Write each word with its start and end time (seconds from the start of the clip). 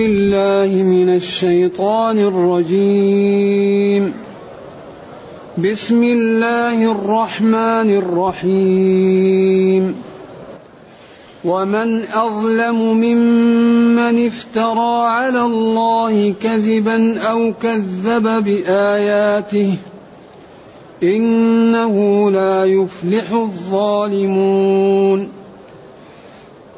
بالله 0.00 0.82
من 0.82 1.14
الشيطان 1.14 2.18
الرجيم. 2.18 4.14
بسم 5.58 6.04
الله 6.04 6.92
الرحمن 6.92 7.88
الرحيم. 8.02 10.02
ومن 11.44 12.02
أظلم 12.12 12.96
ممن 12.96 14.26
افترى 14.26 15.06
على 15.06 15.42
الله 15.42 16.34
كذبا 16.42 17.18
أو 17.18 17.52
كذب 17.62 18.44
بآياته 18.44 19.74
إنه 21.02 22.30
لا 22.30 22.64
يفلح 22.64 23.32
الظالمون. 23.32 25.39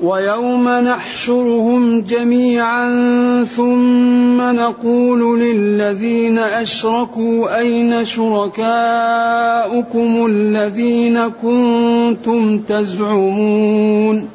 ويوم 0.02 0.68
نحشرهم 0.68 2.00
جميعا 2.00 2.88
ثم 3.44 4.40
نقول 4.40 5.40
للذين 5.40 6.38
أشركوا 6.38 7.58
أين 7.58 8.04
شركاؤكم 8.04 8.66
الذين 10.26 11.28
كنتم 11.28 12.58
تزعمون 12.58 14.28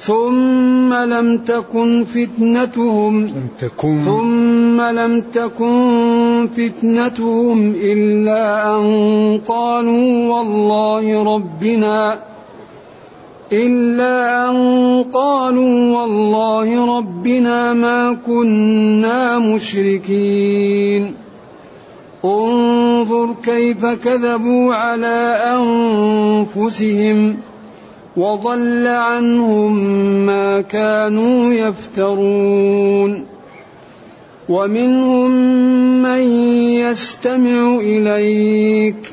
ثم 0.00 0.94
لم 0.94 1.38
تكن 1.38 2.04
فتنتهم 2.04 3.26
لم 3.26 3.48
تكن 3.60 3.98
ثم 4.04 4.80
لم 4.80 5.20
تكن 5.20 6.48
فتنتهم 6.56 7.74
إلا 7.82 8.76
أن 8.76 9.40
قالوا 9.48 10.34
والله 10.34 11.34
ربنا 11.34 12.32
إلا 13.52 14.50
أن 14.50 14.56
قالوا 15.12 15.98
والله 15.98 16.98
ربنا 16.98 17.72
ما 17.72 18.16
كنا 18.26 19.38
مشركين. 19.38 21.14
انظر 22.24 23.34
كيف 23.44 23.86
كذبوا 23.86 24.74
على 24.74 25.38
أنفسهم 26.56 27.36
وضل 28.16 28.86
عنهم 28.86 29.72
ما 30.26 30.60
كانوا 30.60 31.52
يفترون. 31.52 33.32
ومنهم 34.48 35.30
من 36.02 36.20
يستمع 36.74 37.76
إليك 37.80 39.12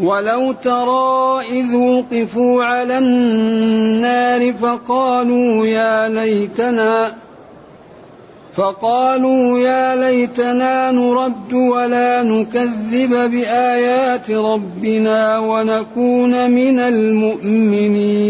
ولو 0.00 0.52
ترى 0.52 1.40
إذ 1.50 1.74
وقفوا 1.74 2.64
على 2.64 2.98
النار 2.98 4.52
فقالوا 4.52 5.66
يا 5.66 6.08
ليتنا 6.08 7.14
فقالوا 8.56 9.58
يا 9.58 9.96
ليتنا 9.96 10.90
نرد 10.90 11.52
ولا 11.52 12.22
نكذب 12.22 13.30
بآيات 13.30 14.30
ربنا 14.30 15.38
ونكون 15.38 16.50
من 16.50 16.78
المؤمنين. 16.78 18.20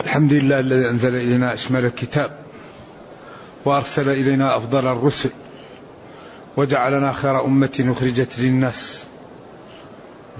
الحمد 0.00 0.32
لله 0.32 0.60
الذي 0.60 0.90
أنزل 0.90 1.14
إلينا 1.14 1.54
أشمل 1.54 1.84
الكتاب 1.84 2.30
وأرسل 3.64 4.08
إلينا 4.08 4.56
أفضل 4.56 4.86
الرسل 4.86 5.30
وجعلنا 6.58 7.12
خير 7.12 7.44
أمة 7.44 7.94
أخرجت 7.96 8.38
للناس. 8.38 9.04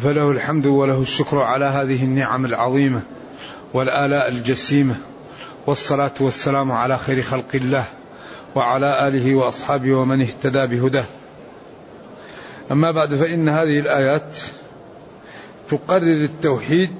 فله 0.02 0.30
الحمد 0.30 0.66
وله 0.66 1.00
الشكر 1.00 1.38
على 1.38 1.64
هذه 1.64 2.04
النعم 2.04 2.44
العظيمة 2.44 3.00
والآلاء 3.74 4.28
الجسيمة 4.28 4.96
والصلاة 5.66 6.12
والسلام 6.20 6.72
على 6.72 6.98
خير 6.98 7.22
خلق 7.22 7.54
الله 7.54 7.84
وعلى 8.54 9.08
آله 9.08 9.34
وأصحابه 9.34 9.94
ومن 9.94 10.20
اهتدى 10.20 10.66
بهداه. 10.66 11.04
أما 12.70 12.92
بعد 12.92 13.14
فإن 13.14 13.48
هذه 13.48 13.78
الآيات 13.78 14.36
تقرر 15.70 16.24
التوحيد 16.24 16.90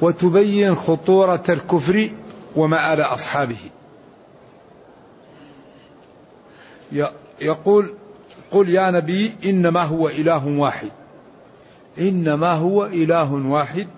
وتبين 0.00 0.74
خطورة 0.74 1.44
الكفر 1.48 2.10
ومآل 2.56 3.00
أصحابه. 3.00 3.58
يقول 7.40 7.94
قل 8.50 8.68
يا 8.68 8.90
نبي 8.90 9.34
إنما 9.44 9.82
هو 9.82 10.08
إله 10.08 10.46
واحد. 10.46 10.90
إنما 11.98 12.52
هو 12.52 12.86
إله 12.86 13.32
واحد 13.32 13.88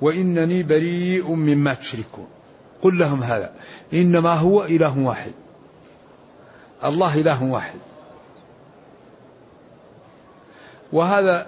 وإنني 0.00 0.62
بريء 0.62 1.30
مما 1.34 1.74
تشركون. 1.74 2.26
قل 2.82 2.98
لهم 2.98 3.22
هذا. 3.22 3.52
إنما 3.92 4.34
هو 4.34 4.64
إله 4.64 4.98
واحد. 4.98 5.32
الله 6.84 7.14
إله 7.14 7.42
واحد. 7.42 7.78
وهذا 10.92 11.46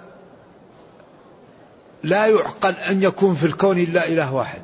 لا 2.03 2.27
يعقل 2.27 2.73
أن 2.73 3.03
يكون 3.03 3.33
في 3.33 3.45
الكون 3.45 3.79
إلا 3.79 4.07
إله 4.07 4.33
واحد. 4.33 4.61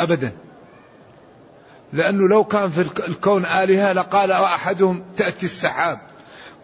أبدا. 0.00 0.32
لأنه 1.94 2.28
لو 2.28 2.44
كان 2.44 2.70
في 2.70 2.80
الكون 3.08 3.44
آلهة 3.44 3.92
لقال 3.92 4.32
أحدهم 4.32 5.04
تأتي 5.16 5.46
السحاب. 5.46 6.00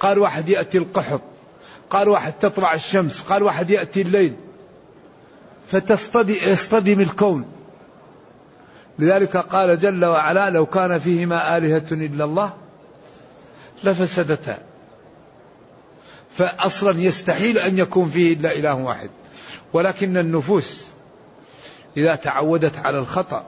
قال 0.00 0.18
واحد 0.18 0.48
يأتي 0.48 0.78
القحط. 0.78 1.20
قال 1.90 2.08
واحد 2.08 2.32
تطلع 2.32 2.74
الشمس. 2.74 3.22
قال 3.22 3.42
واحد 3.42 3.70
يأتي 3.70 4.02
الليل. 4.02 4.36
فتصطدم 5.68 7.00
الكون. 7.00 7.44
لذلك 8.98 9.36
قال 9.36 9.78
جل 9.78 10.04
وعلا 10.04 10.50
لو 10.50 10.66
كان 10.66 10.98
فيهما 10.98 11.56
آلهة 11.56 11.86
إلا 11.92 12.24
الله 12.24 12.52
لفسدتا. 13.84 14.58
فأصلا 16.38 17.00
يستحيل 17.00 17.58
أن 17.58 17.78
يكون 17.78 18.08
فيه 18.08 18.34
إلا 18.34 18.52
إله 18.52 18.74
واحد. 18.74 19.10
ولكن 19.72 20.16
النفوس 20.16 20.90
إذا 21.96 22.14
تعودت 22.14 22.78
على 22.78 22.98
الخطأ 22.98 23.46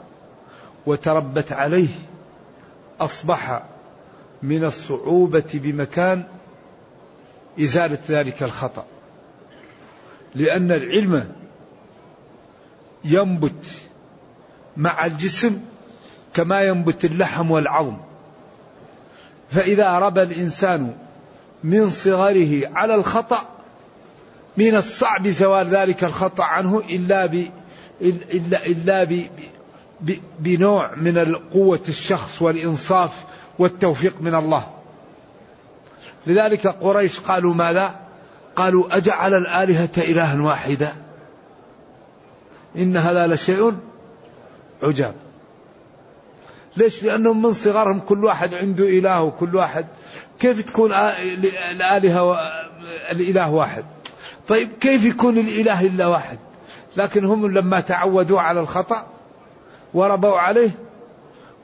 وتربت 0.86 1.52
عليه 1.52 1.88
أصبح 3.00 3.62
من 4.42 4.64
الصعوبة 4.64 5.50
بمكان 5.54 6.24
إزالة 7.60 7.98
ذلك 8.08 8.42
الخطأ. 8.42 8.84
لأن 10.34 10.72
العلم 10.72 11.32
ينبت 13.04 13.66
مع 14.76 15.06
الجسم 15.06 15.60
كما 16.34 16.60
ينبت 16.60 17.04
اللحم 17.04 17.50
والعظم. 17.50 17.96
فإذا 19.50 19.98
ربى 19.98 20.22
الإنسان 20.22 20.94
من 21.64 21.90
صغره 21.90 22.70
على 22.74 22.94
الخطأ 22.94 23.48
من 24.56 24.76
الصعب 24.76 25.28
زوال 25.28 25.66
ذلك 25.66 26.04
الخطأ 26.04 26.44
عنه 26.44 26.82
إلا 26.90 27.26
ب 27.26 27.46
إلا 28.00 28.66
إلا 28.66 29.04
ب 29.04 29.22
بنوع 30.38 30.94
من 30.94 31.34
قوة 31.52 31.80
الشخص 31.88 32.42
والإنصاف 32.42 33.24
والتوفيق 33.58 34.14
من 34.20 34.34
الله. 34.34 34.66
لذلك 36.26 36.66
قريش 36.66 37.20
قالوا 37.20 37.54
ماذا؟ 37.54 38.00
قالوا 38.56 38.96
أجعل 38.96 39.34
الآلهة 39.34 39.90
إلها 39.98 40.42
واحدا. 40.42 40.92
إن 42.76 42.96
هذا 42.96 43.26
لشيء 43.26 43.74
عجاب. 44.82 45.14
ليش؟ 46.76 47.02
لأنهم 47.02 47.42
من 47.42 47.52
صغرهم 47.52 48.00
كل 48.00 48.24
واحد 48.24 48.54
عنده 48.54 48.84
إله 48.84 49.22
وكل 49.22 49.56
واحد. 49.56 49.86
كيف 50.40 50.60
تكون 50.60 50.92
الآلهة 50.92 52.36
الإله 53.10 53.50
واحد؟ 53.50 53.84
طيب 54.48 54.68
كيف 54.80 55.04
يكون 55.04 55.38
الإله 55.38 55.80
إلا 55.86 56.06
واحد؟ 56.06 56.38
لكن 56.96 57.24
هم 57.24 57.46
لما 57.46 57.80
تعودوا 57.80 58.40
على 58.40 58.60
الخطأ 58.60 59.06
وربوا 59.94 60.38
عليه 60.38 60.70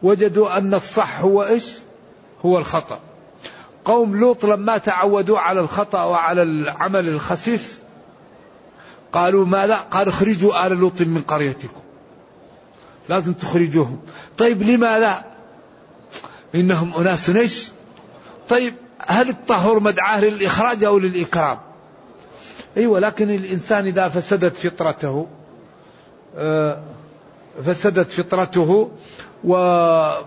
وجدوا 0.03 0.59
أن 0.59 0.75
الصح 0.75 1.21
هو 1.21 1.45
إيش؟ 1.45 1.73
هو 2.45 2.59
الخطأ. 2.59 3.01
قوم 3.85 4.17
لوط 4.17 4.45
لما 4.45 4.79
تعودوا 4.79 5.39
على 5.39 5.61
الخطأ 5.61 6.05
وعلى 6.05 6.43
العمل 6.43 7.09
الخسيس 7.09 7.83
قالوا 9.13 9.47
ماذا؟ 9.47 9.77
قال 9.77 10.09
اخرجوا 10.09 10.67
آل 10.67 10.73
لوط 10.73 11.01
من 11.01 11.23
قريتكم. 11.23 11.81
لازم 13.09 13.33
تخرجوهم. 13.33 14.01
طيب 14.39 14.63
لماذا؟ 14.63 15.25
إنهم 16.55 16.95
أناس 16.95 17.31
إيش؟ 17.31 17.69
طيب 18.49 18.75
هل 18.99 19.29
الطهور 19.29 19.81
مدعاه 19.81 20.21
للإخراج 20.21 20.85
أو 20.85 20.99
للإكرام؟ 20.99 21.59
أيوة 22.77 22.99
لكن 23.01 23.31
الإنسان 23.31 23.87
إذا 23.87 24.09
فسدت 24.09 24.57
فطرته 24.57 25.27
آه، 26.37 26.83
فسدت 27.63 28.11
فطرته 28.11 28.91
وتعود 29.45 30.27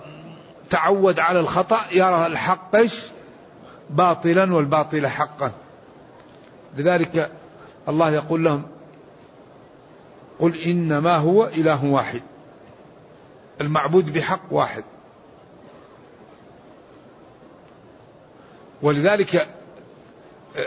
على 1.19 1.39
الخطأ 1.39 1.79
يرى 1.91 2.27
الحق 2.27 2.77
باطلا 3.89 4.53
والباطل 4.53 5.07
حقا. 5.07 5.51
لذلك 6.77 7.31
الله 7.89 8.11
يقول 8.11 8.43
لهم 8.43 8.63
قل 10.39 10.57
إنما 10.57 11.17
هو 11.17 11.45
إله 11.45 11.85
واحد 11.85 12.21
المعبود 13.61 14.13
بحق 14.13 14.41
واحد. 14.51 14.83
ولذلك 18.81 19.47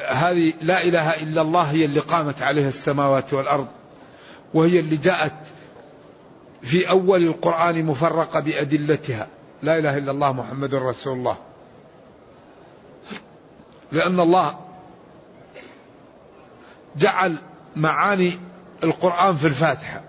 هذه 0.09 0.53
لا 0.61 0.83
إله 0.83 1.23
إلا 1.23 1.41
الله 1.41 1.63
هي 1.63 1.85
اللي 1.85 2.01
قامت 2.01 2.43
عليها 2.43 2.69
السماوات 2.69 3.35
والأرض 3.35 3.67
وهي 4.55 4.81
اللي 4.81 4.97
جاءت 4.97 5.35
في 6.65 6.91
أول 6.91 7.23
القرآن 7.23 7.85
مفرقة 7.85 8.41
بأدلتها. 8.41 9.29
لا 9.63 9.79
إله 9.79 9.99
إلا 9.99 10.11
الله 10.11 10.33
محمد 10.33 10.75
رسول 10.75 11.19
الله. 11.19 11.37
لأن 13.93 14.21
الله 14.21 14.61
جعل 16.97 17.39
معاني 17.77 18.33
القرآن 18.85 19.37
في 19.37 19.47
الفاتحة. 19.47 20.03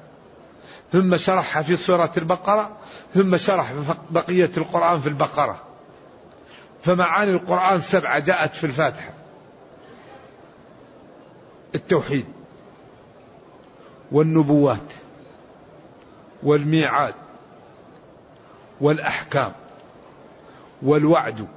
ثم 0.91 1.17
شرحها 1.17 1.63
في 1.63 1.75
سورة 1.75 2.11
البقرة 2.17 2.77
ثم 3.13 3.37
شرح 3.37 3.73
بقية 4.09 4.51
القرآن 4.57 4.99
في 4.99 5.09
البقرة. 5.09 5.61
فمعاني 6.83 7.31
القرآن 7.31 7.79
سبعة 7.79 8.19
جاءت 8.19 8.53
في 8.53 8.63
الفاتحة. 8.63 9.13
التوحيد 11.75 12.25
والنبوات. 14.11 15.04
والميعاد 16.45 17.13
والأحكام 18.81 19.51
والوعد 20.81 21.47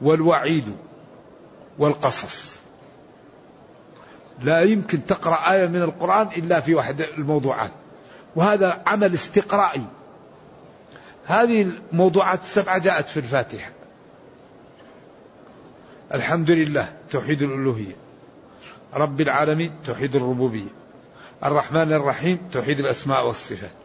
والوعيد 0.00 0.76
والقصص. 1.78 2.60
لا 4.42 4.60
يمكن 4.60 5.06
تقرأ 5.06 5.52
آية 5.52 5.66
من 5.66 5.82
القرآن 5.82 6.26
إلا 6.26 6.60
في 6.60 6.74
واحد 6.74 7.00
الموضوعات. 7.00 7.70
وهذا 8.36 8.82
عمل 8.86 9.14
استقرائي. 9.14 9.86
هذه 11.26 11.62
الموضوعات 11.62 12.42
السبعة 12.42 12.78
جاءت 12.78 13.08
في 13.08 13.16
الفاتحة. 13.16 13.70
الحمد 16.14 16.50
لله 16.50 16.92
توحيد 17.10 17.42
الألوهية. 17.42 17.96
رب 18.94 19.20
العالمين 19.20 19.72
توحيد 19.86 20.16
الربوبية. 20.16 20.70
الرحمن 21.44 21.92
الرحيم 21.92 22.38
توحيد 22.52 22.78
الأسماء 22.78 23.26
والصفات. 23.26 23.77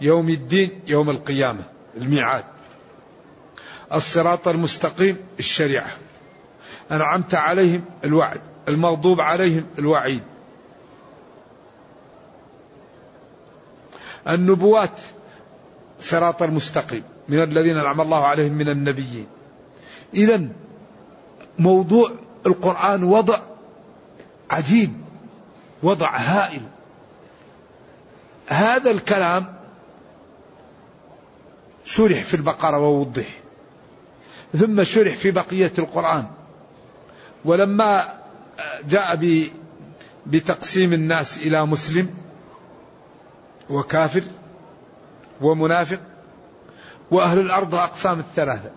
يوم 0.00 0.28
الدين 0.28 0.80
يوم 0.86 1.10
القيامة 1.10 1.62
الميعاد. 1.96 2.44
الصراط 3.92 4.48
المستقيم 4.48 5.16
الشريعة. 5.38 5.90
أنعمت 6.92 7.34
عليهم 7.34 7.84
الوعد 8.04 8.40
المغضوب 8.68 9.20
عليهم 9.20 9.66
الوعيد. 9.78 10.22
النبوات 14.28 15.00
صراط 16.00 16.42
المستقيم. 16.42 17.02
من 17.28 17.42
الذين 17.42 17.76
أنعم 17.76 18.00
الله 18.00 18.26
عليهم 18.26 18.52
من 18.52 18.68
النبيين. 18.68 19.26
إذا 20.14 20.48
موضوع 21.58 22.10
القرآن 22.46 23.04
وضع 23.04 23.40
عجيب 24.50 24.92
وضع 25.82 26.16
هائل. 26.16 26.62
هذا 28.48 28.90
الكلام 28.90 29.54
شرح 31.84 32.22
في 32.22 32.34
البقرة 32.34 32.78
ووضح. 32.78 33.40
ثم 34.58 34.82
شرح 34.82 35.14
في 35.14 35.30
بقية 35.30 35.72
القرآن. 35.78 36.26
ولما 37.44 38.18
جاء 38.88 39.20
بتقسيم 40.26 40.92
الناس 40.92 41.38
إلى 41.38 41.66
مسلم 41.66 42.10
وكافر 43.70 44.22
ومنافق 45.40 46.00
وأهل 47.10 47.38
الأرض 47.38 47.74
أقسام 47.74 48.18
الثلاثة. 48.18 48.70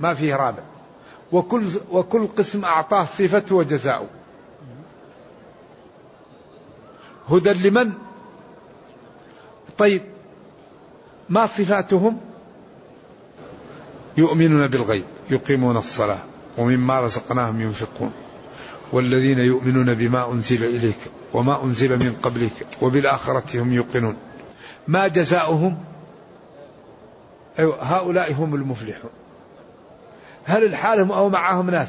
ما 0.00 0.14
فيه 0.14 0.36
رابع. 0.36 0.62
وكل 1.32 1.66
وكل 1.90 2.26
قسم 2.26 2.64
أعطاه 2.64 3.04
صفته 3.04 3.54
وجزاؤه 3.54 4.08
هدى 7.28 7.68
لمن؟ 7.68 7.92
طيب 9.78 10.11
ما 11.32 11.46
صفاتهم؟ 11.46 12.20
يؤمنون 14.16 14.68
بالغيب 14.68 15.04
يقيمون 15.30 15.76
الصلاة 15.76 16.18
ومما 16.58 17.00
رزقناهم 17.00 17.60
ينفقون. 17.60 18.12
والذين 18.92 19.38
يؤمنون 19.38 19.94
بما 19.94 20.32
أنزل 20.32 20.64
إليك 20.64 20.98
وما 21.32 21.64
أنزل 21.64 21.90
من 21.90 22.16
قبلك 22.22 22.66
وبالآخرة 22.82 23.62
هم 23.62 23.72
يوقنون. 23.72 24.16
ما 24.88 25.08
جزاؤهم؟ 25.08 25.78
أيوة 27.58 27.82
هؤلاء 27.82 28.32
هم 28.32 28.54
المفلحون. 28.54 29.10
هل 30.44 30.64
الحالهم 30.64 31.12
أو 31.12 31.28
معهم 31.28 31.70
ناس؟ 31.70 31.88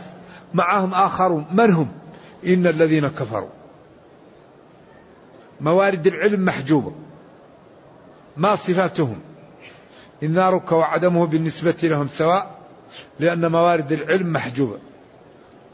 معهم 0.54 0.94
آخرون. 0.94 1.46
من 1.52 1.72
هم؟ 1.72 1.88
إن 2.48 2.68
الذين 2.68 3.08
كفروا. 3.08 3.50
موارد 5.62 6.08
العلم 6.08 6.46
محجوبة. 6.46 6.92
ما 8.38 8.56
صفاتهم؟ 8.56 9.33
إن 10.24 10.34
نارك 10.34 10.72
وعدمه 10.72 11.26
بالنسبة 11.26 11.76
لهم 11.84 12.08
سواء 12.08 12.56
لأن 13.20 13.52
موارد 13.52 13.92
العلم 13.92 14.34
محجوبة. 14.34 14.80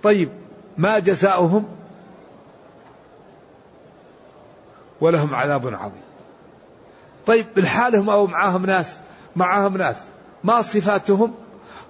طيب 0.03 0.29
ما 0.77 1.00
جزاؤهم؟ 1.00 1.65
ولهم 5.01 5.36
عذاب 5.36 5.68
عظيم. 5.68 6.01
طيب 7.25 7.46
بالحالهم 7.56 8.10
أو 8.10 8.27
معاهم 8.27 8.65
ناس؟ 8.65 9.00
معاهم 9.36 9.77
ناس. 9.77 9.98
ما 10.44 10.62
صفاتهم؟ 10.62 11.34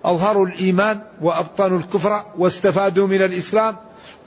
أظهروا 0.06 0.46
الإيمان 0.46 1.00
وأبطنوا 1.22 1.80
الكفر 1.80 2.24
واستفادوا 2.38 3.08
من 3.08 3.22
الإسلام 3.22 3.75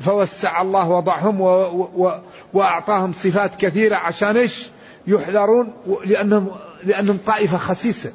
فوسع 0.00 0.62
الله 0.62 0.88
وضعهم 0.88 1.40
و 1.40 1.48
و 1.94 2.18
وأعطاهم 2.52 3.12
صفات 3.12 3.56
كثيرة 3.56 3.96
عشان 3.96 4.36
إيش؟ 4.36 4.70
يحذرون 5.06 5.72
لأنهم 6.04 6.50
لأنهم 6.84 7.18
طائفة 7.26 7.58
خسيسة. 7.58 8.12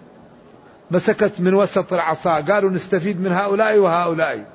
مسكت 0.91 1.33
من 1.39 1.53
وسط 1.53 1.93
العصا. 1.93 2.41
قالوا 2.41 2.69
نستفيد 2.69 3.21
من 3.21 3.31
هؤلاء 3.31 3.77
وهؤلاء. 3.77 4.45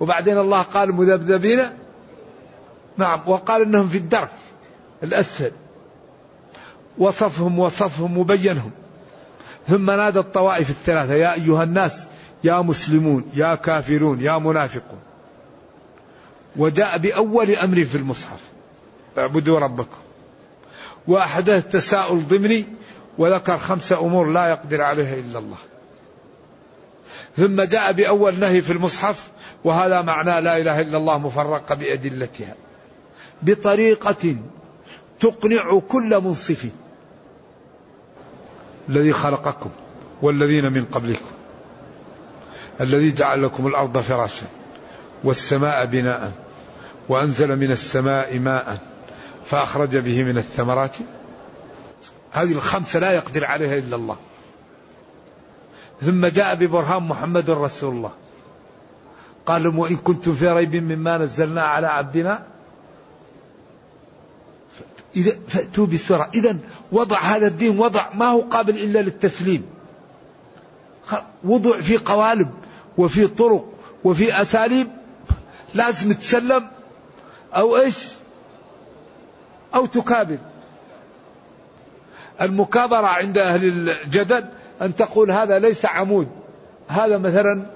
وبعدين 0.00 0.38
الله 0.38 0.62
قال 0.62 0.92
مذبذبين. 0.92 1.60
نعم 2.96 3.20
وقال 3.26 3.62
إنهم 3.62 3.88
في 3.88 3.98
الدرك 3.98 4.30
الأسفل. 5.02 5.52
وصفهم 6.98 7.58
وصفهم 7.58 8.18
وبينهم. 8.18 8.70
ثم 9.66 9.90
نادى 9.90 10.18
الطوائف 10.18 10.70
الثلاثة 10.70 11.14
يا 11.14 11.34
أيها 11.34 11.62
الناس 11.62 12.08
يا 12.44 12.62
مسلمون 12.62 13.24
يا 13.34 13.54
كافرون 13.54 14.20
يا 14.20 14.38
منافقون. 14.38 14.98
وجاء 16.56 16.98
بأول 16.98 17.50
أمر 17.50 17.84
في 17.84 17.94
المصحف. 17.94 18.40
اعبدوا 19.18 19.58
ربكم. 19.58 19.98
وأحدث 21.08 21.66
تساؤل 21.72 22.20
ضمني 22.20 22.64
وذكر 23.18 23.58
خمسه 23.58 24.00
أمور 24.00 24.32
لا 24.32 24.48
يقدر 24.48 24.82
عليها 24.82 25.14
إلا 25.14 25.38
الله. 25.38 25.56
ثم 27.36 27.62
جاء 27.62 27.92
بأول 27.92 28.38
نهي 28.40 28.60
في 28.60 28.72
المصحف 28.72 29.28
وهذا 29.64 30.02
معنى 30.02 30.40
لا 30.40 30.58
إله 30.58 30.80
إلا 30.80 30.96
الله 30.96 31.18
مفرقة 31.18 31.74
بأدلتها. 31.74 32.54
بطريقة 33.42 34.36
تقنع 35.20 35.80
كل 35.88 36.20
منصف 36.20 36.68
الذي 38.88 39.12
خلقكم 39.12 39.70
والذين 40.22 40.72
من 40.72 40.84
قبلكم. 40.84 41.30
الذي 42.80 43.12
جعل 43.12 43.42
لكم 43.42 43.66
الأرض 43.66 43.98
فراشا 43.98 44.46
والسماء 45.24 45.86
بناء 45.86 46.32
وأنزل 47.08 47.56
من 47.56 47.70
السماء 47.70 48.38
ماء 48.38 48.78
فأخرج 49.44 49.96
به 49.96 50.24
من 50.24 50.38
الثمرات 50.38 50.96
هذه 52.32 52.52
الخمسة 52.52 52.98
لا 52.98 53.12
يقدر 53.12 53.44
عليها 53.44 53.78
إلا 53.78 53.96
الله. 53.96 54.16
ثم 56.02 56.26
جاء 56.26 56.54
ببرهان 56.54 57.02
محمد 57.02 57.50
رسول 57.50 57.94
الله. 57.94 58.12
قال 59.46 59.62
لهم 59.62 59.78
وإن 59.78 59.96
كنتم 59.96 60.34
في 60.34 60.48
ريب 60.48 60.76
مما 60.76 61.18
نزلنا 61.18 61.62
على 61.62 61.86
عبدنا 61.86 62.42
إذا 65.16 65.32
فأتوا 65.48 65.86
بسورة. 65.86 66.30
إذا 66.34 66.56
وضع 66.92 67.18
هذا 67.18 67.46
الدين 67.46 67.78
وضع 67.78 68.12
ما 68.14 68.26
هو 68.26 68.40
قابل 68.40 68.76
إلا 68.76 68.98
للتسليم. 68.98 69.66
وضع 71.44 71.80
في 71.80 71.96
قوالب 71.96 72.50
وفي 72.98 73.26
طرق 73.26 73.72
وفي 74.04 74.42
أساليب 74.42 74.88
لازم 75.74 76.12
تسلم 76.12 76.68
أو 77.54 77.76
إيش؟ 77.76 78.08
أو 79.74 79.86
تكابر. 79.86 80.38
المكابرة 82.42 83.06
عند 83.06 83.38
أهل 83.38 83.64
الجدل 83.64 84.44
أن 84.82 84.96
تقول 84.96 85.30
هذا 85.30 85.58
ليس 85.58 85.86
عمود. 85.86 86.28
هذا 86.88 87.18
مثلا 87.18 87.66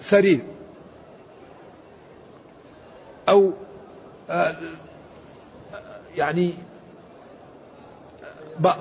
سرير. 0.00 0.40
أو 3.28 3.52
يعني 6.16 6.54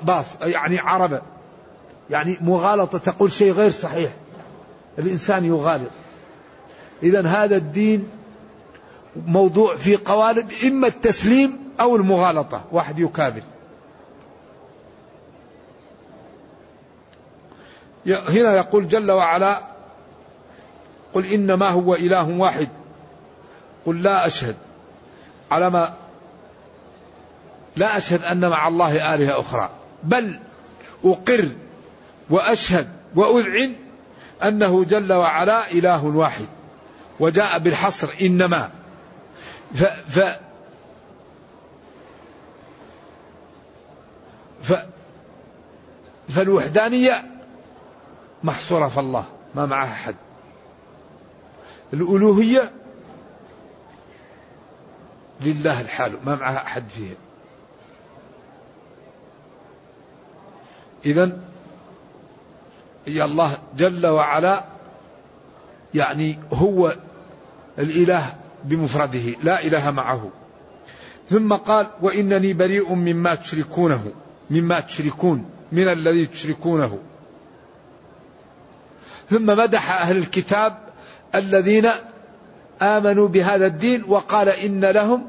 باص 0.03 0.25
يعني 0.41 0.79
عربة. 0.79 1.21
يعني 2.09 2.37
مغالطة 2.41 2.97
تقول 2.97 3.31
شيء 3.31 3.51
غير 3.51 3.69
صحيح. 3.69 4.11
الإنسان 4.99 5.45
يغالط. 5.45 5.91
إذا 7.03 7.27
هذا 7.27 7.55
الدين 7.55 8.09
موضوع 9.25 9.75
في 9.75 9.95
قوالب 9.95 10.51
إما 10.67 10.87
التسليم 10.87 11.66
أو 11.79 11.95
المغالطة 11.95 12.63
واحد 12.71 12.99
يكابر 12.99 13.43
هنا 18.07 18.55
يقول 18.55 18.87
جل 18.87 19.11
وعلا 19.11 19.61
قل 21.13 21.25
إنما 21.25 21.69
هو 21.69 21.95
إله 21.95 22.29
واحد 22.29 22.69
قل 23.85 24.01
لا 24.01 24.27
أشهد 24.27 24.55
على 25.51 25.69
ما 25.69 25.93
لا 27.75 27.97
أشهد 27.97 28.23
أن 28.23 28.49
مع 28.49 28.67
الله 28.67 29.15
آلهة 29.15 29.39
أخرى 29.39 29.69
بل 30.03 30.39
أقر 31.05 31.49
وأشهد 32.29 32.89
وأذعن 33.15 33.73
أنه 34.43 34.83
جل 34.83 35.13
وعلا 35.13 35.71
إله 35.71 36.05
واحد 36.05 36.47
وجاء 37.19 37.59
بالحصر 37.59 38.09
إنما. 38.21 38.69
ف, 39.75 39.83
ف 39.83 40.19
ف 44.67 44.73
فالوحدانية 46.29 47.25
محصورة 48.43 48.87
في 48.87 48.99
الله 48.99 49.25
ما 49.55 49.65
معها 49.65 49.93
أحد. 49.93 50.15
الألوهية 51.93 52.71
لله 55.41 55.81
الحال 55.81 56.17
ما 56.25 56.35
معها 56.35 56.63
أحد 56.63 56.83
فيها. 56.89 57.15
إذا 61.05 61.39
هي 63.05 63.23
الله 63.23 63.57
جل 63.77 64.07
وعلا 64.07 64.63
يعني 65.93 66.39
هو 66.53 66.95
الإله 67.79 68.35
بمفرده 68.63 69.35
لا 69.43 69.63
إله 69.63 69.91
معه. 69.91 70.29
ثم 71.29 71.53
قال 71.53 71.87
وإنني 72.01 72.53
بريء 72.53 72.93
مما 72.93 73.35
تشركونه. 73.35 74.11
مما 74.49 74.79
تشركون 74.79 75.49
من 75.71 75.87
الذي 75.87 76.25
تشركونه 76.25 76.99
ثم 79.29 79.45
مدح 79.45 80.01
أهل 80.01 80.17
الكتاب 80.17 80.77
الذين 81.35 81.89
آمنوا 82.81 83.27
بهذا 83.27 83.65
الدين 83.65 84.03
وقال 84.07 84.49
إن 84.49 84.85
لهم 84.85 85.27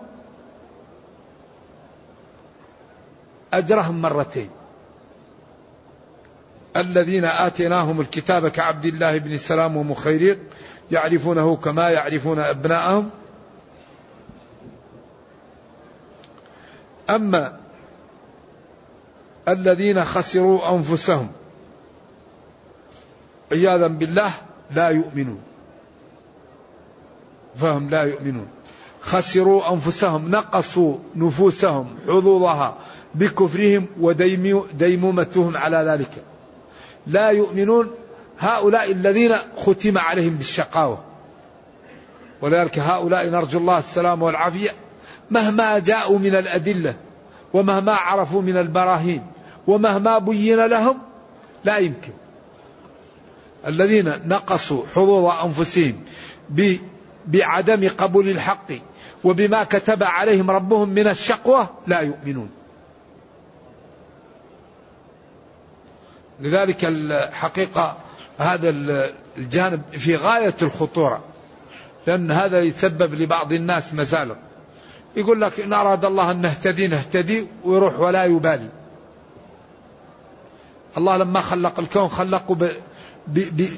أجرهم 3.52 4.02
مرتين. 4.02 4.50
الذين 6.76 7.24
آتيناهم 7.24 8.00
الكتاب 8.00 8.48
كعبد 8.48 8.84
الله 8.84 9.18
بن 9.18 9.32
السلام 9.32 9.76
ومخيريق 9.76 10.38
يعرفونه 10.90 11.56
كما 11.56 11.90
يعرفون 11.90 12.38
أبناءهم. 12.38 13.10
أما 17.10 17.67
الذين 19.48 20.04
خسروا 20.04 20.74
أنفسهم. 20.74 21.28
عياذا 23.52 23.86
بالله 23.86 24.30
لا 24.70 24.88
يؤمنون. 24.88 25.40
فهم 27.56 27.90
لا 27.90 28.02
يؤمنون. 28.02 28.48
خسروا 29.00 29.72
أنفسهم 29.72 30.30
نقصوا 30.30 30.96
نفوسهم 31.16 31.86
حظوظها 32.06 32.76
بكفرهم 33.14 33.86
وديمومتهم 34.00 35.56
على 35.56 35.76
ذلك. 35.76 36.24
لا 37.06 37.30
يؤمنون 37.30 37.90
هؤلاء 38.38 38.92
الذين 38.92 39.36
ختم 39.56 39.98
عليهم 39.98 40.34
بالشقاوة. 40.34 40.98
ولذلك 42.42 42.78
هؤلاء 42.78 43.30
نرجو 43.30 43.58
الله 43.58 43.78
السلام 43.78 44.22
والعافية 44.22 44.70
مهما 45.30 45.78
جاءوا 45.78 46.18
من 46.18 46.34
الأدلة 46.36 46.94
ومهما 47.54 47.94
عرفوا 47.94 48.42
من 48.42 48.56
البراهين 48.56 49.26
ومهما 49.68 50.18
بين 50.18 50.66
لهم 50.66 50.98
لا 51.64 51.76
يمكن. 51.76 52.12
الذين 53.66 54.28
نقصوا 54.28 54.84
حظوظ 54.94 55.32
أنفسهم 55.44 56.04
بعدم 57.26 57.88
قبول 57.88 58.28
الحق 58.28 58.72
وبما 59.24 59.64
كتب 59.64 60.02
عليهم 60.02 60.50
ربهم 60.50 60.88
من 60.88 61.08
الشقوة 61.08 61.68
لا 61.86 62.00
يؤمنون. 62.00 62.50
لذلك 66.40 66.84
الحقيقة 66.84 67.96
هذا 68.38 68.68
الجانب 69.36 69.82
في 69.92 70.16
غاية 70.16 70.54
الخطورة. 70.62 71.24
لأن 72.06 72.30
هذا 72.30 72.58
يسبب 72.60 73.14
لبعض 73.14 73.52
الناس 73.52 73.94
مزالق 73.94 74.36
يقول 75.16 75.40
لك 75.40 75.60
إن 75.60 75.72
أراد 75.72 76.04
الله 76.04 76.30
أن 76.30 76.40
نهتدي 76.40 76.88
نهتدي 76.88 77.46
ويروح 77.64 78.00
ولا 78.00 78.24
يبالي. 78.24 78.77
الله 80.96 81.16
لما 81.16 81.40
خلق 81.40 81.80
الكون 81.80 82.08
خلقه 82.08 82.54
ب 82.54 82.70
ب 83.26 83.38
ب 83.56 83.68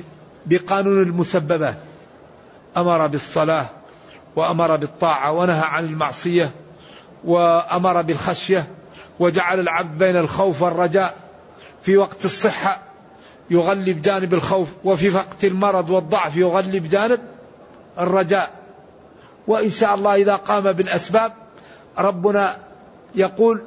بقانون 0.47 1.03
المسببات. 1.03 1.77
أمر 2.77 3.07
بالصلاة 3.07 3.67
وأمر 4.37 4.77
بالطاعة 4.77 5.33
ونهى 5.33 5.63
عن 5.63 5.85
المعصية 5.85 6.51
وأمر 7.25 8.03
بالخشية 8.03 8.69
وجعل 9.21 9.61
العبد 9.61 9.99
بين 9.99 10.17
الخوف 10.17 10.63
والرجاء. 10.63 11.17
في 11.83 11.97
وقت 11.97 12.25
الصحة 12.25 12.83
يغلب 13.51 14.03
جانب 14.03 14.35
الخوف 14.35 14.69
وفي 14.85 15.09
وقت 15.09 15.45
المرض 15.45 15.91
والضعف 15.91 16.37
يغلب 16.37 16.89
جانب 16.89 17.21
الرجاء. 17.99 18.51
وإن 19.47 19.71
شاء 19.71 19.95
الله 19.95 20.15
إذا 20.15 20.37
قام 20.37 20.73
بالأسباب 20.73 21.33
ربنا 21.99 22.57
يقول 23.15 23.63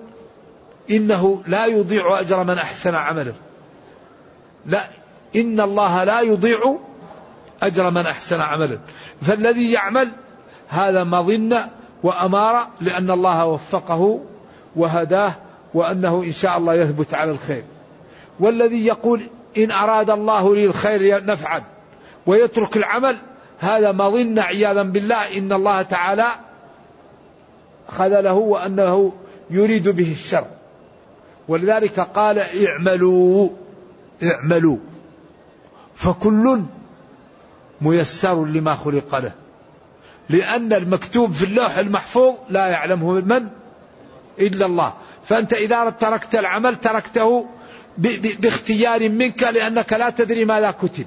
إنه 0.91 1.43
لا 1.47 1.65
يضيع 1.65 2.19
أجر 2.19 2.43
من 2.43 2.57
أحسن 2.57 2.95
عملا 2.95 3.33
لا 4.65 4.87
إن 5.35 5.61
الله 5.61 6.03
لا 6.03 6.21
يضيع 6.21 6.77
أجر 7.63 7.89
من 7.89 8.05
أحسن 8.05 8.41
عملا 8.41 8.79
فالذي 9.21 9.71
يعمل 9.71 10.11
هذا 10.67 11.03
مظنة 11.03 11.69
وأمارة 12.03 12.67
لأن 12.81 13.11
الله 13.11 13.45
وفقه 13.45 14.19
وهداه 14.75 15.33
وأنه 15.73 16.23
إن 16.23 16.31
شاء 16.31 16.57
الله 16.57 16.73
يثبت 16.73 17.13
على 17.13 17.31
الخير. 17.31 17.63
والذي 18.39 18.85
يقول 18.85 19.21
إن 19.57 19.71
أراد 19.71 20.09
الله 20.09 20.55
لي 20.55 20.65
الخير 20.65 21.25
نفعل 21.25 21.63
ويترك 22.25 22.77
العمل 22.77 23.17
هذا 23.59 23.91
مظنة 23.91 24.41
عياذا 24.41 24.83
بالله 24.83 25.37
إن 25.37 25.53
الله 25.53 25.81
تعالى 25.81 26.27
خذله 27.87 28.33
وأنه 28.33 29.13
يريد 29.49 29.89
به 29.89 30.11
الشر. 30.11 30.45
ولذلك 31.47 31.99
قال 31.99 32.39
اعملوا 32.39 33.49
اعملوا. 34.23 34.77
فكل 35.95 36.61
ميسر 37.81 38.45
لما 38.45 38.75
خلق 38.75 39.15
له. 39.15 39.31
لأن 40.29 40.73
المكتوب 40.73 41.31
في 41.33 41.45
اللوح 41.45 41.77
المحفوظ 41.77 42.33
لا 42.49 42.67
يعلمه 42.67 43.11
من؟ 43.11 43.47
إلا 44.39 44.65
الله. 44.65 44.93
فأنت 45.25 45.53
إذا 45.53 45.89
تركت 45.89 46.35
العمل 46.35 46.75
تركته 46.75 47.45
باختيار 48.39 49.09
منك 49.09 49.43
لأنك 49.43 49.93
لا 49.93 50.09
تدري 50.09 50.45
ماذا 50.45 50.71
كتب 50.71 51.05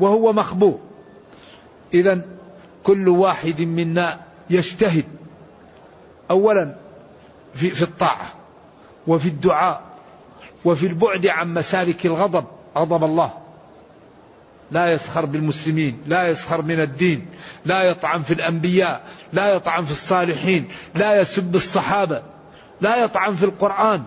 وهو 0.00 0.32
مخبوء. 0.32 0.80
إذا 1.94 2.20
كل 2.82 3.08
واحد 3.08 3.60
منا 3.60 4.20
يجتهد. 4.50 5.04
أولا 6.30 6.74
في, 7.54 7.70
في 7.70 7.82
الطاعة. 7.82 8.35
وفي 9.06 9.28
الدعاء 9.28 9.82
وفي 10.64 10.86
البعد 10.86 11.26
عن 11.26 11.54
مسالك 11.54 12.06
الغضب. 12.06 12.44
غضب 12.76 13.04
الله. 13.04 13.32
لا 14.70 14.92
يسخر 14.92 15.24
بالمسلمين 15.24 16.02
لا 16.06 16.28
يسخر 16.28 16.62
من 16.62 16.80
الدين 16.80 17.26
لا 17.64 17.82
يطعن 17.82 18.22
في 18.22 18.34
الأنبياء 18.34 19.04
لا 19.32 19.46
يطعن 19.46 19.84
في 19.84 19.90
الصالحين 19.90 20.68
لا 20.94 21.20
يسب 21.20 21.54
الصحابة 21.54 22.22
لا 22.80 22.96
يطعن 22.96 23.34
في 23.34 23.44
القرآن. 23.44 24.02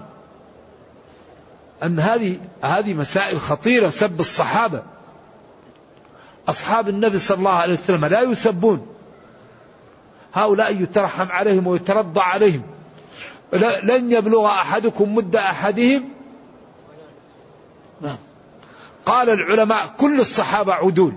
أن 1.83 1.99
هذه 1.99 2.37
هذه 2.63 2.93
مسائل 2.93 3.39
خطيرة 3.39 3.89
سب 3.89 4.19
الصحابة. 4.19 4.83
أصحاب 6.47 6.89
النبي 6.89 7.17
صلى 7.17 7.37
الله 7.37 7.51
عليه 7.51 7.73
وسلم 7.73 8.05
لا 8.05 8.21
يسبون. 8.21 8.87
هؤلاء 10.33 10.81
يترحم 10.81 11.31
عليهم 11.31 11.67
ويترضى 11.67 12.21
عليهم. 12.21 12.63
لن 13.83 14.11
يبلغ 14.11 14.45
أحدكم 14.45 15.15
مد 15.15 15.35
أحدهم؟ 15.35 16.09
نعم. 18.01 18.17
قال 19.05 19.29
العلماء 19.29 19.93
كل 19.97 20.19
الصحابة 20.19 20.73
عدول 20.73 21.13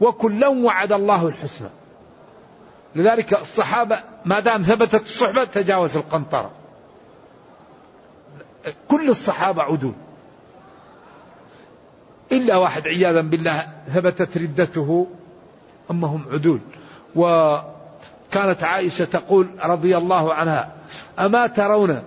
وكلا 0.00 0.48
وعد 0.48 0.92
الله 0.92 1.28
الحسنى. 1.28 1.68
لذلك 2.94 3.34
الصحابة 3.34 4.00
ما 4.24 4.40
دام 4.40 4.62
ثبتت 4.62 5.02
الصحبة 5.02 5.44
تجاوز 5.44 5.96
القنطرة. 5.96 6.50
كل 8.88 9.10
الصحابة 9.10 9.62
عدول. 9.62 9.94
إلا 12.32 12.56
واحد 12.56 12.88
عياذا 12.88 13.20
بالله 13.20 13.68
ثبتت 13.94 14.38
ردته 14.38 15.06
أما 15.90 16.08
هم 16.08 16.24
عدول. 16.32 16.60
وكانت 18.32 18.64
عائشة 18.64 19.04
تقول 19.04 19.48
رضي 19.64 19.96
الله 19.96 20.34
عنها 20.34 20.72
أما 21.18 21.46
ترون 21.46 22.02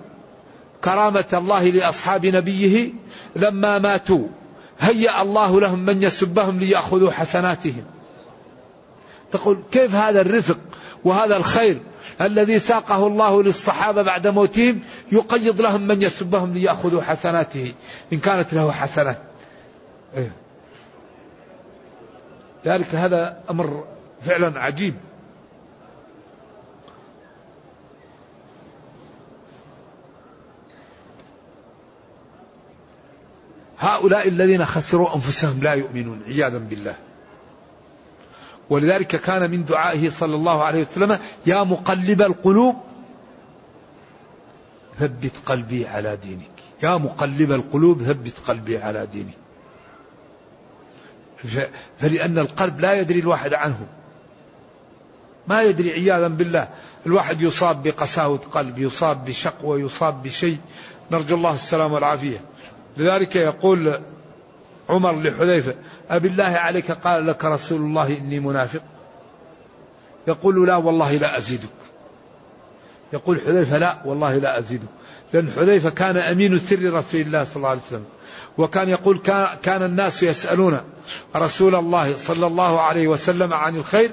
كرامة 0.84 1.26
الله 1.34 1.70
لأصحاب 1.70 2.26
نبيه 2.26 2.94
لما 3.36 3.80
ماتوا 3.80 4.28
هيأ 4.80 5.22
الله 5.22 5.62
لهم 5.62 5.80
من 5.80 6.04
يسبهم 6.04 6.58
ليأخذوا 6.58 7.12
حسناتهم. 7.12 7.84
تقول 9.32 9.64
كيف 9.72 9.96
هذا 9.96 10.22
الرزق 10.22 10.58
وهذا 11.04 11.38
الخير 11.38 11.80
الذي 12.22 12.60
ساقه 12.60 13.08
الله 13.08 13.44
للصحابة 13.44 14.02
بعد 14.02 14.28
موتهم 14.28 14.80
يقيض 15.12 15.62
لهم 15.62 15.82
من 15.82 16.02
يسبهم 16.02 16.54
ليأخذوا 16.54 17.02
حسناته 17.02 17.74
إن 18.14 18.20
كانت 18.20 18.54
له 18.54 18.72
حسنات. 18.72 19.20
إيه. 20.18 20.32
ذلك 22.66 22.96
هذا 22.96 23.38
أمر 23.50 23.84
فعلا 24.22 24.60
عجيب. 24.60 24.96
هؤلاء 33.86 34.28
الذين 34.28 34.66
خسروا 34.66 35.16
أنفسهم 35.16 35.64
لا 35.64 35.74
يؤمنون 35.74 36.22
عياذا 36.28 36.58
بالله. 36.58 36.96
ولذلك 38.70 39.08
كان 39.08 39.52
من 39.52 39.66
دعائه 39.66 40.10
صلى 40.10 40.36
الله 40.36 40.64
عليه 40.64 40.82
وسلم 40.82 41.20
يا 41.46 41.64
مقلب 41.64 42.22
القلوب 42.22 42.76
ثبت 45.00 45.32
قلبي 45.46 45.88
على 45.88 46.16
دينك. 46.16 46.50
يا 46.84 46.98
مقلب 46.98 47.52
القلوب 47.52 48.04
ثبت 48.04 48.34
قلبي 48.48 48.78
على 48.78 49.08
دينك. 49.14 49.34
فلأن 52.00 52.40
القلب 52.40 52.80
لا 52.80 52.94
يدري 52.94 53.20
الواحد 53.20 53.54
عنه. 53.54 53.88
ما 55.48 55.62
يدري 55.62 55.92
عياذا 55.92 56.28
بالله. 56.28 56.70
الواحد 57.06 57.42
يصاب 57.42 57.84
بقساوة 57.84 58.38
قلب 58.38 58.80
يصاب 58.80 59.26
بشقوة 59.26 59.80
يصاب 59.80 60.24
بشيء. 60.24 60.58
نرجو 61.12 61.36
الله 61.36 61.54
السلامة 61.54 61.94
والعافية. 61.94 62.42
لذلك 62.98 63.36
يقول 63.36 64.00
عمر 64.90 65.22
لحذيفة 65.22 65.76
أبي 66.10 66.28
الله 66.28 66.44
عليك 66.44 66.92
قال 66.92 67.28
لك 67.28 67.46
رسول 67.46 67.82
الله 67.82 68.18
إني 68.18 68.40
منافق؟ 68.40 68.82
يقول 70.28 70.68
لا 70.68 70.76
والله 70.76 71.14
لا 71.18 71.38
أزيدك. 71.38 71.70
يقول 73.14 73.42
حذيفة 73.42 73.78
لا 73.78 73.98
والله 74.06 74.38
لا 74.38 74.60
أزيدك. 74.60 74.88
لأن 75.34 75.52
حذيفة 75.52 75.90
كان 75.90 76.18
أمين 76.18 76.60
سر 76.60 76.94
رسول 76.94 77.22
الله 77.22 77.44
صلى 77.44 77.56
الله 77.56 77.70
عليه 77.70 77.82
وسلم. 77.82 78.06
وكان 78.58 78.90
يقول 78.90 79.20
كان 79.64 79.84
الناس 79.84 80.24
يسألون 80.24 80.82
رسول 81.36 81.76
الله 81.76 82.18
صلى 82.18 82.48
الله 82.48 82.82
عليه 82.82 83.08
وسلم 83.08 83.54
عن 83.54 83.76
الخير 83.76 84.12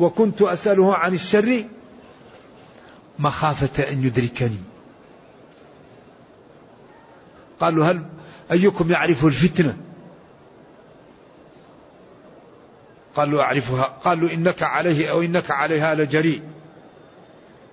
وكنت 0.00 0.42
أسأله 0.42 0.94
عن 0.94 1.14
الشر. 1.14 1.64
مخافة 3.18 3.92
أن 3.92 4.04
يدركني. 4.04 4.60
قالوا 7.60 7.86
هل 7.86 8.04
أيكم 8.52 8.90
يعرف 8.90 9.24
الفتنة؟ 9.24 9.76
قالوا 13.14 13.42
أعرفها. 13.42 13.82
قالوا 13.82 14.30
إنك 14.30 14.62
عليه 14.62 15.10
أو 15.10 15.22
إنك 15.22 15.50
عليها 15.50 15.94
لجريء. 15.94 16.42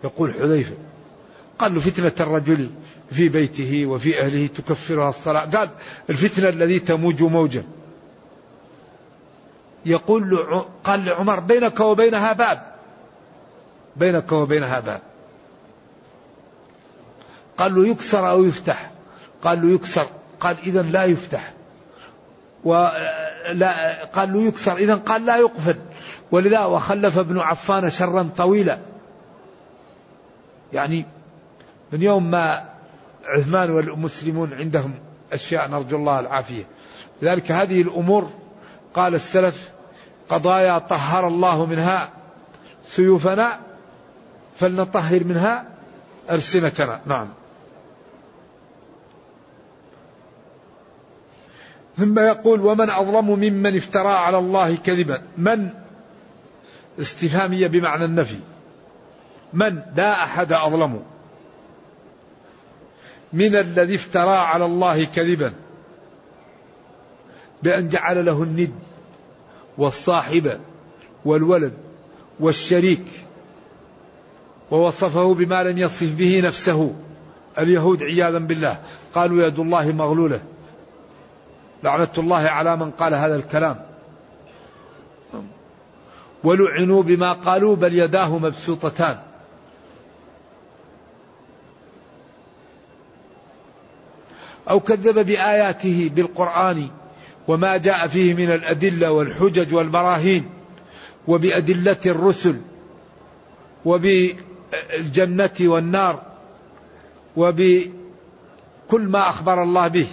يقول 0.03 0.33
حذيفة. 0.33 0.75
قال 1.59 1.75
له 1.75 1.79
فتنة 1.79 2.27
الرجل 2.27 2.69
في 3.11 3.29
بيته 3.29 3.85
وفي 3.85 4.21
أهله 4.21 4.47
تكفرها 4.47 5.09
الصلاة. 5.09 5.45
قال 5.45 5.69
الفتنة 6.09 6.49
الذي 6.49 6.79
تموج 6.79 7.23
موجا. 7.23 7.63
يقول 9.85 10.29
له 10.29 10.65
قال 10.83 11.05
لعمر 11.05 11.39
بينك 11.39 11.79
وبينها 11.79 12.33
باب. 12.33 12.75
بينك 13.95 14.31
وبينها 14.31 14.79
باب. 14.79 15.01
قال 17.57 17.75
له 17.75 17.87
يكسر 17.87 18.29
أو 18.29 18.43
يفتح؟ 18.43 18.91
قال 19.41 19.61
له 19.61 19.75
يكسر. 19.75 20.07
قال 20.39 20.58
إذا 20.63 20.82
لا 20.82 21.04
يفتح. 21.04 21.54
ولا 22.63 24.04
قال 24.06 24.34
له 24.34 24.47
يكسر. 24.47 24.78
إذا 24.78 24.95
قال 24.95 25.26
لا 25.26 25.38
يقفل. 25.38 25.76
ولذا 26.32 26.65
وخلف 26.65 27.17
ابن 27.17 27.39
عفان 27.39 27.89
شرا 27.89 28.30
طويلا. 28.38 28.80
يعني 30.73 31.06
من 31.91 32.02
يوم 32.02 32.32
ما 32.32 32.69
عثمان 33.26 33.71
والمسلمون 33.71 34.54
عندهم 34.54 34.95
أشياء 35.34 35.67
نرجو 35.67 35.97
الله 35.97 36.19
العافية. 36.19 36.63
لذلك 37.21 37.52
هذه 37.52 37.82
الأمور 37.82 38.30
قال 38.93 39.15
السلف 39.15 39.69
قضايا 40.30 40.78
طهر 40.78 41.28
الله 41.28 41.65
منها 41.65 42.10
سيوفنا 42.88 43.60
فلنطهر 44.60 45.23
منها 45.23 45.65
ألسنتنا. 46.32 47.02
نعم. 47.06 47.28
ثم 51.97 52.19
يقول 52.19 52.62
ومن 52.62 52.89
أظلم 52.89 53.29
ممن 53.29 53.77
افترى 53.77 54.07
على 54.07 54.38
الله 54.38 54.75
كذبا. 54.75 55.21
من؟ 55.38 55.69
استفهامية 56.99 57.67
بمعنى 57.67 58.05
النفي. 58.05 58.39
من؟ 59.53 59.81
لا 59.95 60.23
أحد 60.23 60.53
أظلم. 60.53 61.03
من 63.33 63.60
الذي 63.60 63.95
افترى 63.95 64.36
على 64.36 64.65
الله 64.65 65.03
كذبا. 65.03 65.53
بأن 67.63 67.89
جعل 67.89 68.25
له 68.25 68.43
الند 68.43 68.73
والصاحب 69.77 70.60
والولد 71.25 71.73
والشريك 72.39 73.05
ووصفه 74.71 75.33
بما 75.33 75.63
لم 75.63 75.77
يصف 75.77 76.15
به 76.15 76.41
نفسه. 76.41 76.95
اليهود 77.60 78.03
عياذا 78.03 78.38
بالله. 78.38 78.79
قالوا 79.13 79.47
يد 79.47 79.60
الله 79.60 79.91
مغلولة. 79.91 80.41
لعنة 81.83 82.07
الله 82.17 82.37
على 82.37 82.75
من 82.75 82.91
قال 82.91 83.13
هذا 83.13 83.35
الكلام. 83.35 83.79
ولعنوا 86.43 87.03
بما 87.03 87.33
قالوا 87.33 87.75
بل 87.75 87.93
يداه 87.93 88.37
مبسوطتان. 88.37 89.17
أو 94.69 94.79
كذب 94.79 95.19
بآياته 95.19 96.11
بالقرآن 96.15 96.89
وما 97.47 97.77
جاء 97.77 98.07
فيه 98.07 98.33
من 98.33 98.51
الأدلة 98.51 99.11
والحجج 99.11 99.73
والبراهين 99.73 100.49
وبأدلة 101.27 101.97
الرسل 102.05 102.61
وبالجنة 103.85 105.55
والنار 105.61 106.21
وبكل 107.37 107.91
ما 108.91 109.29
أخبر 109.29 109.63
الله 109.63 109.87
به. 109.87 110.07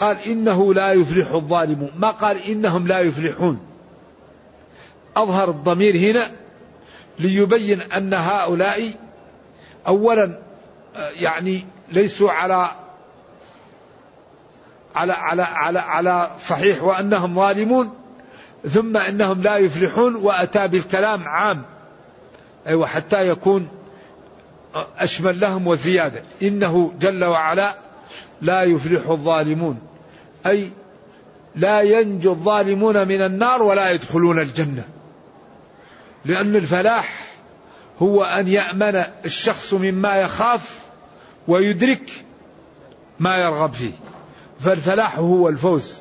قال 0.00 0.18
إنه 0.18 0.74
لا 0.74 0.92
يفلح 0.92 1.30
الظالمون 1.30 1.90
ما 1.96 2.10
قال 2.10 2.36
إنهم 2.42 2.86
لا 2.86 3.00
يفلحون. 3.00 3.60
أظهر 5.16 5.50
الضمير 5.50 5.96
هنا 5.96 6.30
ليبين 7.18 7.80
أن 7.80 8.14
هؤلاء 8.14 8.94
أولا 9.86 10.38
يعني 11.20 11.66
ليسوا 11.92 12.30
على 12.30 12.70
على 14.94 15.12
على 15.12 15.42
على 15.42 15.78
على 15.78 16.30
صحيح 16.38 16.82
وأنهم 16.82 17.34
ظالمون 17.34 17.94
ثم 18.68 18.96
إنهم 18.96 19.42
لا 19.42 19.56
يفلحون 19.56 20.14
وأتى 20.14 20.68
بالكلام 20.68 21.28
عام 21.28 21.62
أيوه 22.66 22.86
حتى 22.86 23.28
يكون 23.28 23.68
أشمل 24.98 25.40
لهم 25.40 25.66
وزيادة. 25.66 26.22
إنه 26.42 26.92
جل 27.00 27.24
وعلا 27.24 27.74
لا 28.42 28.62
يفلح 28.62 29.08
الظالمون. 29.08 29.89
أي 30.46 30.70
لا 31.56 31.80
ينجو 31.80 32.32
الظالمون 32.32 33.08
من 33.08 33.22
النار 33.22 33.62
ولا 33.62 33.90
يدخلون 33.90 34.38
الجنة. 34.38 34.84
لأن 36.24 36.56
الفلاح 36.56 37.26
هو 38.02 38.24
أن 38.24 38.48
يأمن 38.48 39.04
الشخص 39.24 39.74
مما 39.74 40.16
يخاف 40.16 40.84
ويدرك 41.48 42.24
ما 43.20 43.36
يرغب 43.36 43.72
فيه. 43.72 43.92
فالفلاح 44.60 45.18
هو 45.18 45.48
الفوز. 45.48 46.00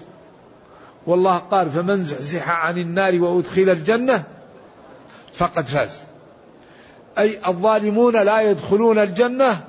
والله 1.07 1.37
قال 1.37 1.69
فمن 1.69 2.03
زحزح 2.03 2.49
عن 2.49 2.77
النار 2.77 3.21
وأدخل 3.21 3.69
الجنة 3.69 4.23
فقد 5.33 5.65
فاز. 5.65 6.03
أي 7.17 7.39
الظالمون 7.47 8.23
لا 8.23 8.41
يدخلون 8.41 8.99
الجنة 8.99 9.63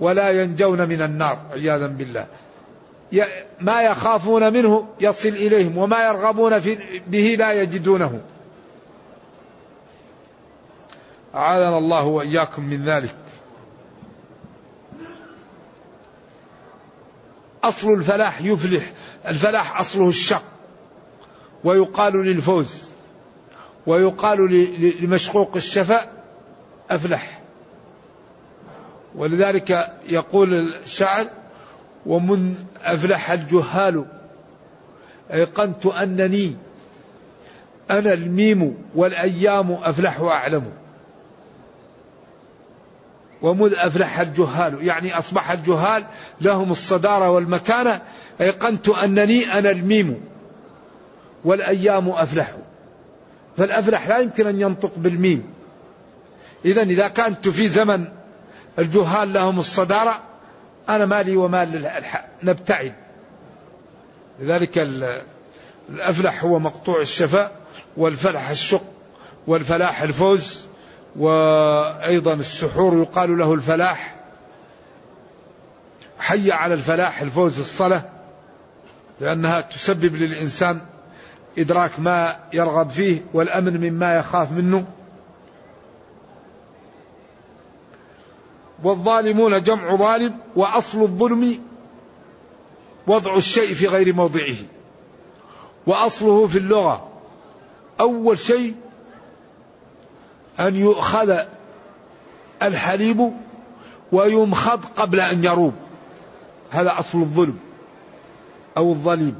ولا 0.00 0.30
ينجون 0.30 0.88
من 0.88 1.02
النار 1.02 1.38
عياذا 1.50 1.86
بالله. 1.86 2.26
ما 3.60 3.82
يخافون 3.82 4.52
منه 4.52 4.88
يصل 5.00 5.28
إليهم 5.28 5.78
وما 5.78 6.06
يرغبون 6.06 6.58
به 7.06 7.36
لا 7.38 7.52
يجدونه. 7.52 8.20
أعاذنا 11.34 11.78
الله 11.78 12.04
وإياكم 12.04 12.62
من 12.62 12.84
ذلك. 12.84 13.16
أصل 17.64 17.92
الفلاح 17.92 18.42
يفلح 18.42 18.92
الفلاح 19.26 19.80
أصله 19.80 20.08
الشق 20.08 20.42
ويقال 21.64 22.12
للفوز 22.12 22.90
ويقال 23.86 24.38
لمشقوق 25.02 25.56
الشفاء 25.56 26.24
أفلح. 26.90 27.40
ولذلك 29.14 29.96
يقول 30.08 30.54
الشاعر 30.54 31.26
ومن 32.06 32.54
أفلح 32.84 33.30
الجهال. 33.30 34.04
أيقنت 35.32 35.86
أنني 35.86 36.56
أنا 37.90 38.12
الميم 38.12 38.76
والأيام 38.94 39.72
أفلح 39.72 40.20
وأعلم. 40.20 40.72
ومذ 43.42 43.72
أفلح 43.74 44.20
الجهال 44.20 44.86
يعني 44.86 45.18
أصبح 45.18 45.50
الجهال 45.50 46.04
لهم 46.40 46.70
الصدارة 46.70 47.30
والمكانة. 47.30 48.02
أيقنت 48.40 48.88
أنني 48.88 49.58
أنا 49.58 49.70
الميم 49.70 50.20
والأيام 51.44 52.08
أفلح. 52.08 52.54
فالأفلح 53.56 54.08
لا 54.08 54.18
يمكن 54.18 54.46
أن 54.46 54.60
ينطق 54.60 54.92
بالميم. 54.96 55.44
إذا 56.64 56.82
إذا 56.82 57.08
كانت 57.08 57.48
في 57.48 57.68
زمن 57.68 58.04
الجهال 58.78 59.32
لهم 59.32 59.58
الصدارة 59.58 60.29
أنا 60.96 61.06
مالي 61.06 61.36
ومال 61.36 61.90
نبتعد. 62.42 62.94
لذلك 64.40 64.88
الأفلح 65.88 66.44
هو 66.44 66.58
مقطوع 66.58 67.00
الشفاء 67.00 67.52
والفلح 67.96 68.50
الشق 68.50 68.84
والفلاح 69.46 70.02
الفوز 70.02 70.66
وأيضا 71.16 72.34
السحور 72.34 72.98
يقال 72.98 73.38
له 73.38 73.54
الفلاح. 73.54 74.16
حي 76.18 76.52
على 76.52 76.74
الفلاح 76.74 77.20
الفوز 77.20 77.58
الصلاة 77.60 78.02
لأنها 79.20 79.60
تسبب 79.60 80.16
للإنسان 80.16 80.80
إدراك 81.58 82.00
ما 82.00 82.36
يرغب 82.52 82.90
فيه 82.90 83.20
والأمن 83.32 83.90
مما 83.90 84.14
يخاف 84.14 84.52
منه. 84.52 84.86
والظالمون 88.84 89.62
جمع 89.62 89.96
ظالم 89.96 90.36
وأصل 90.56 91.02
الظلم 91.02 91.60
وضع 93.06 93.36
الشيء 93.36 93.74
في 93.74 93.86
غير 93.86 94.14
موضعه. 94.14 94.54
وأصله 95.86 96.46
في 96.46 96.58
اللغة. 96.58 97.08
أول 98.00 98.38
شيء 98.38 98.74
أن 100.60 100.76
يؤخذ 100.76 101.38
الحليب 102.62 103.32
ويمخض 104.12 104.84
قبل 104.84 105.20
أن 105.20 105.44
يروب. 105.44 105.74
هذا 106.70 106.98
أصل 106.98 107.18
الظلم 107.18 107.58
أو 108.76 108.90
الظليم. 108.92 109.36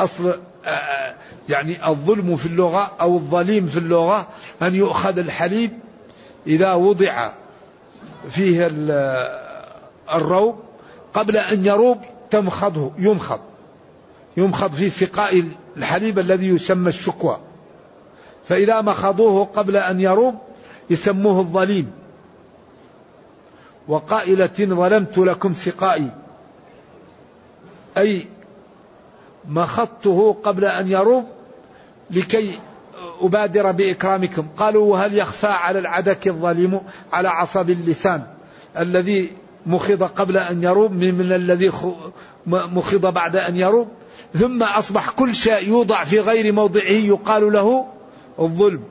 أصل 0.00 0.40
آه، 0.64 0.68
آه، 0.68 1.14
يعني 1.48 1.88
الظلم 1.88 2.36
في 2.36 2.46
اللغة 2.46 2.92
أو 3.00 3.14
الظليم 3.16 3.66
في 3.66 3.78
اللغة 3.78 4.28
أن 4.62 4.74
يؤخذ 4.74 5.18
الحليب 5.18 5.78
إذا 6.48 6.74
وضع 6.74 7.30
فيه 8.30 8.66
الروب 10.10 10.56
قبل 11.14 11.36
أن 11.36 11.66
يروب 11.66 11.98
تمخضه 12.30 12.92
يمخض. 12.98 13.40
يمخض 14.36 14.72
في 14.72 14.90
سقاء 14.90 15.44
الحليب 15.76 16.18
الذي 16.18 16.46
يسمى 16.46 16.88
الشكوى. 16.88 17.38
فإذا 18.48 18.80
مخضوه 18.80 19.44
قبل 19.44 19.76
أن 19.76 20.00
يروب 20.00 20.34
يسموه 20.90 21.40
الظليم. 21.40 21.92
وقائلة 23.88 24.52
ظلمت 24.58 25.18
لكم 25.18 25.54
سقائي 25.54 26.10
أي 27.98 28.26
مخضته 29.48 30.36
قبل 30.42 30.64
أن 30.64 30.88
يروب 30.88 31.24
لكي 32.10 32.58
أبادر 33.20 33.72
بإكرامكم. 33.72 34.46
قالوا 34.56 34.92
وهل 34.92 35.18
يخفى 35.18 35.46
على 35.46 35.78
العدك 35.78 36.28
الظليم 36.28 36.80
على 37.12 37.28
عصب 37.28 37.70
اللسان 37.70 38.26
الذي 38.78 39.32
مخض 39.66 40.02
قبل 40.02 40.36
أن 40.36 40.62
يروب 40.62 40.92
من 40.92 41.32
الذي 41.32 41.72
مخض 42.46 43.06
بعد 43.14 43.36
أن 43.36 43.56
يروب. 43.56 43.88
ثم 44.34 44.62
أصبح 44.62 45.10
كل 45.10 45.34
شيء 45.34 45.68
يوضع 45.68 46.04
في 46.04 46.20
غير 46.20 46.52
موضعه 46.52 46.82
يقال 46.82 47.52
له 47.52 47.86
الظلم. 48.38 48.84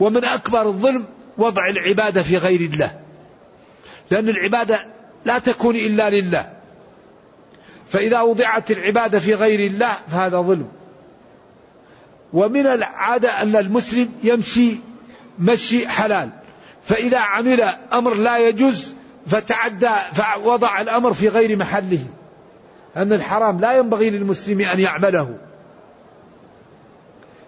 ومن 0.00 0.24
أكبر 0.24 0.62
الظلم 0.62 1.04
وضع 1.38 1.68
العبادة 1.68 2.22
في 2.22 2.36
غير 2.36 2.60
الله. 2.60 2.90
لأن 4.10 4.28
العبادة 4.28 4.86
لا 5.24 5.38
تكون 5.38 5.76
إلا 5.76 6.10
لله. 6.10 6.52
فإذا 7.88 8.20
وضعت 8.20 8.70
العبادة 8.70 9.18
في 9.18 9.34
غير 9.34 9.70
الله 9.70 9.96
فهذا 10.08 10.40
ظلم. 10.40 10.68
ومن 12.32 12.66
العادة 12.66 13.42
أن 13.42 13.56
المسلم 13.56 14.08
يمشي 14.22 14.76
مشي 15.38 15.88
حلال. 15.88 16.30
فإذا 16.84 17.18
عمل 17.18 17.60
أمر 17.92 18.14
لا 18.14 18.38
يجوز 18.38 18.94
فتعدى 19.26 19.90
فوضع 20.14 20.80
الأمر 20.80 21.12
في 21.14 21.28
غير 21.28 21.56
محله. 21.56 22.04
أن 22.96 23.12
الحرام 23.12 23.60
لا 23.60 23.76
ينبغي 23.76 24.10
للمسلم 24.10 24.60
أن 24.60 24.80
يعمله. 24.80 25.38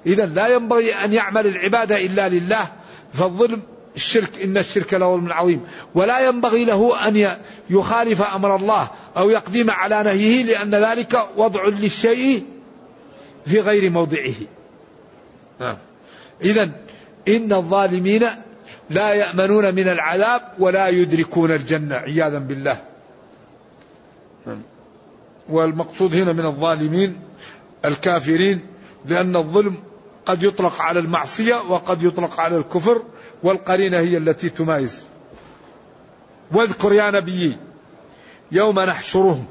إذا 0.06 0.26
لا 0.26 0.48
ينبغي 0.48 0.94
أن 0.94 1.12
يعمل 1.12 1.46
العبادة 1.46 2.06
إلا 2.06 2.28
لله 2.28 2.66
فالظلم 3.12 3.62
الشرك 3.96 4.42
إن 4.42 4.58
الشرك 4.58 4.94
لظلم 4.94 5.32
عظيم. 5.32 5.66
ولا 5.94 6.28
ينبغي 6.28 6.64
له 6.64 7.08
أن 7.08 7.36
يخالف 7.70 8.22
أمر 8.22 8.56
الله 8.56 8.90
أو 9.16 9.30
يقدم 9.30 9.70
على 9.70 10.02
نهيه 10.02 10.44
لأن 10.44 10.74
ذلك 10.74 11.26
وضع 11.36 11.68
للشيء 11.68 12.44
في 13.46 13.58
غير 13.58 13.90
موضعه. 13.90 14.34
نعم. 15.60 15.76
إذا 16.42 16.70
إن 17.28 17.52
الظالمين 17.52 18.28
لا 18.90 19.14
يأمنون 19.14 19.74
من 19.74 19.88
العذاب 19.88 20.42
ولا 20.58 20.88
يدركون 20.88 21.50
الجنة 21.50 21.94
عياذا 21.94 22.38
بالله 22.38 22.80
نعم. 24.46 24.62
والمقصود 25.48 26.14
هنا 26.14 26.32
من 26.32 26.46
الظالمين 26.46 27.20
الكافرين 27.84 28.60
لأن 29.06 29.36
الظلم 29.36 29.76
قد 30.26 30.42
يطلق 30.42 30.80
على 30.80 31.00
المعصية 31.00 31.54
وقد 31.54 32.02
يطلق 32.02 32.40
على 32.40 32.56
الكفر 32.56 33.02
والقرينة 33.42 33.98
هي 33.98 34.16
التي 34.16 34.48
تمايز 34.48 35.04
واذكر 36.52 36.92
يا 36.92 37.10
نبي 37.10 37.56
يوم 38.52 38.80
نحشرهم 38.80 39.44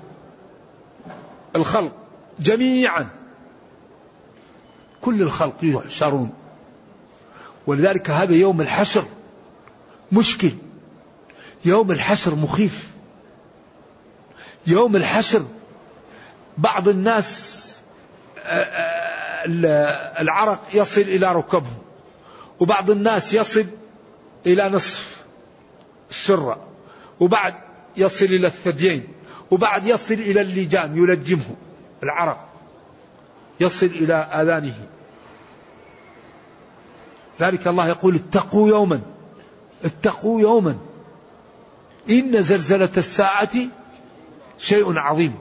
الخلق 1.56 1.92
جميعا 2.40 3.19
كل 5.02 5.22
الخلق 5.22 5.56
يحشرون. 5.64 6.30
ولذلك 7.68 8.10
هذا 8.10 8.36
يوم 8.36 8.62
الحشر 8.62 9.04
مشكل. 10.12 10.52
يوم 11.66 11.92
الحشر 11.92 12.36
مخيف. 12.36 12.90
يوم 14.68 14.96
الحشر 14.96 15.46
بعض 16.58 16.88
الناس 16.88 17.60
آه، 18.38 18.64
آه، 18.64 20.22
العرق 20.22 20.62
يصل 20.74 21.02
إلى 21.02 21.34
ركبهم 21.34 21.78
وبعض 22.60 22.90
الناس 22.90 23.34
يصل 23.34 23.66
إلى 24.46 24.70
نصف 24.70 25.24
السرة 26.10 26.68
وبعد 27.20 27.54
يصل 27.98 28.26
إلى 28.26 28.48
الثديين 28.48 29.08
وبعد 29.52 29.86
يصل 29.86 30.14
إلى 30.14 30.42
اللجام 30.42 30.98
يلجمه 30.98 31.56
العرق. 32.04 32.49
يصل 33.60 33.86
إلى 33.86 34.14
آذانه. 34.14 34.76
ذلك 37.42 37.68
الله 37.68 37.88
يقول 37.88 38.16
اتقوا 38.16 38.70
يوما. 38.70 39.02
اتقوا 39.86 40.42
يوما. 40.42 40.78
إن 42.10 42.42
زلزلة 42.42 42.92
الساعة 42.98 43.54
شيء 44.58 44.98
عظيم. 44.98 45.36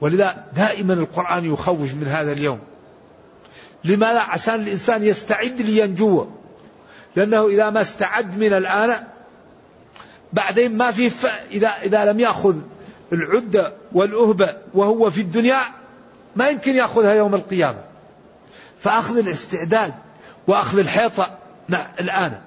ولذا 0.00 0.44
دائما 0.56 0.94
القرآن 0.94 1.44
يخوف 1.44 1.94
من 1.94 2.06
هذا 2.06 2.32
اليوم. 2.32 2.58
لماذا 3.84 4.20
عشان 4.20 4.54
الإنسان 4.54 5.04
يستعد 5.04 5.60
لينجو. 5.60 6.26
لأنه 7.16 7.46
إذا 7.46 7.70
ما 7.70 7.80
استعد 7.80 8.38
من 8.38 8.52
الآن 8.52 9.06
بعدين 10.32 10.76
ما 10.76 10.90
في 10.90 11.10
ف... 11.10 11.26
إذا 11.26 11.68
إذا 11.68 12.04
لم 12.04 12.20
يأخذ 12.20 12.56
العدة 13.12 13.72
والأهبة 13.92 14.56
وهو 14.74 15.10
في 15.10 15.20
الدنيا 15.20 15.60
ما 16.36 16.48
يمكن 16.48 16.76
يأخذها 16.76 17.14
يوم 17.14 17.34
القيامة. 17.34 17.78
فأخذ 18.78 19.18
الاستعداد 19.18 19.94
وأخذ 20.46 20.78
الحيطة. 20.78 21.38
الآن. 22.00 22.40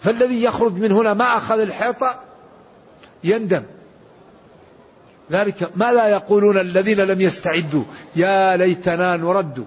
فالذي 0.00 0.42
يخرج 0.42 0.74
من 0.74 0.92
هنا 0.92 1.14
ما 1.14 1.36
أخذ 1.36 1.60
الحيطة؟ 1.60 2.20
يندم. 3.24 3.62
ذلك 5.30 5.70
ما 5.76 5.92
لا 5.92 6.08
يقولون 6.08 6.58
الذين 6.58 7.00
لم 7.00 7.20
يستعدوا. 7.20 7.84
يا 8.16 8.56
ليتنا 8.56 9.16
نرد 9.16 9.66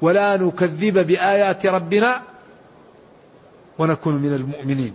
ولا 0.00 0.36
نكذب 0.36 1.06
بآيات 1.06 1.66
ربنا 1.66 2.22
ونكون 3.78 4.22
من 4.22 4.34
المؤمنين. 4.34 4.94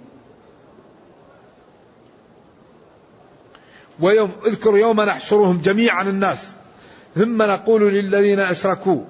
ويوم 4.00 4.32
اذكر 4.46 4.78
يوم 4.78 5.02
نحشرهم 5.02 5.62
جميعا 5.62 6.04
الناس. 6.04 6.57
ثم 7.18 7.44
نقول 7.44 7.94
للذين 7.94 8.40
أشركوا. 8.40 9.02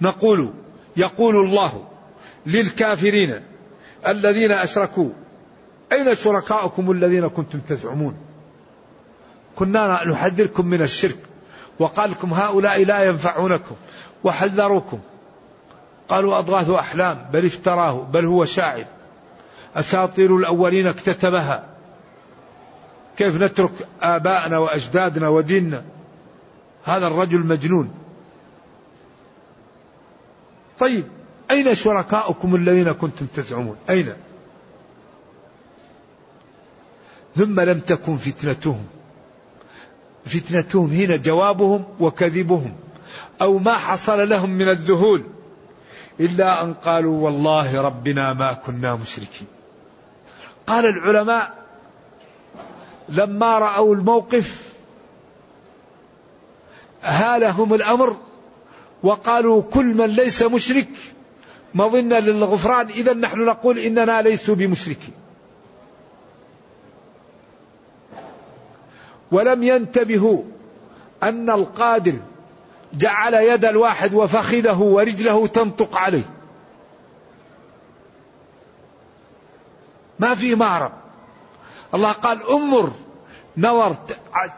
نقول 0.00 0.52
يقول 0.96 1.36
الله 1.36 1.88
للكافرين 2.46 3.40
الذين 4.08 4.52
أشركوا 4.52 5.10
أين 5.92 6.14
شركاؤكم 6.14 6.90
الذين 6.90 7.28
كنتم 7.28 7.58
تزعمون؟ 7.58 8.16
كنا 9.56 10.04
نحذركم 10.04 10.66
من 10.66 10.82
الشرك 10.82 11.18
وقال 11.78 12.10
لكم 12.10 12.34
هؤلاء 12.34 12.84
لا 12.84 13.04
ينفعونكم 13.04 13.74
وحذروكم. 14.24 14.98
قالوا 16.08 16.38
أضغاث 16.38 16.70
أحلام 16.70 17.26
بل 17.32 17.46
افتراه 17.46 17.92
بل 17.92 18.24
هو 18.24 18.44
شاعر. 18.44 18.84
أساطير 19.76 20.36
الأولين 20.36 20.86
اكتتبها. 20.86 21.73
كيف 23.18 23.42
نترك 23.42 23.70
آباءنا 24.00 24.58
وأجدادنا 24.58 25.28
وديننا؟ 25.28 25.84
هذا 26.84 27.06
الرجل 27.06 27.46
مجنون. 27.46 27.94
طيب 30.78 31.04
أين 31.50 31.74
شركاؤكم 31.74 32.54
الذين 32.54 32.92
كنتم 32.92 33.26
تزعمون؟ 33.26 33.76
أين؟ 33.90 34.12
ثم 37.36 37.60
لم 37.60 37.78
تكن 37.80 38.16
فتنتهم. 38.16 38.86
فتنتهم 40.26 40.90
هنا 40.92 41.16
جوابهم 41.16 41.84
وكذبهم. 42.00 42.76
أو 43.42 43.58
ما 43.58 43.74
حصل 43.74 44.28
لهم 44.28 44.50
من 44.50 44.68
الذهول. 44.68 45.24
إلا 46.20 46.62
أن 46.62 46.74
قالوا 46.74 47.24
والله 47.24 47.80
ربنا 47.80 48.32
ما 48.32 48.52
كنا 48.52 48.94
مشركين. 48.94 49.46
قال 50.66 50.84
العلماء 50.84 51.63
لما 53.08 53.58
رأوا 53.58 53.94
الموقف 53.94 54.72
هالهم 57.02 57.74
الأمر 57.74 58.16
وقالوا 59.02 59.62
كل 59.62 59.84
من 59.84 60.06
ليس 60.06 60.42
مشرك 60.42 60.88
مظنة 61.74 62.18
للغفران 62.18 62.88
إذا 62.88 63.12
نحن 63.12 63.44
نقول 63.44 63.78
إننا 63.78 64.22
ليسوا 64.22 64.54
بمشركين. 64.54 65.14
ولم 69.32 69.62
ينتبهوا 69.62 70.42
أن 71.22 71.50
القادر 71.50 72.14
جعل 72.94 73.34
يد 73.34 73.64
الواحد 73.64 74.14
وفخذه 74.14 74.78
ورجله 74.78 75.46
تنطق 75.46 75.96
عليه. 75.96 76.30
ما 80.18 80.34
في 80.34 80.54
مهرب 80.54 81.03
الله 81.94 82.12
قال 82.12 82.38
انظر 82.50 82.90
نظر 83.56 83.96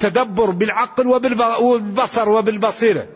تدبر 0.00 0.50
بالعقل 0.50 1.06
وبالبصر 1.06 2.28
وبالبصيرة. 2.28 3.06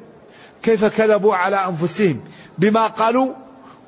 كيف 0.62 0.84
كذبوا 0.84 1.34
على 1.34 1.56
أنفسهم 1.56 2.20
بما 2.58 2.86
قالوا 2.86 3.34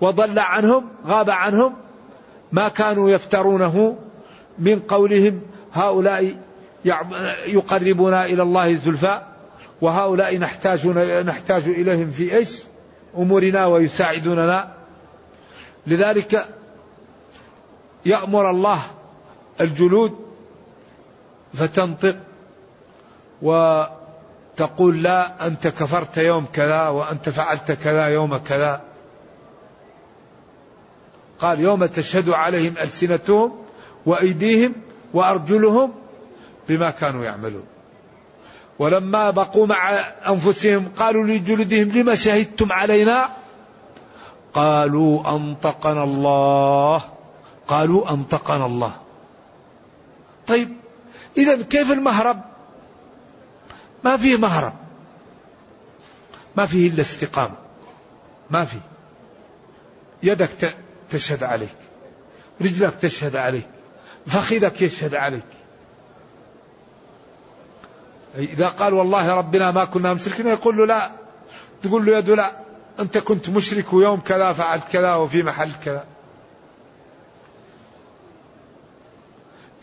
وضل 0.00 0.38
عنهم 0.38 0.88
غاب 1.06 1.30
عنهم 1.30 1.74
ما 2.52 2.68
كانوا 2.68 3.10
يفترونه 3.10 3.96
من 4.58 4.80
قولهم. 4.80 5.40
هؤلاء 5.72 6.36
يقربنا 7.46 8.24
إلى 8.24 8.42
الله 8.42 8.74
زلفى 8.74 9.22
وهؤلاء 9.80 10.38
نحتاج 10.38 10.86
نحتاج 11.26 11.62
إليهم 11.62 12.10
في 12.10 12.36
إيش؟ 12.36 12.62
أمورنا 13.18 13.66
ويساعدوننا. 13.66 14.72
لذلك 15.86 16.46
يأمر 18.06 18.50
الله 18.50 18.78
الجلود 19.60 20.18
فتنطق 21.54 22.16
وتقول 23.42 25.02
لا 25.02 25.46
أنت 25.46 25.68
كفرت 25.68 26.16
يوم 26.18 26.46
كذا 26.52 26.88
وأنت 26.88 27.28
فعلت 27.28 27.72
كذا 27.72 28.06
يوم 28.06 28.36
كذا. 28.36 28.80
قال 31.38 31.60
يوم 31.60 31.86
تشهد 31.86 32.28
عليهم 32.28 32.74
ألسنتهم 32.82 33.52
وأيديهم 34.06 34.74
وأرجلهم 35.14 35.92
بما 36.68 36.90
كانوا 36.90 37.24
يعملون. 37.24 37.64
ولما 38.78 39.30
بقوا 39.30 39.66
مع 39.66 39.90
أنفسهم 40.28 40.88
قالوا 40.98 41.24
لجلودهم 41.24 41.88
لما 41.88 42.14
شهدتم 42.14 42.72
علينا؟ 42.72 43.28
قالوا 44.54 45.36
أنطقنا 45.36 46.04
الله. 46.04 47.02
قالوا 47.68 48.10
أنطقنا 48.10 48.66
الله. 48.66 49.01
طيب 50.52 50.68
إذا 51.36 51.62
كيف 51.62 51.92
المهرب؟ 51.92 52.40
ما 54.04 54.16
فيه 54.16 54.36
مهرب. 54.36 54.72
ما 56.56 56.66
فيه 56.66 56.88
إلا 56.88 57.00
استقامة. 57.00 57.54
ما 58.50 58.64
فيه. 58.64 58.80
يدك 60.22 60.74
تشهد 61.10 61.42
عليك. 61.42 61.76
رجلك 62.60 62.94
تشهد 62.94 63.36
عليك. 63.36 63.66
فخذك 64.26 64.82
يشهد 64.82 65.14
عليك. 65.14 65.42
إذا 68.34 68.68
قال 68.68 68.94
والله 68.94 69.34
ربنا 69.34 69.70
ما 69.70 69.84
كنا 69.84 70.14
مشركين 70.14 70.46
يقول 70.46 70.76
له 70.76 70.86
لا. 70.86 71.10
تقول 71.82 72.06
له 72.06 72.18
يده 72.18 72.34
لا 72.34 72.52
أنت 73.00 73.18
كنت 73.18 73.50
مشرك 73.50 73.92
ويوم 73.92 74.20
كذا 74.20 74.52
فعلت 74.52 74.84
كذا 74.92 75.14
وفي 75.14 75.42
محل 75.42 75.70
كذا. 75.84 76.04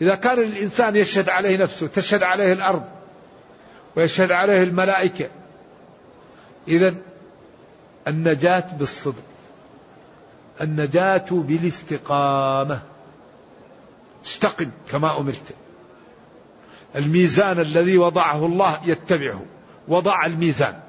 إذا 0.00 0.14
كان 0.14 0.38
الإنسان 0.38 0.96
يشهد 0.96 1.28
عليه 1.28 1.56
نفسه 1.56 1.86
تشهد 1.86 2.22
عليه 2.22 2.52
الأرض 2.52 2.84
ويشهد 3.96 4.32
عليه 4.32 4.62
الملائكة 4.62 5.28
إذا 6.68 6.94
النجاة 8.08 8.64
بالصدق 8.78 9.22
النجاة 10.60 11.26
بالاستقامة. 11.30 12.80
استقم 14.24 14.70
كما 14.90 15.18
أمرت. 15.18 15.54
الميزان 16.96 17.60
الذي 17.60 17.98
وضعه 17.98 18.46
الله 18.46 18.80
يتبعه 18.84 19.42
وضع 19.88 20.26
الميزان. 20.26 20.80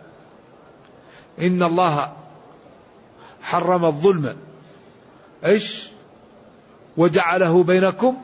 إن 1.39 1.63
الله 1.63 2.13
حرم 3.41 3.85
الظلم. 3.85 4.37
إيش؟ 5.45 5.87
وجعله 6.97 7.63
بينكم 7.63 8.17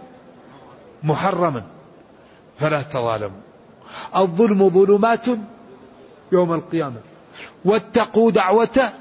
محرما 1.04 1.64
فلا 2.60 2.82
تظالموا. 2.82 3.42
الظلم 4.16 4.70
ظلمات 4.70 5.26
يوم 6.32 6.54
القيامة 6.54 7.02
واتقوا 7.66 8.32
دعوة 8.32 8.92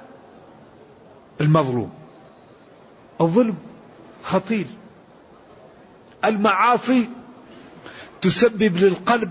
المظلوم. 1.40 1.92
الظلم 3.20 3.56
خطير. 4.22 4.66
المعاصي 6.24 7.08
تسبب 8.20 8.76
للقلب 8.76 9.30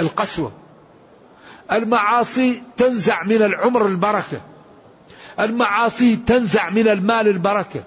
القسوة. 0.00 0.52
المعاصي 1.72 2.62
تنزع 2.76 3.22
من 3.22 3.42
العمر 3.42 3.86
البركة. 3.86 4.40
المعاصي 5.40 6.16
تنزع 6.16 6.70
من 6.70 6.88
المال 6.88 7.28
البركة. 7.28 7.82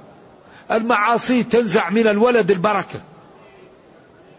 المعاصي 0.71 1.43
تنزع 1.43 1.89
من 1.89 2.07
الولد 2.07 2.51
البركة. 2.51 3.01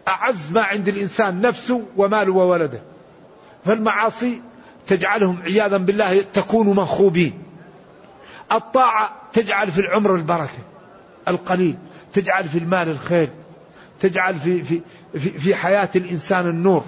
أعز 0.07 0.51
ما 0.51 0.61
عند 0.61 0.87
الإنسان 0.87 1.41
نفسه 1.41 1.83
وماله 1.97 2.33
وولده. 2.33 2.81
فالمعاصي 3.65 4.41
تجعلهم 4.87 5.41
عياذا 5.43 5.77
بالله 5.77 6.21
تكونوا 6.21 6.73
منخوبين 6.73 7.43
الطاعة 8.51 9.15
تجعل 9.33 9.71
في 9.71 9.79
العمر 9.79 10.15
البركة 10.15 10.59
القليل 11.27 11.77
تجعل 12.13 12.49
في 12.49 12.57
المال 12.57 12.89
الخير 12.89 13.29
تجعل 13.99 14.35
في, 14.35 14.63
في, 14.63 14.81
في, 15.13 15.29
في 15.29 15.55
حياة 15.55 15.89
الإنسان 15.95 16.49
النور. 16.49 16.83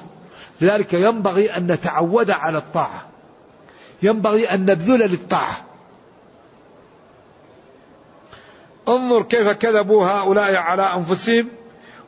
لذلك 0.61 0.93
ينبغي 0.93 1.57
أن 1.57 1.71
نتعود 1.71 2.31
على 2.31 2.57
الطاعة. 2.57 3.05
ينبغي 4.03 4.45
أن 4.45 4.65
نبذل 4.65 4.99
للطاعة. 4.99 5.65
انظر 8.87 9.23
كيف 9.23 9.47
كذبوا 9.49 10.05
هؤلاء 10.05 10.55
على 10.55 10.83
أنفسهم 10.83 11.47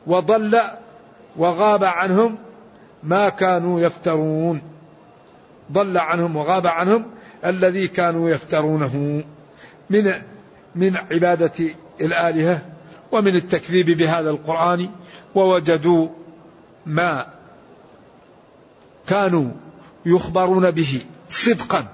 وضل 0.06 0.60
وغاب 1.40 1.84
عنهم 1.84 2.38
ما 3.02 3.28
كانوا 3.28 3.80
يفترون. 3.80 4.62
ضل 5.72 5.98
عنهم 5.98 6.36
وغاب 6.36 6.66
عنهم 6.66 7.04
الذي 7.44 7.88
كانوا 7.88 8.30
يفترونه. 8.30 9.24
من 9.90 10.12
من 10.74 10.96
عبادة 11.10 11.52
الآلهة 12.00 12.62
ومن 13.12 13.36
التكذيب 13.36 13.86
بهذا 13.86 14.30
القرآن 14.30 14.88
ووجدوا 15.34 16.08
ما 16.86 17.26
كانوا 19.06 19.50
يخبرون 20.06 20.70
به 20.70 21.00
صدقا 21.28 21.86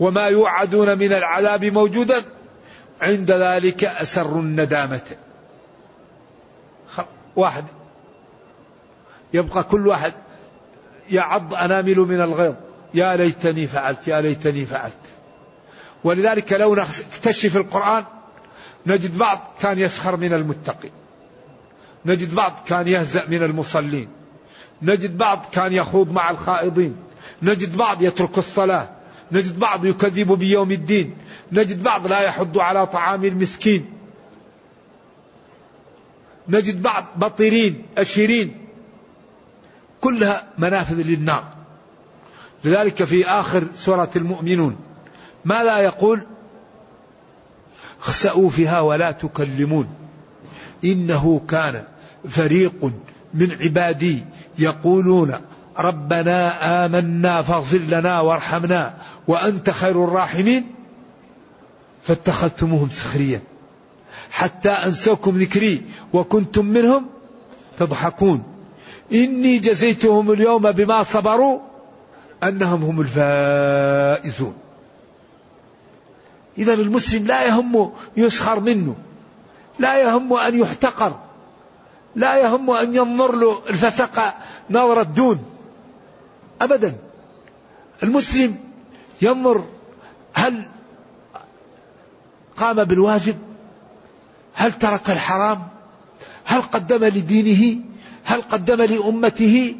وما 0.00 0.26
يوعدون 0.26 0.98
من 0.98 1.12
العذاب 1.12 1.64
موجودا. 1.64 2.22
عند 3.02 3.30
ذلك 3.30 3.84
أسروا 3.84 4.42
الندامة. 4.42 5.16
واحد. 7.36 7.64
يبقى 9.34 9.64
كل 9.64 9.86
واحد 9.86 10.12
يعض 11.10 11.54
أنامل 11.54 11.98
من 11.98 12.20
الغيظ. 12.20 12.54
يا 12.94 13.16
ليتني 13.16 13.66
فعلت 13.66 14.08
يا 14.08 14.20
ليتني 14.20 14.66
فعلت. 14.66 14.96
ولذلك 16.04 16.52
لو 16.52 16.74
نكتشف 16.74 17.56
القرآن 17.56 18.04
نجد 18.86 19.18
بعض 19.18 19.38
كان 19.60 19.78
يسخر 19.78 20.16
من 20.16 20.32
المتقي 20.32 20.90
نجد 22.06 22.34
بعض 22.34 22.52
كان 22.66 22.88
يهزأ 22.88 23.26
من 23.28 23.42
المصلين. 23.42 24.08
نجد 24.82 25.18
بعض 25.18 25.44
كان 25.52 25.72
يخوض 25.72 26.12
مع 26.12 26.30
الخائضين. 26.30 26.96
نجد 27.42 27.76
بعض 27.76 28.02
يترك 28.02 28.38
الصلاة. 28.38 28.88
نجد 29.32 29.58
بعض 29.58 29.86
يكذب 29.86 30.32
بيوم 30.32 30.70
الدين. 30.70 31.16
نجد 31.52 31.82
بعض 31.82 32.06
لا 32.06 32.20
يحض 32.20 32.58
على 32.58 32.86
طعام 32.86 33.24
المسكين. 33.24 33.90
نجد 36.48 36.82
بعض 36.82 37.04
بطرين 37.16 37.86
أشرين 37.98 38.63
كلها 40.04 40.44
منافذ 40.58 41.02
للنار. 41.02 41.44
لذلك 42.64 43.04
في 43.04 43.26
آخر 43.26 43.64
سورة 43.74 44.10
المؤمنون 44.16 44.76
ماذا 45.44 45.78
يقول؟ 45.78 46.26
اخسأوا 48.00 48.50
فيها 48.50 48.80
ولا 48.80 49.10
تكلمون. 49.12 49.88
إنه 50.84 51.40
كان 51.48 51.84
فريق 52.28 52.92
من 53.34 53.56
عبادي 53.60 54.24
يقولون 54.58 55.34
ربنا 55.78 56.38
آمنا 56.86 57.42
فاغفر 57.42 57.78
لنا 57.78 58.20
وارحمنا 58.20 58.94
وأنت 59.28 59.70
خير 59.70 60.04
الراحمين. 60.04 60.64
فاتخذتموهم 62.02 62.88
سخريا 62.88 63.40
حتى 64.30 64.70
أنسوكم 64.70 65.38
ذكري 65.38 65.82
وكنتم 66.12 66.66
منهم 66.66 67.06
تضحكون. 67.78 68.53
إني 69.12 69.58
جزيتهم 69.58 70.30
اليوم 70.30 70.72
بما 70.72 71.02
صبروا 71.02 71.60
أنهم 72.42 72.82
هم 72.82 73.00
الفائزون. 73.00 74.54
إذا 76.58 76.74
المسلم 76.74 77.26
لا 77.26 77.46
يهم 77.46 77.92
يسخر 78.16 78.60
منه 78.60 78.94
لا 79.78 80.02
يهم 80.02 80.32
أن 80.32 80.58
يحتقر 80.58 81.18
لا 82.16 82.36
يهم 82.36 82.70
أن 82.70 82.94
ينظر 82.94 83.36
له 83.36 83.60
الفسق 83.70 84.34
نظرة 84.70 85.02
دون 85.02 85.44
أبدا. 86.60 86.94
المسلم 88.02 88.56
ينظر 89.22 89.64
هل 90.34 90.64
قام 92.56 92.84
بالواجب 92.84 93.36
هل 94.54 94.72
ترك 94.72 95.10
الحرام 95.10 95.68
هل 96.44 96.62
قدم 96.62 97.04
لدينه 97.04 97.80
هل 98.24 98.42
قدم 98.42 98.82
لأمته 98.82 99.76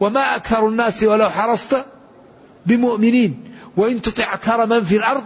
وما 0.00 0.36
أكثر 0.36 0.68
الناس 0.68 1.02
ولو 1.02 1.30
حرصت 1.30 1.84
بمؤمنين؟ 2.66 3.44
وإن 3.76 4.02
تطع 4.02 4.34
أكثر 4.34 4.66
من 4.66 4.84
في 4.84 4.96
الأرض 4.96 5.24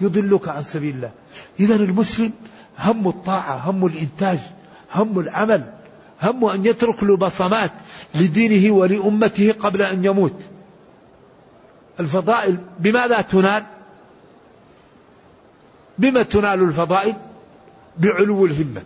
يضلك 0.00 0.48
عن 0.48 0.62
سبيل 0.62 0.94
الله. 0.94 1.10
إذا 1.60 1.74
المسلم 1.74 2.32
هم 2.78 3.08
الطاعة 3.08 3.56
هم 3.56 3.86
الإنتاج 3.86 4.38
هم 4.92 5.20
العمل 5.20 5.72
هم 6.22 6.44
أن 6.44 6.66
يترك 6.66 7.02
له 7.02 7.16
بصمات 7.16 7.72
لدينه 8.14 8.74
ولأمته 8.74 9.52
قبل 9.52 9.82
أن 9.82 10.04
يموت. 10.04 10.34
الفضائل 12.00 12.58
بماذا 12.78 13.22
تنال؟ 13.22 13.64
بما 15.98 16.22
تنال 16.22 16.62
الفضائل؟ 16.62 17.16
بعلو 17.98 18.46
الهمة. 18.46 18.82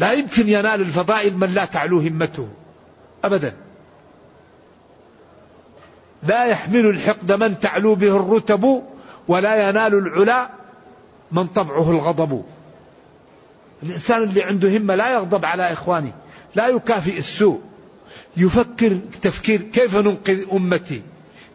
لا 0.00 0.12
يمكن 0.12 0.48
ينال 0.48 0.80
الفضائل 0.80 1.36
من 1.36 1.50
لا 1.54 1.64
تعلو 1.64 2.00
همته. 2.00 2.48
أبدا. 3.24 3.56
لا 6.22 6.44
يحمل 6.44 6.86
الحقد 6.86 7.32
من 7.32 7.58
تعلو 7.58 7.94
به 7.94 8.16
الرتب 8.16 8.82
ولا 9.28 9.68
ينال 9.68 9.94
العلا 9.94 10.50
من 11.32 11.46
طبعه 11.46 11.90
الغضب. 11.90 12.44
الإنسان 13.82 14.22
اللي 14.22 14.42
عنده 14.42 14.76
همة 14.76 14.94
لا 14.94 15.12
يغضب 15.12 15.44
على 15.44 15.72
إخوانه 15.72 16.12
لا 16.54 16.68
يكافئ 16.68 17.18
السوء. 17.18 17.60
يفكر 18.36 18.98
تفكير 19.22 19.62
كيف 19.62 19.96
ننقذ 19.96 20.44
أمتي؟ 20.52 21.02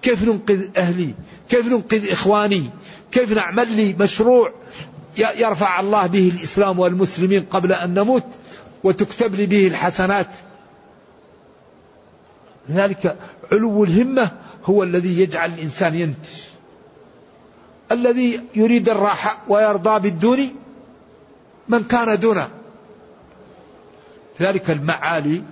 كيف 0.01 0.23
ننقذ 0.23 0.77
أهلي؟ 0.77 1.13
كيف 1.49 1.67
ننقذ 1.67 2.11
إخواني؟ 2.11 2.69
كيف 3.11 3.31
نعمل 3.33 3.71
لي 3.71 3.95
مشروع؟ 3.99 4.53
يرفع 5.17 5.79
الله 5.79 6.07
به 6.07 6.31
الإسلام 6.35 6.79
والمسلمين 6.79 7.43
قبل 7.43 7.73
أن 7.73 7.93
نموت 7.93 8.25
وتكتب 8.83 9.35
لي 9.35 9.45
به 9.45 9.67
الحسنات. 9.67 10.27
لذلك 12.69 13.17
علو 13.51 13.83
الهمة 13.83 14.31
هو 14.65 14.83
الذي 14.83 15.19
يجعل 15.19 15.53
الإنسان 15.53 15.95
ينتج. 15.95 16.29
الذي 17.91 18.41
يريد 18.55 18.89
الراحة 18.89 19.37
ويرضى 19.47 19.99
بالدون 19.99 20.55
من 21.69 21.83
كان 21.83 22.19
دونه. 22.19 22.49
ذلك 24.41 24.71
المعالي 24.71 25.43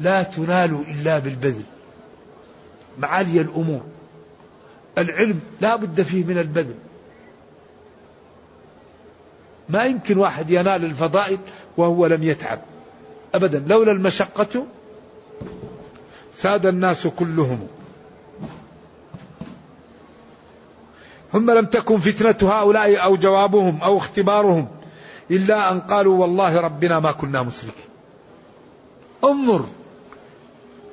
لا 0.00 0.22
تنال 0.22 0.84
إلا 0.88 1.18
بالبذل. 1.18 1.64
معالي 2.98 3.40
الأمور. 3.40 3.82
العلم 4.98 5.40
لا 5.60 5.76
بد 5.76 6.02
فيه 6.02 6.24
من 6.24 6.38
البذل. 6.38 6.74
ما 9.68 9.84
يمكن 9.84 10.18
واحد 10.18 10.50
ينال 10.50 10.84
الفضائل 10.84 11.38
وهو 11.76 12.06
لم 12.06 12.22
يتعب. 12.22 12.60
أبدا 13.34 13.64
لولا 13.66 13.92
المشقة 13.92 14.66
ساد 16.34 16.66
الناس 16.66 17.06
كلهم. 17.06 17.66
ثم 21.32 21.50
لم 21.50 21.64
تكن 21.64 21.96
فتنة 21.96 22.50
هؤلاء 22.50 23.04
أو 23.04 23.16
جوابهم 23.16 23.80
أو 23.80 23.98
اختبارهم 23.98 24.68
إلا 25.30 25.72
أن 25.72 25.80
قالوا 25.80 26.18
والله 26.18 26.60
ربنا 26.60 27.00
ما 27.00 27.12
كنا 27.12 27.42
مشركين 27.42 27.90
انظر 29.24 29.64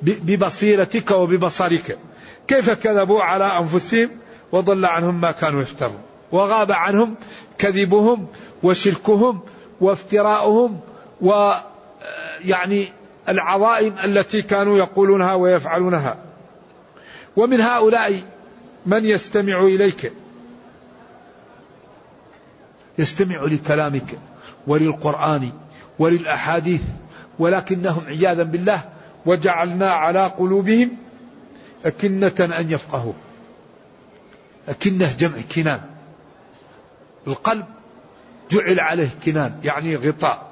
ببصيرتك 0.02 1.10
وببصرك. 1.10 1.98
كيف 2.48 2.70
كذبوا 2.70 3.22
على 3.22 3.44
أنفسهم 3.44 4.10
وضل 4.52 4.84
عنهم 4.84 5.20
ما 5.20 5.30
كانوا 5.30 5.62
يفترون. 5.62 6.00
وغاب 6.32 6.72
عنهم 6.72 7.14
كذبهم 7.58 8.26
وشركهم 8.62 9.40
وافتراؤهم 9.80 10.80
ويعني 11.20 12.92
العظائم 13.28 13.94
التي 14.04 14.42
كانوا 14.42 14.78
يقولونها 14.78 15.34
ويفعلونها. 15.34 16.16
ومن 17.36 17.60
هؤلاء 17.60 18.20
من 18.86 19.04
يستمع 19.04 19.62
إليك. 19.62 20.12
يستمع 22.98 23.42
لكلامك 23.42 24.18
وللقرآن 24.66 25.52
وللأحاديث 25.98 26.82
ولكنهم 27.38 28.04
عياذا 28.06 28.42
بالله 28.42 28.80
وجعلنا 29.26 29.90
على 29.90 30.26
قلوبهم 30.26 30.96
أكنة 31.84 32.32
أن 32.40 32.70
جعل 38.52 38.80
عليه 38.80 39.08
كنان 39.26 39.60
يعني 39.64 39.96
غطاء. 39.96 40.46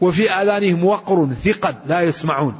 وفي 0.00 0.30
آذانهم 0.30 0.84
وقر 0.84 1.28
ثقل 1.44 1.74
لا 1.86 2.00
يسمعون. 2.00 2.54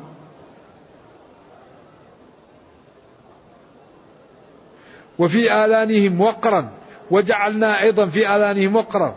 وفي 5.19 5.53
آذانهم 5.53 6.21
وقرا 6.21 6.71
وجعلنا 7.11 7.83
أيضا 7.83 8.07
في 8.07 8.29
آذانهم 8.29 8.77
وقرا. 8.77 9.17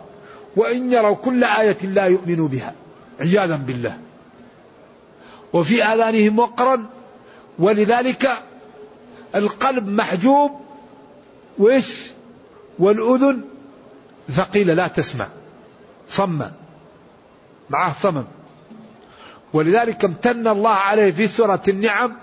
وإن 0.56 0.92
يروا 0.92 1.16
كل 1.16 1.44
آية 1.44 1.76
لا 1.82 2.04
يؤمنوا 2.04 2.48
بها 2.48 2.74
عياذا 3.20 3.56
بالله. 3.56 3.98
وفي 5.52 5.84
آذانهم 5.84 6.38
وقرا 6.38 6.86
ولذلك 7.58 8.30
القلب 9.34 9.88
محجوب 9.88 10.50
وإيش؟ 11.58 12.10
والأذن 12.78 13.40
ثقيلة 14.30 14.74
لا 14.74 14.88
تسمع. 14.88 15.26
صمّا 16.08 16.52
معه 17.70 17.92
صمم 17.92 18.24
ولذلك 19.52 20.04
امتن 20.04 20.48
الله 20.48 20.70
عليه 20.70 21.12
في 21.12 21.28
سورة 21.28 21.62
النعم 21.68 22.16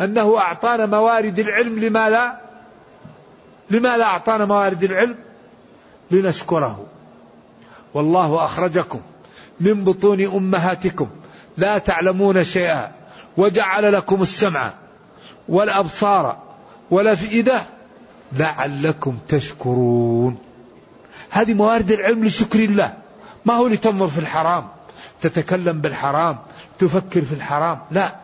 أنه 0.00 0.38
أعطانا 0.38 0.86
موارد 0.86 1.38
العلم 1.38 1.78
لما 1.78 2.10
لا 2.10 2.40
لما 3.70 3.96
لا 3.96 4.04
أعطانا 4.04 4.44
موارد 4.44 4.84
العلم 4.84 5.16
لنشكره. 6.10 6.86
والله 7.94 8.44
أخرجكم 8.44 9.00
من 9.60 9.84
بطون 9.84 10.24
أمهاتكم 10.24 11.08
لا 11.56 11.78
تعلمون 11.78 12.44
شيئا 12.44 12.92
وجعل 13.36 13.92
لكم 13.92 14.22
السمع 14.22 14.70
والأبصار 15.48 16.38
والأفئدة 16.90 17.62
لعلكم 18.32 19.18
تشكرون. 19.28 20.38
هذه 21.30 21.54
موارد 21.54 21.90
العلم 21.90 22.24
لشكر 22.24 22.58
الله. 22.58 23.01
ما 23.44 23.54
هو 23.54 23.66
لتنظر 23.66 24.08
في 24.08 24.18
الحرام؟ 24.18 24.68
تتكلم 25.22 25.80
بالحرام 25.80 26.38
تفكر 26.78 27.22
في 27.22 27.32
الحرام 27.32 27.80
لا. 27.90 28.14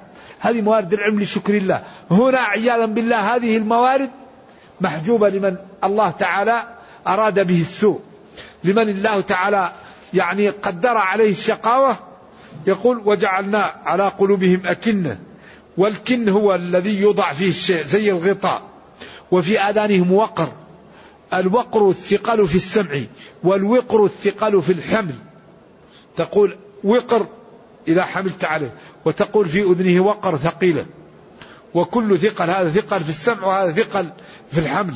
هذه 0.41 0.61
موارد 0.61 0.93
العلم 0.93 1.21
لشكر 1.21 1.57
الله. 1.57 1.83
هنا 2.11 2.39
عياذا 2.39 2.87
بالله 2.87 3.37
هذه 3.37 3.57
الموارد 3.57 4.11
محجوبة 4.81 5.29
لمن 5.29 5.57
الله 5.85 6.11
تعالى 6.11 6.63
أراد 7.07 7.47
به 7.47 7.61
السوء. 7.61 8.01
لمن 8.65 8.89
الله 8.89 9.21
تعالى 9.21 9.73
يعني 10.15 10.49
قدر 10.49 10.97
عليه 10.97 11.31
الشقاوة 11.31 11.99
يقول 12.67 13.03
وجعلنا 13.05 13.75
على 13.85 14.09
قلوبهم 14.09 14.63
أكنة 14.67 15.19
والكن 15.77 16.29
هو 16.29 16.55
الذي 16.55 17.01
يوضع 17.01 17.33
فيه 17.33 17.49
الشيء 17.49 17.83
زي 17.83 18.11
الغطاء 18.11 18.63
وفي 19.31 19.61
آذانهم 19.61 20.13
وقر 20.13 20.53
الوقر 21.35 21.91
الثقل 21.91 22.49
في 22.49 22.55
السمع 22.55 23.01
والوقر 23.45 24.05
الثقل 24.05 24.63
في 24.63 24.73
الحمل. 24.73 25.15
تقول 26.17 26.57
وقر 26.85 27.27
إذا 27.89 28.05
حملت 28.05 28.45
عليه 28.45 28.75
وتقول 29.05 29.49
في 29.49 29.63
أذنه 29.63 30.01
وقر 30.01 30.37
ثقيلة 30.37 30.87
وكل 31.75 32.19
ثقل 32.19 32.51
هذا 32.51 32.71
ثقل 32.71 33.05
في 33.05 33.11
السمع 33.11 33.47
وهذا 33.47 33.73
ثقل 33.73 34.11
في 34.51 34.61
الحمل. 34.61 34.95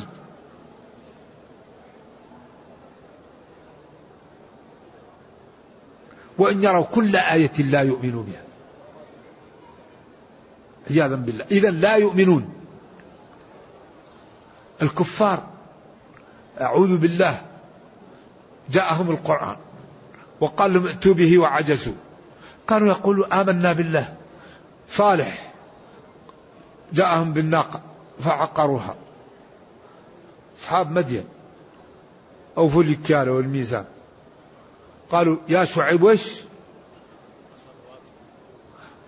وإن 6.37 6.63
يروا 6.63 6.83
كل 6.83 7.15
آية 7.15 7.51
لا 7.57 7.81
يؤمنوا 7.81 8.23
بها. 8.23 8.43
عياذا 10.91 11.15
بالله. 11.15 11.45
إذا 11.51 11.71
لا 11.71 11.95
يؤمنون. 11.95 12.53
الكفار 14.81 15.43
أعوذ 16.61 16.97
بالله 16.97 17.41
جاءهم 18.71 19.11
القرآن 19.11 19.55
وقال 20.39 20.73
لهم 20.73 20.87
ائتوا 20.87 21.13
به 21.13 21.37
وعجزوا. 21.39 21.93
كانوا 22.69 22.87
يقولوا 22.87 23.41
آمنا 23.41 23.73
بالله. 23.73 24.13
صالح. 24.87 25.53
جاءهم 26.93 27.33
بالناقة 27.33 27.81
فعقروها. 28.23 28.95
أصحاب 30.61 30.91
مدين. 30.91 31.25
أوفوا 32.57 32.83
الكيال 32.83 33.29
والميزان 33.29 33.85
قالوا 35.11 35.37
يا 35.49 35.65
شعيب 35.65 36.03
وش؟ 36.03 36.21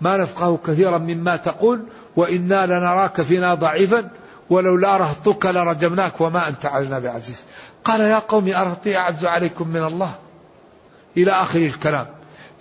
ما 0.01 0.17
نفقه 0.17 0.57
كثيرا 0.57 0.97
مما 0.97 1.35
تقول 1.35 1.85
وإنا 2.15 2.65
لنراك 2.65 3.21
فينا 3.21 3.53
ضعيفا 3.53 4.09
ولولا 4.49 4.97
رهطك 4.97 5.45
لرجمناك 5.45 6.21
وما 6.21 6.47
أنت 6.47 6.65
علينا 6.65 6.99
بعزيز. 6.99 7.43
قال 7.85 8.01
يا 8.01 8.19
قوم 8.19 8.47
أرهطي 8.47 8.97
أعز 8.97 9.25
عليكم 9.25 9.67
من 9.67 9.83
الله 9.83 10.15
إلى 11.17 11.31
آخر 11.31 11.59
الكلام. 11.59 12.07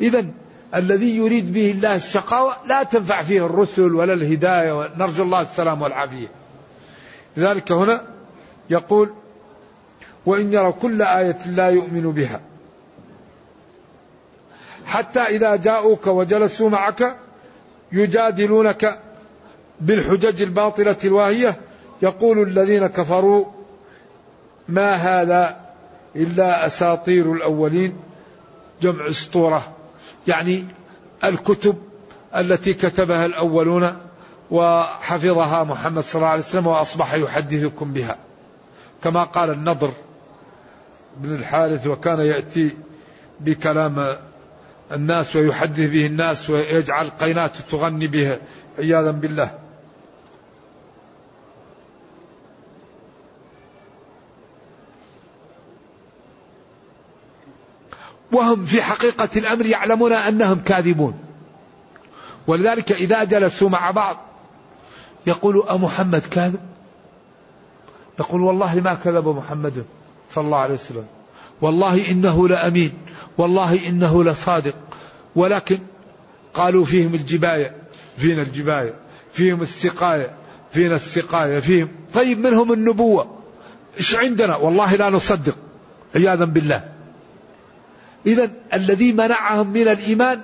إذا 0.01 0.27
الذي 0.75 1.17
يريد 1.17 1.53
به 1.53 1.71
الله 1.71 1.95
الشقاوة 1.95 2.57
لا 2.67 2.83
تنفع 2.83 3.23
فيه 3.23 3.47
الرسل 3.47 3.95
ولا 3.95 4.13
الهداية 4.13 4.91
نرجو 4.97 5.23
الله 5.23 5.41
السلام 5.41 5.83
والعافية. 5.83 6.29
لذلك 7.37 7.73
هنا 7.73 8.03
يقول 8.71 9.13
وإن 10.27 10.53
يروا 10.53 10.73
كل 10.73 11.03
آية 11.03 11.39
لا 11.47 11.69
يؤمن 11.69 12.13
بها. 12.13 12.41
حتى 14.87 15.21
إذا 15.21 15.57
جاءوك 15.57 16.07
وجلسوا 16.07 16.71
معك 16.71 17.17
يجادلونك 17.93 19.01
بالحجج 19.81 20.43
الباطلة 20.43 20.97
الواهية. 21.05 21.57
يقول 22.03 22.43
الذين 22.43 22.87
كفروا 22.87 23.54
ما 24.69 24.95
هذا 24.95 25.57
إلا 26.17 26.67
أساطير 26.67 27.33
الأولين 27.33 27.97
جمع 28.83 29.09
أسطورة. 29.09 29.73
يعني 30.27 30.65
الكتب 31.25 31.79
التي 32.37 32.75
كتبها 32.75 33.27
الأولون 33.27 33.97
وحفظها 34.51 35.65
محمد 35.65 36.03
صلى 36.03 36.21
الله 36.21 36.29
عليه 36.29 36.43
وسلم 36.43 36.67
وأصبح 36.67 37.15
يحدثكم 37.15 37.93
بها. 37.93 38.17
كما 39.05 39.25
قال 39.25 39.51
النضر 39.51 39.91
بن 41.17 41.35
الحارث 41.35 41.87
وكان 41.87 42.19
يأتي 42.19 42.77
بكلام 43.41 44.17
الناس 44.93 45.37
ويحدث 45.37 45.91
به 45.91 46.07
الناس 46.07 46.51
ويجعل 46.51 47.11
قينات 47.11 47.57
تغني 47.71 48.07
بها. 48.07 48.39
عياذا 48.79 49.11
بالله. 49.11 49.64
وهم 58.35 58.65
في 58.65 58.83
حقيقة 58.83 59.29
الأمر 59.37 59.67
يعلمون 59.67 60.13
أنهم 60.13 60.61
كاذبون. 60.61 61.19
ولذلك 62.47 62.93
إذا 62.93 63.25
جلسوا 63.25 63.69
مع 63.69 63.91
بعض 63.91 64.17
يقول 65.27 65.69
أمحمد 65.69 66.23
كاذب؟ 66.31 66.61
يقول 68.19 68.41
والله 68.41 68.75
ما 68.75 68.95
كذب 68.95 69.29
محمد 69.29 69.85
صلى 70.31 70.45
الله 70.45 70.59
عليه 70.59 70.75
وسلم. 70.75 71.07
والله 71.61 72.11
إنه 72.11 72.49
لأمين. 72.49 72.93
والله 73.39 73.89
إنه 73.89 74.25
لصادق. 74.25 74.75
ولكن 75.37 75.79
قالوا 76.55 76.85
فيهم 76.85 77.15
الجباية. 77.15 77.77
فينا 78.19 78.43
الجباية. 78.43 78.95
فيهم 79.33 79.63
السقاية. 79.63 80.31
فينا 80.73 80.95
السقاية. 80.95 81.61
فيهم. 81.61 81.89
طيب 82.15 82.39
منهم 82.39 82.73
النبوة. 82.73 83.39
إيش 83.99 84.17
عندنا؟ 84.17 84.57
والله 84.57 84.97
لا 84.97 85.11
نصدق. 85.11 85.57
عياذا 86.15 86.45
بالله. 86.45 86.94
إذا 88.27 88.51
الذي 88.73 89.13
منعهم 89.13 89.67
من 89.67 89.89
الإيمان 89.89 90.41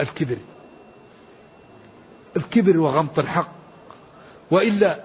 الكبر. 0.00 0.36
الكبر 2.36 2.78
وغمط 2.78 3.18
الحق. 3.18 3.52
وإلا 4.50 5.00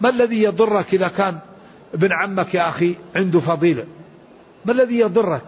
ما 0.00 0.08
الذي 0.08 0.42
يضرك 0.42 0.94
إذا 0.94 1.08
كان 1.08 1.38
ابن 1.94 2.12
عمك 2.12 2.54
يا 2.54 2.68
أخي 2.68 2.94
عنده 3.16 3.40
فضيلة؟ 3.40 3.86
ما 4.64 4.72
الذي 4.72 4.98
يضرك؟ 4.98 5.42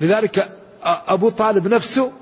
لذلك 0.00 0.58
أبو 0.82 1.28
طالب 1.28 1.68
نفسه 1.68 2.12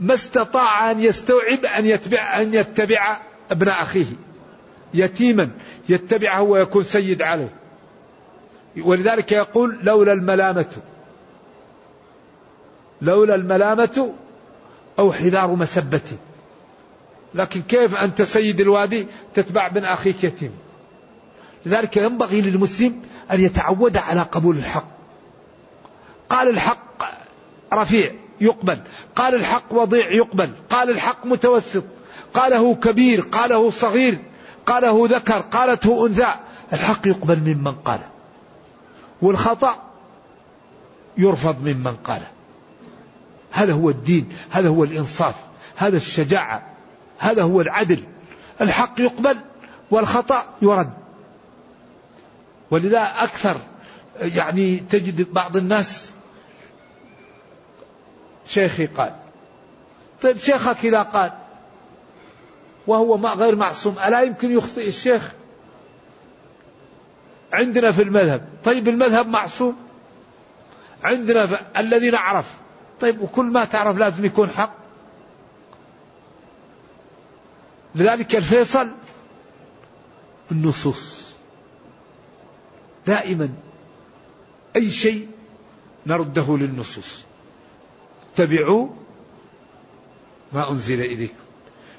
ما 0.00 0.14
استطاع 0.14 0.90
أن 0.90 1.00
يستوعب 1.00 1.64
أن 1.64 1.86
يتبع 1.86 2.40
أن 2.40 2.54
يتبع 2.54 3.16
ابن 3.50 3.68
أخيه. 3.68 4.06
يتيما 4.94 5.50
يتبعه 5.88 6.42
ويكون 6.42 6.84
سيد 6.84 7.22
عليه. 7.22 7.54
ولذلك 8.76 9.32
يقول 9.32 9.78
لولا 9.82 10.12
الملامة. 10.12 10.66
لولا 13.04 13.34
الملامة 13.34 14.14
أو 14.98 15.12
حذار 15.12 15.46
مسبة. 15.46 16.00
لكن 17.34 17.62
كيف 17.62 17.96
أنت 17.96 18.22
سيد 18.22 18.60
الوادي 18.60 19.06
تتبع 19.34 19.66
ابن 19.66 19.84
أخيك 19.84 20.24
يتيم؟ 20.24 20.52
لذلك 21.66 21.96
ينبغي 21.96 22.40
للمسلم 22.40 23.02
أن 23.32 23.40
يتعود 23.40 23.96
على 23.96 24.22
قبول 24.22 24.56
الحق. 24.56 24.88
قال 26.30 26.48
الحق 26.48 27.04
رفيع 27.72 28.12
يقبل 28.40 28.78
قال 29.16 29.34
الحق 29.34 29.72
وضيع 29.72 30.10
يقبل 30.10 30.50
قال 30.70 30.90
الحق 30.90 31.26
متوسط 31.26 31.84
قاله 32.34 32.74
كبير 32.74 33.20
قاله 33.20 33.70
صغير 33.70 34.18
قاله 34.66 35.06
ذكر 35.08 35.38
قالته 35.38 36.06
أنثى. 36.06 36.34
الحق 36.72 37.06
يقبل 37.06 37.40
ممن 37.40 37.72
قاله 37.72 38.08
والخطأ 39.22 39.82
يرفض 41.16 41.68
ممن 41.68 41.96
قاله 42.04 42.33
هذا 43.54 43.72
هو 43.72 43.90
الدين 43.90 44.28
هذا 44.50 44.68
هو 44.68 44.84
الإنصاف 44.84 45.34
هذا 45.76 45.96
الشجاعة 45.96 46.62
هذا 47.18 47.42
هو 47.42 47.60
العدل. 47.60 48.02
الحق 48.60 49.00
يقبل 49.00 49.36
والخطأ 49.90 50.44
يرد. 50.62 50.90
ولذا 52.70 53.00
أكثر 53.00 53.56
يعني 54.20 54.76
تجد 54.76 55.32
بعض 55.32 55.56
الناس 55.56 56.12
شيخي 58.46 58.86
قال 58.86 59.14
طيب 60.22 60.36
شيخك 60.36 60.84
إذا 60.84 61.02
قال 61.02 61.32
وهو 62.86 63.16
غير 63.16 63.56
معصوم 63.56 63.96
ألا 64.06 64.22
يمكن 64.22 64.52
يخطئ 64.52 64.88
الشيخ؟ 64.88 65.32
عندنا 67.52 67.92
في 67.92 68.02
المذهب. 68.02 68.48
طيب 68.64 68.88
المذهب 68.88 69.28
معصوم؟ 69.28 69.76
عندنا 71.04 71.48
الذي 71.76 72.10
نعرف. 72.10 72.63
طيب 73.00 73.20
وكل 73.20 73.44
ما 73.44 73.64
تعرف 73.64 73.96
لازم 73.96 74.24
يكون 74.24 74.50
حق. 74.50 74.74
لذلك 77.94 78.36
الفيصل 78.36 78.88
النصوص. 80.52 81.34
دائما 83.06 83.48
أي 84.76 84.90
شيء 84.90 85.28
نرده 86.06 86.56
للنصوص. 86.56 87.22
اتبعوا 88.34 88.88
ما 90.52 90.70
أنزل 90.70 91.00
إليكم. 91.00 91.34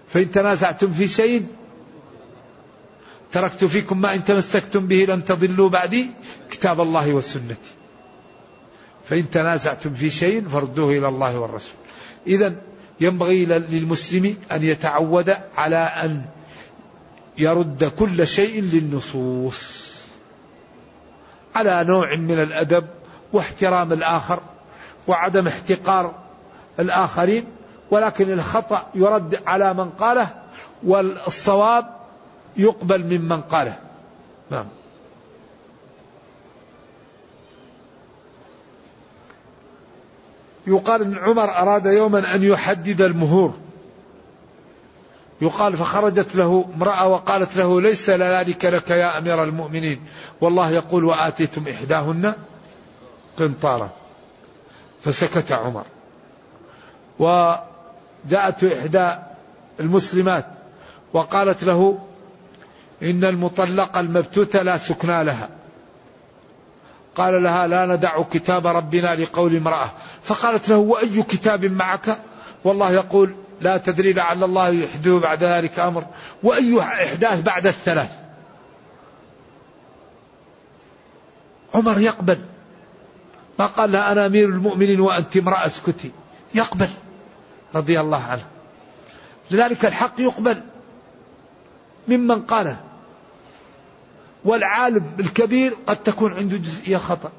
فإن 0.08 0.32
تنازعتم 0.32 0.90
في 0.90 1.08
شيء 1.08 1.48
تركت 3.32 3.66
فيكم 3.66 4.02
ما 4.02 4.14
إن 4.14 4.26
تمسكتم 4.26 4.88
به 4.88 5.06
لن 5.10 5.26
تضلوا 5.26 5.70
بعدي. 5.70 6.12
كتاب 6.52 6.82
الله 6.82 7.14
والسنة 7.14 7.58
فإن 9.10 9.30
تنازعتم 9.30 9.94
في 9.94 10.10
شيء 10.10 10.48
فردوه 10.48 10.98
إلى 10.98 11.08
الله 11.08 11.40
والرسول. 11.40 11.78
إذا 12.28 12.56
ينبغي 13.00 13.46
للمسلم 13.46 14.38
أن 14.52 14.64
يتعود 14.64 15.36
على 15.58 15.78
أن 15.78 16.22
يرد 17.38 17.84
كل 17.84 18.28
شيء 18.28 18.62
للنصوص 18.62 19.86
على 21.56 21.84
نوع 21.84 22.18
من 22.18 22.40
الأدب 22.40 22.88
واحترام 23.34 23.94
الآخر 23.94 24.42
وعدم 25.08 25.48
احتقار 25.48 26.14
الآخرين 26.80 27.46
ولكن 27.92 28.32
الخطأ 28.32 28.88
يرد 28.96 29.40
على 29.48 29.74
من 29.74 29.90
قاله 29.90 30.30
والصواب 30.84 31.86
يقبل 32.58 33.20
ممن 33.20 33.42
قاله. 33.42 33.78
نعم. 34.50 34.66
يقال 40.68 41.02
إن 41.02 41.18
عمر 41.18 41.44
أراد 41.44 41.86
يوما 41.86 42.36
أن 42.36 42.44
يحدد 42.44 43.02
المهور. 43.02 43.54
يقال 45.42 45.78
فخرجت 45.78 46.36
له 46.36 46.66
امرأة 46.76 47.08
وقالت 47.08 47.58
له 47.58 47.82
ليس 47.82 48.10
ذلك 48.10 48.66
لك 48.66 48.90
يا 48.90 49.18
أمير 49.18 49.44
المؤمنين. 49.44 50.06
والله 50.42 50.72
يقول 50.72 51.06
وآتيتم 51.06 51.68
إحداهن 51.68 52.34
قنطارا. 53.40 53.90
فسكت 55.04 55.52
عمر. 55.52 55.84
وجاءت 57.20 58.64
إحدى 58.64 59.16
المسلمات 59.80 60.46
وقالت 61.14 61.64
له 61.64 62.00
إن 63.04 63.24
المطلقه 63.24 64.00
المبتوته 64.00 64.62
لا 64.62 64.78
سكنى 64.78 65.24
لها. 65.24 65.50
قال 67.16 67.44
لها 67.44 67.68
لا 67.68 67.86
ندع 67.86 68.22
كتاب 68.22 68.68
ربنا 68.68 69.16
لقول 69.16 69.56
امرأة. 69.56 69.92
فقالت 70.26 70.70
له 70.70 70.78
وأي 70.78 71.24
كتاب 71.24 71.66
معك؟ 71.66 72.20
والله 72.64 72.92
يقول 72.92 73.36
لا 73.62 73.78
تدري 73.78 74.14
لعل 74.14 74.44
الله 74.44 74.70
يحدث 74.70 75.08
بعد 75.08 75.44
ذلك 75.44 75.80
أمر. 75.80 76.06
وأي 76.44 76.80
إحداث 76.82 77.42
بعد 77.42 77.68
الثلاث؟ 77.68 78.10
عمر 81.74 82.00
يقبل. 82.00 82.40
ما 83.60 83.66
قال 83.66 83.92
لها 83.92 84.12
أنا 84.12 84.26
أمير 84.26 84.50
المؤمنين 84.50 85.00
وأنت 85.00 85.38
امرأة 85.38 85.66
اسكتي. 85.66 86.12
يقبل 86.56 86.90
رضي 87.76 88.00
الله 88.00 88.24
عنه. 88.24 88.46
لذلك 89.52 89.86
الحق 89.86 90.14
يقبل 90.20 90.62
ممن 92.08 92.42
قاله. 92.42 92.78
والعالم 94.46 95.12
الكبير 95.20 95.74
قد 95.88 95.96
تكون 95.96 96.34
عنده 96.34 96.58
جزئية 96.58 96.98
خطأ. 96.98 97.32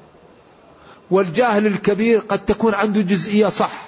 والجاهل 1.11 1.67
الكبير 1.67 2.19
قد 2.19 2.45
تكون 2.45 2.73
عنده 2.73 3.01
جزئية 3.01 3.47
صح. 3.47 3.87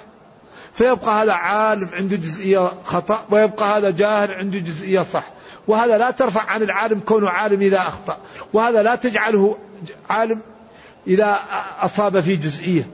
فيبقى 0.74 1.22
هذا 1.22 1.32
عالم 1.32 1.88
عنده 1.88 2.16
جزئية 2.16 2.72
خطأ 2.84 3.26
ويبقى 3.30 3.78
هذا 3.78 3.90
جاهل 3.90 4.32
عنده 4.32 4.58
جزئية 4.58 5.02
صح. 5.02 5.30
وهذا 5.68 5.98
لا 5.98 6.10
ترفع 6.10 6.42
عن 6.42 6.62
العالم 6.62 7.00
كونه 7.00 7.28
عالم 7.28 7.60
إذا 7.60 7.78
أخطأ. 7.78 8.18
وهذا 8.52 8.82
لا 8.82 8.94
تجعله 8.94 9.56
عالم 10.10 10.40
إذا 11.06 11.40
أصاب 11.80 12.20
في 12.20 12.36
جزئية. 12.36 12.90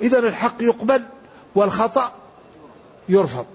إذا 0.00 0.18
الحق 0.18 0.56
يقبل 0.60 1.02
والخطأ 1.54 2.12
يرفض. 3.08 3.46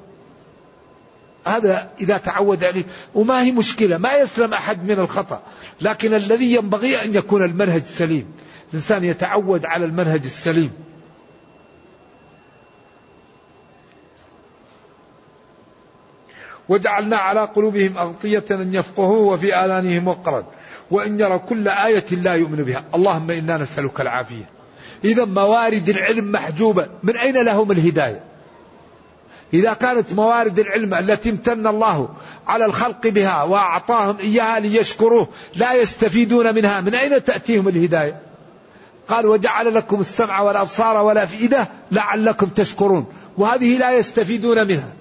هذا 1.46 1.90
إذا 2.02 2.18
تعود 2.18 2.64
عليه. 2.64 2.84
وما 3.16 3.42
هي 3.42 3.52
مشكلة 3.52 3.98
ما 3.98 4.14
يسلم 4.14 4.54
أحد 4.54 4.84
من 4.84 5.00
الخطأ. 5.00 5.42
لكن 5.82 6.14
الذي 6.14 6.54
ينبغي 6.54 7.06
أن 7.06 7.16
يكون 7.16 7.46
المنهج 7.46 7.84
سليم. 7.84 8.34
الإنسان 8.70 9.04
يتعود 9.04 9.66
على 9.66 9.86
المنهج 9.86 10.22
السليم. 10.26 10.72
وجعلنا 16.70 17.18
على 17.18 17.40
قلوبهم 17.40 17.98
أغطية 17.98 18.44
أن 18.52 18.74
يفقهوا 18.74 19.34
وفي 19.34 19.56
آذانهم 19.56 20.08
وقرا. 20.08 20.46
وإن 20.92 21.20
يروا 21.20 21.38
كل 21.38 21.68
آية 21.68 22.06
لا 22.12 22.34
يؤمن 22.34 22.64
بها. 22.64 22.84
اللهم 22.96 23.32
إنا 23.32 23.58
نسألك 23.58 24.02
العافية. 24.02 24.50
إذا 25.04 25.26
موارد 25.26 25.90
العلم 25.90 26.32
محجوبة. 26.32 26.90
من 27.04 27.18
أين 27.18 27.46
لهم 27.46 27.72
الهداية؟ 27.72 28.24
إذا 29.54 29.74
كانت 29.74 30.14
موارد 30.14 30.60
العلم 30.60 30.94
التي 30.94 31.30
امتن 31.30 31.68
الله 31.68 32.10
على 32.48 32.66
الخلق 32.66 33.08
بها 33.08 33.44
وأعطاهم 33.44 34.18
إياها 34.20 34.60
ليشكروه 34.60 35.28
لا 35.56 35.74
يستفيدون 35.74 36.56
منها 36.56 36.82
من 36.82 36.96
أين 36.96 37.24
تأتيهم 37.24 37.68
الهداية؟ 37.68 38.27
قال 39.08 39.26
وجعل 39.26 39.74
لكم 39.74 40.00
السمع 40.00 40.42
والأبصار 40.42 40.98
والأفئدة 40.98 41.68
لعلكم 41.92 42.48
تشكرون. 42.48 43.06
وهذه 43.38 43.78
لا 43.78 43.92
يستفيدون 43.92 44.68
منها. 44.68 44.94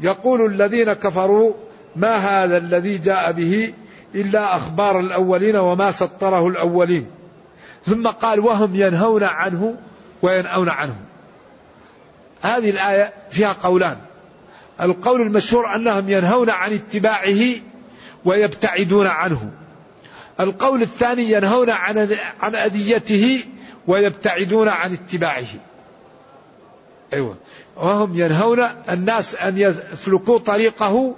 يقول 0.00 0.46
الذين 0.46 0.92
كفروا 0.92 1.54
ما 1.96 2.16
هذا 2.16 2.56
الذي 2.56 2.98
جاء 2.98 3.32
به 3.32 3.74
إلا 4.14 4.56
أخبار 4.56 5.00
الأولين 5.00 5.56
وما 5.56 5.90
سطره 5.90 6.48
الأولين. 6.48 7.06
ثم 7.86 8.06
قال 8.08 8.40
وهم 8.40 8.74
ينهون 8.74 9.22
عنه 9.24 9.76
وينأون 10.22 10.68
عنه. 10.68 10.94
هذه 12.42 12.70
الآية 12.70 13.12
فيها 13.30 13.52
قولان. 13.52 13.96
القول 14.80 15.20
المشهور 15.22 15.74
أنهم 15.74 16.08
ينهون 16.08 16.50
عن 16.50 16.72
اتباعه 16.72 17.60
ويبتعدون 18.24 19.06
عنه. 19.06 19.50
القول 20.40 20.82
الثاني 20.82 21.32
ينهون 21.32 21.70
عن 21.70 22.16
عن 22.40 22.54
أذيته 22.54 23.44
ويبتعدون 23.86 24.68
عن 24.68 24.92
اتباعه. 24.92 25.46
أيوة. 27.12 27.36
وهم 27.76 28.18
ينهون 28.18 28.66
الناس 28.90 29.34
أن 29.34 29.58
يسلكوا 29.58 30.38
طريقه 30.38 31.14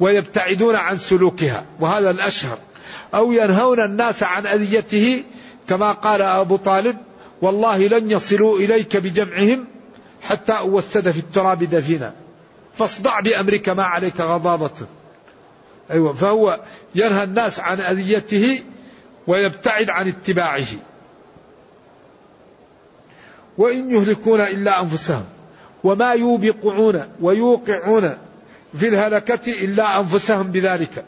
ويبتعدون 0.00 0.76
عن 0.76 0.96
سلوكها 0.96 1.64
وهذا 1.80 2.10
الأشهر. 2.10 2.58
أو 3.14 3.32
ينهون 3.32 3.80
الناس 3.80 4.22
عن 4.22 4.46
أذيته 4.46 5.24
كما 5.68 5.92
قال 5.92 6.22
أبو 6.22 6.56
طالب 6.56 6.96
والله 7.42 7.86
لن 7.86 8.10
يصلوا 8.10 8.58
إليك 8.58 8.96
بجمعهم 8.96 9.64
حتى 10.22 10.52
أوسد 10.52 11.10
في 11.10 11.18
التراب 11.18 11.64
دفينا. 11.64 12.12
فاصدع 12.74 13.20
بأمرك 13.20 13.68
ما 13.68 13.82
عليك 13.82 14.20
غضاضة 14.20 14.86
أيوة 15.92 16.12
فهو 16.12 16.60
ينهى 16.94 17.24
الناس 17.24 17.60
عن 17.60 17.80
أذيته 17.80 18.62
ويبتعد 19.26 19.90
عن 19.90 20.08
اتباعه. 20.08 20.66
وإن 23.58 23.90
يهلكون 23.90 24.40
إلا 24.40 24.80
أنفسهم 24.80 25.24
وما 25.84 26.12
يوبقون 26.12 27.02
ويوقعون 27.20 28.16
في 28.78 28.88
الهلكة 28.88 29.64
إلا 29.64 30.00
أنفسهم 30.00 30.42
بذلك. 30.42 31.04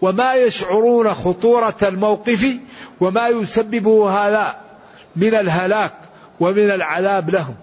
وما 0.00 0.34
يشعرون 0.34 1.14
خطورة 1.14 1.76
الموقف 1.82 2.46
وما 3.00 3.28
يسببه 3.28 4.10
هذا 4.10 4.56
من 5.16 5.34
الهلاك 5.34 5.94
ومن 6.40 6.70
العذاب 6.70 7.30
لهم. 7.30 7.54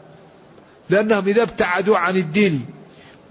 لأنهم 0.89 1.27
إذا 1.27 1.41
ابتعدوا 1.41 1.97
عن 1.97 2.17
الدين 2.17 2.65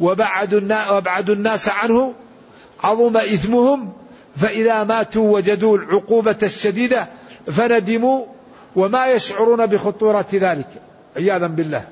وبعدوا 0.00 1.34
الناس 1.34 1.68
عنه 1.68 2.14
عظم 2.82 3.16
إثمهم 3.16 3.92
فإذا 4.36 4.84
ماتوا 4.84 5.34
وجدوا 5.34 5.78
العقوبة 5.78 6.38
الشديدة 6.42 7.08
فندموا 7.46 8.26
وما 8.76 9.06
يشعرون 9.06 9.66
بخطورة 9.66 10.26
ذلك. 10.34 10.68
عياذا 11.16 11.46
بالله. 11.46 11.84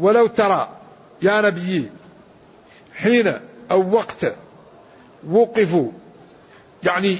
ولو 0.00 0.26
ترى 0.26 0.68
يا 1.22 1.40
نبي 1.40 1.90
حين 2.94 3.32
أو 3.70 3.94
وقت 3.94 4.34
وقفوا 5.30 5.90
يعني 6.84 7.18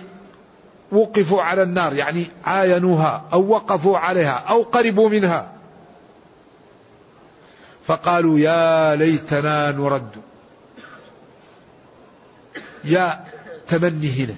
وقفوا 0.92 1.42
على 1.42 1.62
النار 1.62 1.92
يعني 1.92 2.26
عاينوها 2.44 3.24
أو 3.32 3.48
وقفوا 3.48 3.98
عليها 3.98 4.32
أو 4.32 4.62
قربوا 4.62 5.08
منها 5.08 5.52
فقالوا 7.84 8.38
يا 8.38 8.96
ليتنا 8.96 9.70
نرد. 9.70 10.16
يا 12.84 13.24
تمني 13.68 14.10
هنا. 14.10 14.34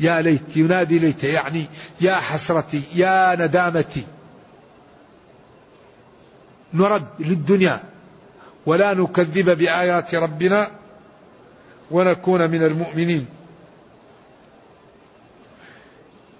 يا 0.00 0.20
ليت 0.20 0.56
ينادي 0.56 0.98
ليت 0.98 1.24
يعني 1.24 1.66
يا 2.00 2.14
حسرتي 2.14 2.82
يا 2.94 3.34
ندامتي. 3.34 4.04
نرد 6.74 7.06
للدنيا. 7.18 7.82
ولا 8.66 8.94
نكذب 8.94 9.58
بآيات 9.58 10.14
ربنا 10.14 10.70
ونكون 11.90 12.50
من 12.50 12.62
المؤمنين. 12.62 13.26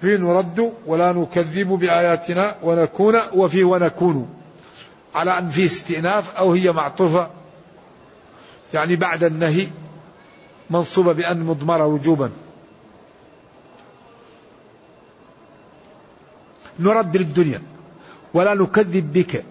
في 0.00 0.16
نرد 0.16 0.72
ولا 0.86 1.12
نكذب 1.12 1.68
بآياتنا 1.68 2.56
ونكون 2.62 3.20
وفي 3.32 3.64
ونكون. 3.64 4.34
على 5.14 5.38
أن 5.38 5.50
في 5.50 5.66
استئناف 5.66 6.34
أو 6.36 6.52
هي 6.52 6.72
معطوفة. 6.72 7.30
يعني 8.74 8.96
بعد 8.96 9.24
النهي 9.24 9.68
منصوبة 10.70 11.12
بأن 11.12 11.40
مضمرة 11.44 11.86
وجوبا. 11.86 12.30
نرد 16.78 17.16
للدنيا 17.16 17.62
ولا 18.34 18.54
نكذب 18.54 19.12
بك. 19.12 19.44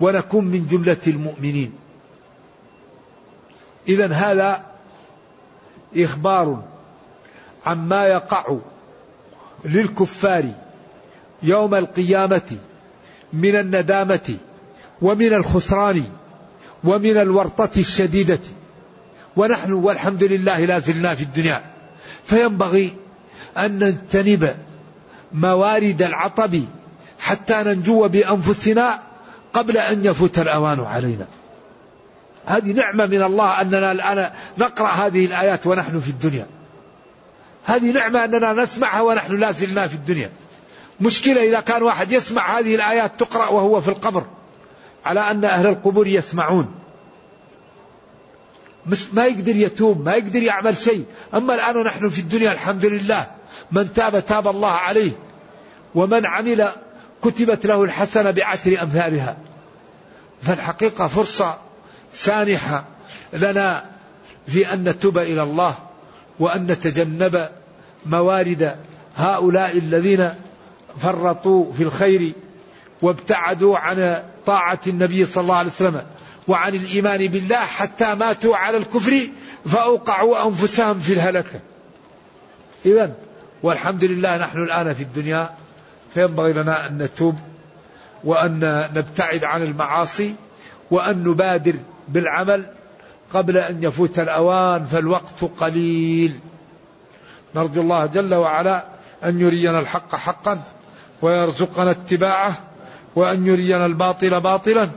ونكون 0.00 0.44
من 0.44 0.66
جملة 0.66 0.96
المؤمنين. 1.06 1.72
إذا 3.88 4.12
هذا 4.12 4.64
إخبار 5.96 6.62
عما 7.66 8.06
يقع 8.06 8.56
للكفار 9.64 10.50
يوم 11.42 11.74
القيامة 11.74 12.58
من 13.32 13.56
الندامة 13.56 14.36
ومن 15.02 15.32
الخسران. 15.32 16.04
ومن 16.84 17.16
الورطة 17.16 17.70
الشديدة. 17.76 18.40
ونحن 19.36 19.72
والحمد 19.72 20.24
لله 20.24 20.64
لا 20.64 20.78
زلنا 20.78 21.14
في 21.14 21.22
الدنيا. 21.22 21.64
فينبغي 22.24 22.96
أن 23.58 23.84
نجتنب 23.84 24.56
موارد 25.32 26.02
العطب 26.02 26.60
حتى 27.18 27.62
ننجو 27.62 28.08
بأنفسنا 28.08 29.00
قبل 29.52 29.76
أن 29.76 30.04
يفوت 30.04 30.38
الأوان 30.38 30.80
علينا. 30.80 31.26
هذه 32.46 32.72
نعمة 32.72 33.06
من 33.06 33.22
الله 33.22 33.60
أننا 33.60 33.92
الآن 33.92 34.30
نقرأ 34.58 34.88
هذه 34.88 35.24
الآيات 35.24 35.66
ونحن 35.66 36.00
في 36.00 36.08
الدنيا. 36.08 36.46
هذه 37.64 37.92
نعمة 37.92 38.24
أننا 38.24 38.52
نسمعها 38.52 39.00
ونحن 39.00 39.36
لا 39.36 39.52
زلنا 39.52 39.88
في 39.88 39.94
الدنيا. 39.94 40.30
مشكلة 41.00 41.48
إذا 41.48 41.60
كان 41.60 41.82
واحد 41.82 42.12
يسمع 42.12 42.58
هذه 42.58 42.74
الآيات 42.74 43.20
تقرأ 43.20 43.48
وهو 43.48 43.80
في 43.80 43.88
القبر. 43.88 44.24
على 45.04 45.20
أن 45.20 45.44
أهل 45.44 45.66
القبور 45.66 46.06
يسمعون. 46.06 46.74
ما 49.12 49.26
يقدر 49.26 49.56
يتوب 49.56 50.04
ما 50.04 50.14
يقدر 50.14 50.42
يعمل 50.42 50.76
شيء. 50.76 51.04
أما 51.34 51.54
الآن 51.54 51.82
نحن 51.82 52.08
في 52.08 52.20
الدنيا 52.20 52.52
الحمد 52.52 52.86
لله. 52.86 53.26
من 53.72 53.92
تاب 53.92 54.26
تاب 54.26 54.48
الله 54.48 54.72
عليه. 54.72 55.10
ومن 55.94 56.26
عمل 56.26 56.68
كتبت 57.24 57.66
له 57.66 57.84
الحسنة 57.84 58.30
بعشر 58.30 58.82
أمثالها. 58.82 59.36
فالحقيقة 60.42 61.06
فرصة 61.06 61.58
سانحة 62.12 62.84
لنا 63.32 63.84
في 64.46 64.72
أن 64.72 64.88
نتوب 64.88 65.18
إلى 65.18 65.42
الله 65.42 65.74
وأن 66.40 66.66
نتجنب 66.66 67.48
موارد 68.06 68.76
هؤلاء 69.16 69.78
الذين 69.78 70.34
فرطوا 70.98 71.72
في 71.72 71.82
الخير. 71.82 72.32
وابتعدوا 73.02 73.78
عن 73.78 74.22
طاعة 74.46 74.80
النبي 74.86 75.26
صلى 75.26 75.42
الله 75.42 75.56
عليه 75.56 75.70
وسلم 75.70 76.02
وعن 76.48 76.74
الإيمان 76.74 77.26
بالله 77.28 77.56
حتى 77.56 78.14
ماتوا 78.14 78.56
على 78.56 78.76
الكفر 78.76 79.28
فأوقعوا 79.66 80.46
أنفسهم 80.46 80.98
في 80.98 81.12
الهلكة. 81.12 81.60
إذا 82.86 83.14
والحمد 83.62 84.04
لله 84.04 84.36
نحن 84.36 84.58
الآن 84.58 84.94
في 84.94 85.02
الدنيا 85.02 85.50
فينبغي 86.14 86.52
لنا 86.52 86.86
أن 86.86 86.98
نتوب 86.98 87.34
وأن 88.24 88.88
نبتعد 88.94 89.44
عن 89.44 89.62
المعاصي 89.62 90.34
وأن 90.90 91.24
نبادر 91.24 91.74
بالعمل 92.08 92.66
قبل 93.32 93.56
أن 93.56 93.84
يفوت 93.84 94.18
الأوان 94.18 94.86
فالوقت 94.86 95.44
قليل. 95.58 96.38
نرجو 97.54 97.80
الله 97.80 98.06
جل 98.06 98.34
وعلا 98.34 98.84
أن 99.24 99.40
يرينا 99.40 99.80
الحق 99.80 100.14
حقا 100.14 100.62
ويرزقنا 101.22 101.90
اتباعه 101.90 102.58
وأن 103.16 103.46
يرينا 103.46 103.86
الباطل 103.86 104.40
باطلا 104.40 104.88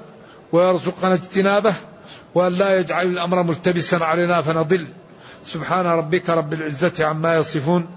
ويرزقنا 0.51 1.13
اجتنابه 1.13 1.73
وأن 2.35 2.53
لا 2.53 2.79
يجعل 2.79 3.07
الأمر 3.07 3.43
ملتبسا 3.43 3.95
علينا 3.95 4.41
فنضل. 4.41 4.87
سبحان 5.45 5.85
ربك 5.85 6.29
رب 6.29 6.53
العزة 6.53 7.05
عما 7.05 7.35
يصفون 7.35 7.87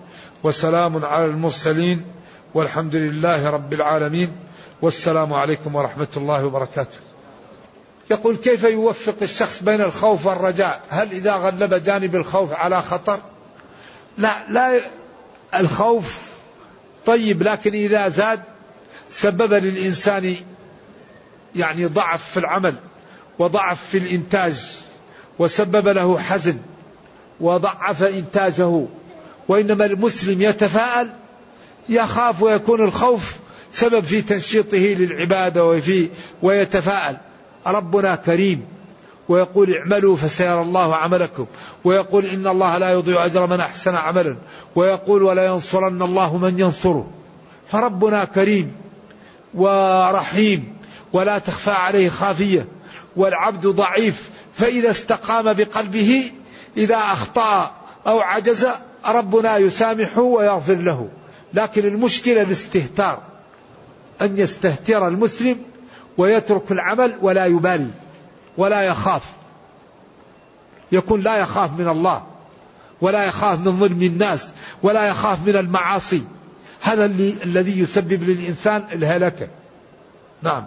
وسلام 0.43 1.05
على 1.05 1.25
المرسلين 1.25 2.05
والحمد 2.55 2.97
لله 2.97 3.51
رب 3.51 3.73
العالمين 3.73 4.33
والسلام 4.83 5.33
عليكم 5.33 5.75
ورحمة 5.75 6.09
الله 6.16 6.45
وبركاته. 6.45 6.99
يقول 8.11 8.37
كيف 8.37 8.64
يوفق 8.64 9.16
الشخص 9.23 9.62
بين 9.62 9.81
الخوف 9.81 10.27
والرجاء؟ 10.27 10.81
هل 10.89 11.11
إذا 11.11 11.35
غلب 11.35 11.75
جانب 11.75 12.16
الخوف 12.16 12.53
على 12.53 12.83
خطر؟ 12.83 13.21
لا 14.18 14.31
لا 14.49 14.81
الخوف 15.55 16.31
طيب 17.07 17.43
لكن 17.43 17.73
إذا 17.73 18.09
زاد 18.09 18.41
سبب 19.11 19.53
للإنسان 19.53 20.37
يعني 21.57 21.87
ضعف 21.87 22.31
في 22.31 22.37
العمل 22.37 22.75
وضعف 23.39 23.85
في 23.85 23.99
الإنتاج 23.99 24.55
وسبب 25.39 25.89
له 25.89 26.19
حزن 26.19 26.59
وضعف 27.41 28.03
إنتاجه 28.03 28.87
وإنما 29.49 29.85
المسلم 29.85 30.43
يتفاءل 30.43 31.11
يخاف 31.89 32.43
ويكون 32.43 32.85
الخوف 32.85 33.37
سبب 33.71 34.01
في 34.01 34.23
تنشيطه 34.23 34.77
للعبادة 34.77 35.65
وفي 35.65 36.09
ويتفاءل. 36.43 37.17
ربنا 37.67 38.17
كريم 38.17 38.65
ويقول 39.29 39.75
اعملوا 39.75 40.17
فسيرى 40.17 40.63
الله 40.63 40.97
عملكم 40.97 41.47
ويقول 41.85 42.27
إن 42.27 42.47
الله 42.47 42.79
لا 42.79 42.93
يضيع 42.93 43.25
أجر 43.25 43.47
من 43.47 43.61
أحسن 43.61 43.95
عملا 43.95 44.37
ويقول 44.75 45.23
ولا 45.23 45.47
ينصرن 45.47 46.03
الله 46.03 46.37
من 46.37 46.61
ينصره. 46.61 47.11
فربنا 47.69 48.25
كريم 48.25 48.73
ورحيم 49.55 50.77
ولا 51.13 51.39
تخفى 51.39 51.71
عليه 51.71 52.09
خافية 52.09 52.67
والعبد 53.17 53.67
ضعيف 53.67 54.31
فإذا 54.55 54.91
استقام 54.91 55.53
بقلبه 55.53 56.33
إذا 56.77 56.97
أخطأ 56.97 57.71
أو 58.07 58.21
عجز 58.21 58.69
ربنا 59.07 59.57
يسامحه 59.57 60.23
ويغفر 60.23 60.75
له. 60.75 61.09
لكن 61.55 61.85
المشكلة 61.85 62.43
الاستهتار 62.43 63.23
أن 64.23 64.39
يستهتر 64.39 65.09
المسلم 65.09 65.57
ويترك 66.19 66.73
العمل 66.73 67.15
ولا 67.23 67.47
يبالي 67.47 67.91
ولا 68.57 68.83
يخاف. 68.83 69.23
يكون 70.93 71.21
لا 71.21 71.37
يخاف 71.37 71.73
من 71.73 71.89
الله 71.89 72.23
ولا 73.01 73.25
يخاف 73.25 73.59
من 73.59 73.81
ظلم 73.81 74.03
الناس 74.03 74.53
ولا 74.83 75.07
يخاف 75.07 75.47
من 75.47 75.57
المعاصي. 75.57 76.23
هذا 76.81 77.05
الذي 77.45 77.81
يسبب 77.81 78.22
للإنسان 78.22 78.85
الهلكة 78.93 79.49
نعم. 80.43 80.66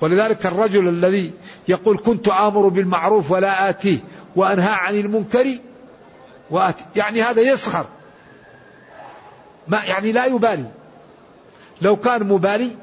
ولذلك 0.00 0.46
الرجل 0.46 0.88
الذي 0.88 1.32
يقول 1.68 1.98
كنت 1.98 2.28
آمر 2.28 2.68
بالمعروف 2.68 3.30
ولا 3.30 3.70
آتيه 3.70 3.98
وأنهى 4.36 4.70
عن 4.70 4.94
المنكر 4.94 5.58
وآتي. 6.50 6.84
يعني 6.96 7.22
هذا 7.22 7.42
يسخر. 7.42 7.86
ما 9.68 9.84
يعني 9.84 10.12
لا 10.12 10.24
يبالي. 10.24 10.70
لو 11.80 11.96
كان 11.96 12.28
مبالي 12.28 12.76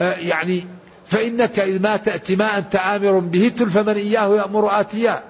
آه، 0.00 0.14
يعني 0.14 0.66
فإنك 1.06 1.58
إذ 1.58 1.82
ما 1.82 1.96
تأتي 1.96 2.36
ما 2.36 2.58
أنت 2.58 2.76
آمر 2.76 3.18
به 3.18 3.52
تلف 3.58 3.78
من 3.78 3.94
إياه 3.94 4.36
يأمر 4.36 4.80
آتيا 4.80 5.24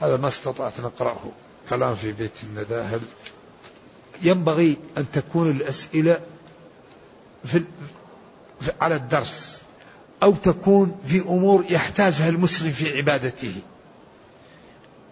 هذا 0.00 0.16
ما 0.16 0.28
استطعت 0.28 0.80
نقرأه. 0.80 1.20
كلام 1.70 1.94
في 1.94 2.12
بيت 2.12 2.32
الندى 2.42 2.74
هل 2.74 3.00
ينبغي 4.22 4.76
أن 4.98 5.06
تكون 5.12 5.50
الأسئلة 5.50 6.20
في 7.44 7.62
على 8.80 8.96
الدرس 8.96 9.62
أو 10.22 10.34
تكون 10.34 11.00
في 11.06 11.20
أمور 11.20 11.64
يحتاجها 11.70 12.28
المسلم 12.28 12.70
في 12.70 12.96
عبادته 12.96 13.54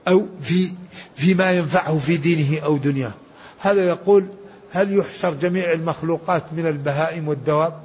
أو 0.08 0.26
في 0.42 0.72
فيما 1.16 1.52
ينفعه 1.52 1.98
في 1.98 2.16
دينه 2.16 2.64
أو 2.64 2.76
دنياه. 2.76 3.12
هذا 3.58 3.84
يقول 3.84 4.28
هل 4.72 4.98
يحشر 4.98 5.34
جميع 5.34 5.72
المخلوقات 5.72 6.42
من 6.52 6.66
البهائم 6.66 7.28
والدواب؟ 7.28 7.82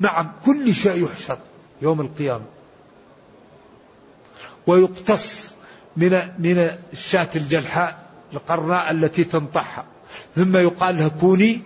نعم 0.00 0.32
كل 0.46 0.74
شيء 0.74 1.04
يحشر 1.04 1.38
يوم 1.82 2.00
القيامة. 2.00 2.44
ويقتص 4.66 5.54
من 5.96 6.10
من 6.38 6.70
الشاة 6.92 7.28
الجلحاء 7.36 8.09
القرناء 8.32 8.90
التي 8.90 9.24
تنطحها. 9.24 9.84
ثم 10.36 10.56
يقال 10.56 10.96
لها 10.96 11.08
كوني 11.08 11.60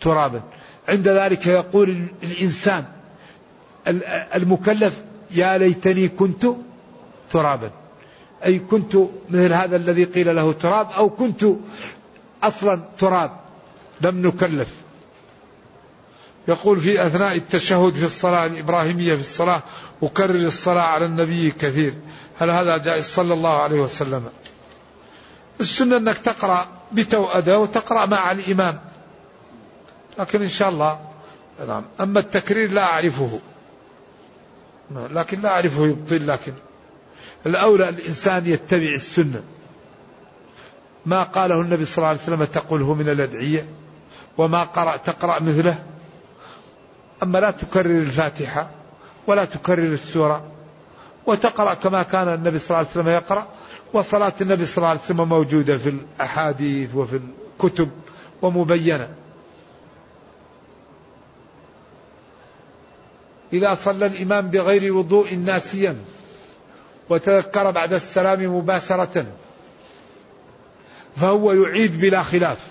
ترابا. 0.00 0.42
عند 0.88 1.08
ذلك 1.08 1.46
يقول 1.46 2.06
الإنسان 2.22 2.84
المكلف 4.34 5.02
يا 5.30 5.58
ليتني 5.58 6.08
كنت 6.08 6.46
ترابا. 7.32 7.70
أي 8.44 8.58
كنت 8.58 8.96
مثل 9.30 9.52
هذا 9.52 9.76
الذي 9.76 10.04
قيل 10.04 10.36
له 10.36 10.52
تراب 10.52 10.90
أو 10.90 11.10
كنت 11.10 11.46
أصلا 12.42 12.80
تراب. 12.98 13.30
لم 14.00 14.26
نكلف. 14.26 14.74
يقول 16.48 16.80
في 16.80 17.06
أثناء 17.06 17.36
التشهد 17.36 17.92
في 17.94 18.04
الصلاة 18.04 18.46
الإبراهيمية 18.46 19.14
في 19.14 19.20
الصلاة 19.20 19.62
أكرر 20.02 20.34
الصلاة 20.34 20.82
على 20.82 21.06
النبي 21.06 21.50
كثير. 21.50 21.94
هل 22.38 22.50
هذا 22.50 22.76
جائز؟ 22.76 23.04
صلى 23.04 23.34
الله 23.34 23.62
عليه 23.62 23.80
وسلم. 23.80 24.24
السنة 25.60 25.96
أنك 25.96 26.18
تقرأ 26.18 26.66
بتوأدة 26.92 27.58
وتقرأ 27.58 28.06
مع 28.06 28.32
الإمام. 28.32 28.80
لكن 30.18 30.42
إن 30.42 30.48
شاء 30.48 30.68
الله 30.68 31.00
نعم. 31.68 31.84
أما 32.00 32.20
التكرير 32.20 32.72
لا 32.72 32.82
أعرفه. 32.82 33.40
لكن 34.90 35.40
لا 35.40 35.48
أعرفه 35.48 35.86
يبطل 35.86 36.28
لكن 36.28 36.52
الأولى 37.46 37.88
الإنسان 37.88 38.46
يتبع 38.46 38.94
السنة. 38.94 39.42
ما 41.06 41.22
قاله 41.22 41.60
النبي 41.60 41.84
صلى 41.84 41.96
الله 41.98 42.08
عليه 42.08 42.20
وسلم 42.20 42.44
تقوله 42.44 42.94
من 42.94 43.08
الأدعية 43.08 43.66
وما 44.38 44.62
قرأ 44.62 44.96
تقرأ 44.96 45.42
مثله. 45.42 45.78
أما 47.22 47.38
لا 47.38 47.50
تكرر 47.50 47.90
الفاتحة 47.90 48.70
ولا 49.26 49.44
تكرر 49.44 49.92
السورة 49.92 50.44
وتقرأ 51.26 51.74
كما 51.74 52.02
كان 52.02 52.34
النبي 52.34 52.58
صلى 52.58 52.68
الله 52.68 52.78
عليه 52.78 52.88
وسلم 52.88 53.08
يقرأ. 53.08 53.46
وصلاة 53.92 54.32
النبي 54.40 54.66
صلى 54.66 54.76
الله 54.76 54.88
عليه 54.88 55.00
وسلم 55.00 55.28
موجودة 55.28 55.78
في 55.78 55.88
الأحاديث 55.88 56.94
وفي 56.94 57.20
الكتب 57.60 57.90
ومبينة. 58.42 59.08
إذا 63.52 63.74
صلى 63.74 64.06
الإمام 64.06 64.50
بغير 64.50 64.92
وضوء 64.92 65.34
ناسيا 65.34 65.96
وتذكر 67.08 67.70
بعد 67.70 67.92
السلام 67.92 68.56
مباشرة 68.56 69.26
فهو 71.16 71.52
يعيد 71.52 72.00
بلا 72.00 72.22
خلاف. 72.22 72.68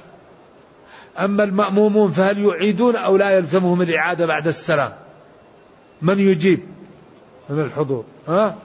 أما 1.20 1.44
المأمومون 1.44 2.12
فهل 2.12 2.40
يعيدون 2.40 2.96
أو 2.96 3.18
لا 3.18 3.30
يلزمهم 3.30 3.82
الإعادة 3.82 4.26
بعد 4.26 4.48
السلام؟ 4.48 4.94
من 6.02 6.20
يجيب؟ 6.20 6.60
من 7.50 7.60
الحضور. 7.62 8.04
ها؟ 8.28 8.56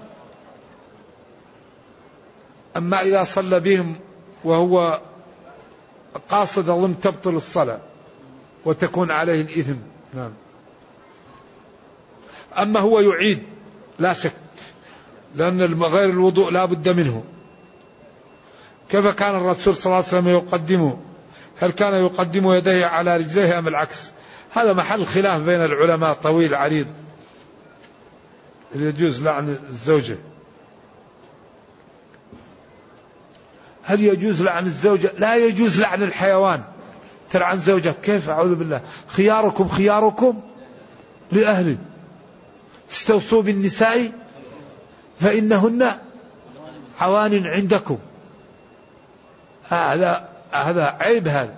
أما 2.77 3.03
إذا 3.03 3.25
صلى 3.25 3.61
بهم 3.61 3.97
وهو 4.45 5.01
قاصد 6.29 6.69
أظن 6.69 7.01
تبطل 7.01 7.37
الصلاة 7.37 7.81
وتكون 8.65 9.11
عليه 9.11 9.41
الإثم. 9.41 9.77
نعم. 10.15 10.33
أما 12.59 12.81
هو 12.81 13.01
يعيد 13.01 13.43
لا 13.99 14.13
شك 14.13 14.33
لأن 15.35 15.83
غير 15.83 16.11
الوضوء 16.11 16.51
لا 16.51 16.65
بد 16.65 16.89
منه. 16.89 17.25
كيف 18.89 19.07
كان 19.07 19.37
الرسول 19.37 19.75
صلى 19.75 19.87
الله 19.87 19.97
عليه 19.97 20.07
وسلم 20.07 20.29
يقدمه 20.29 20.99
هل 21.61 21.71
كان 21.71 22.05
يقدم 22.05 22.53
يديه 22.53 22.87
على 22.87 23.17
رجليه 23.17 23.59
أم 23.59 23.69
العكس؟ 23.69 24.11
هذا 24.51 24.73
محل 24.73 25.07
خلاف 25.07 25.43
بين 25.43 25.61
العلماء 25.61 26.15
طويل 26.15 26.55
عريض. 26.55 26.87
يجوز 28.75 29.23
لعن 29.23 29.49
الزوجة. 29.49 30.19
هل 33.85 34.03
يجوز 34.03 34.43
لعن 34.43 34.67
الزوجة؟ 34.67 35.13
لا 35.19 35.37
يجوز 35.37 35.81
لعن 35.81 36.03
الحيوان. 36.03 36.63
تلعن 37.31 37.59
زوجك 37.59 38.01
كيف؟ 38.03 38.31
أعوذ 38.31 38.55
بالله. 38.55 38.81
خياركم 39.09 39.69
خياركم 39.69 40.41
لأهله 41.33 41.77
استوصوا 42.91 43.43
بالنساء 43.43 44.13
فإنهن 45.21 45.93
عوان 47.01 47.47
عندكم. 47.47 47.99
هذا 49.69 50.29
هذا 50.53 50.97
عيب 51.01 51.29
هذا. 51.29 51.55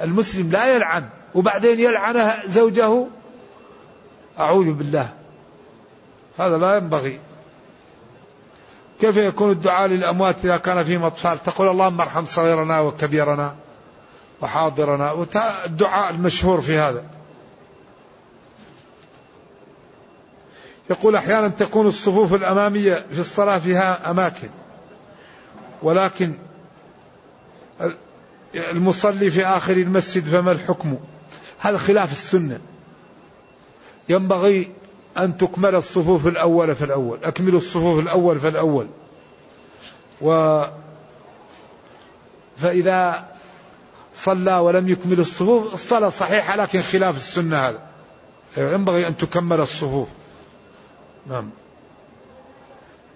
المسلم 0.00 0.50
لا 0.50 0.74
يلعن 0.74 1.08
وبعدين 1.34 1.80
يلعن 1.80 2.30
زوجه. 2.46 3.06
أعوذ 4.38 4.72
بالله. 4.72 5.08
هذا 6.38 6.56
لا 6.56 6.76
ينبغي. 6.76 7.20
كيف 9.00 9.16
يكون 9.16 9.50
الدعاء 9.50 9.86
للأموات 9.88 10.36
إذا 10.44 10.56
كان 10.56 10.84
فيهم 10.84 11.02
أطفال 11.02 11.42
تقول 11.42 11.68
اللهم 11.68 12.00
ارحم 12.00 12.26
صغيرنا 12.26 12.80
وكبيرنا 12.80 13.54
وحاضرنا. 14.42 15.26
الدعاء 15.66 16.10
المشهور 16.10 16.60
في 16.60 16.78
هذا. 16.78 17.04
يقول 20.90 21.16
أحيانا 21.16 21.48
تكون 21.48 21.86
الصفوف 21.86 22.34
الأمامية 22.34 23.06
في 23.12 23.20
الصلاة 23.20 23.58
فيها 23.58 24.10
أماكن 24.10 24.48
ولكن 25.82 26.34
المصلي 28.54 29.30
في 29.30 29.46
آخر 29.46 29.72
المسجد 29.72 30.24
فما 30.24 30.52
الحكم؟ 30.52 30.98
هذا 31.58 31.78
خلاف 31.78 32.12
السنة. 32.12 32.60
ينبغي 34.08 34.72
أن 35.18 35.38
تكمل 35.38 35.74
الصفوف 35.74 36.26
الأول 36.26 36.74
في 36.74 36.84
الأول. 36.84 37.18
أكملوا 37.24 37.58
الصفوف 37.58 37.98
الأول 37.98 38.40
في 38.40 38.48
الأول. 38.48 38.86
و 40.20 40.62
فإذا 42.56 43.28
صلى 44.14 44.54
ولم 44.58 44.88
يكمل 44.88 45.20
الصفوف 45.20 45.72
الصلاة 45.72 46.08
صحيحة 46.08 46.56
لكن 46.56 46.82
خلاف 46.82 47.16
السنة 47.16 47.56
هذا. 47.56 47.82
ينبغي 48.56 49.06
أن 49.06 49.16
تكمل 49.16 49.60
الصفوف. 49.60 50.08
نعم. 51.26 51.50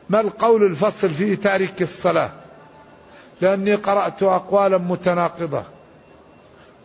ما 0.08 0.20
القول 0.20 0.62
الفصل 0.62 1.10
في 1.10 1.36
تارك 1.36 1.82
الصلاة؟ 1.82 2.32
لأني 3.40 3.74
قرأت 3.74 4.22
أقوالا 4.22 4.78
متناقضة. 4.78 5.62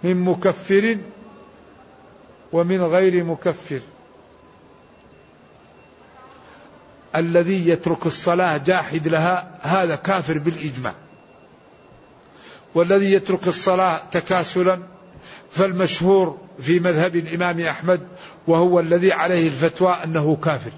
من 0.04 0.24
مكفر 0.24 0.98
ومن 2.52 2.82
غير 2.82 3.24
مكفر. 3.24 3.82
الذي 7.16 7.70
يترك 7.70 8.06
الصلاة 8.06 8.58
جاحد 8.58 9.08
لها 9.08 9.48
هذا 9.62 9.96
كافر 9.96 10.38
بالإجماع. 10.38 10.94
والذي 12.76 13.14
يترك 13.14 13.48
الصلاة 13.48 14.02
تكاسلا 14.12 14.80
فالمشهور 15.52 16.38
في 16.60 16.80
مذهب 16.80 17.16
الإمام 17.16 17.60
أحمد 17.60 18.02
وهو 18.48 18.80
الذي 18.80 19.12
عليه 19.12 19.48
الفتوى 19.48 19.96
أنه 20.04 20.36
كافر. 20.36 20.72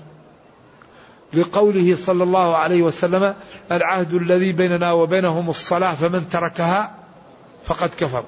لقوله 1.34 1.96
صلى 1.96 2.24
الله 2.24 2.58
عليه 2.58 2.82
وسلم 2.82 3.36
العهد 3.72 4.14
الذي 4.14 4.52
بيننا 4.52 4.92
وبينهم 4.92 5.50
الصلاة 5.50 5.94
فمن 5.94 6.30
تركها 6.30 6.96
فقد 7.66 7.90
كفر. 7.98 8.26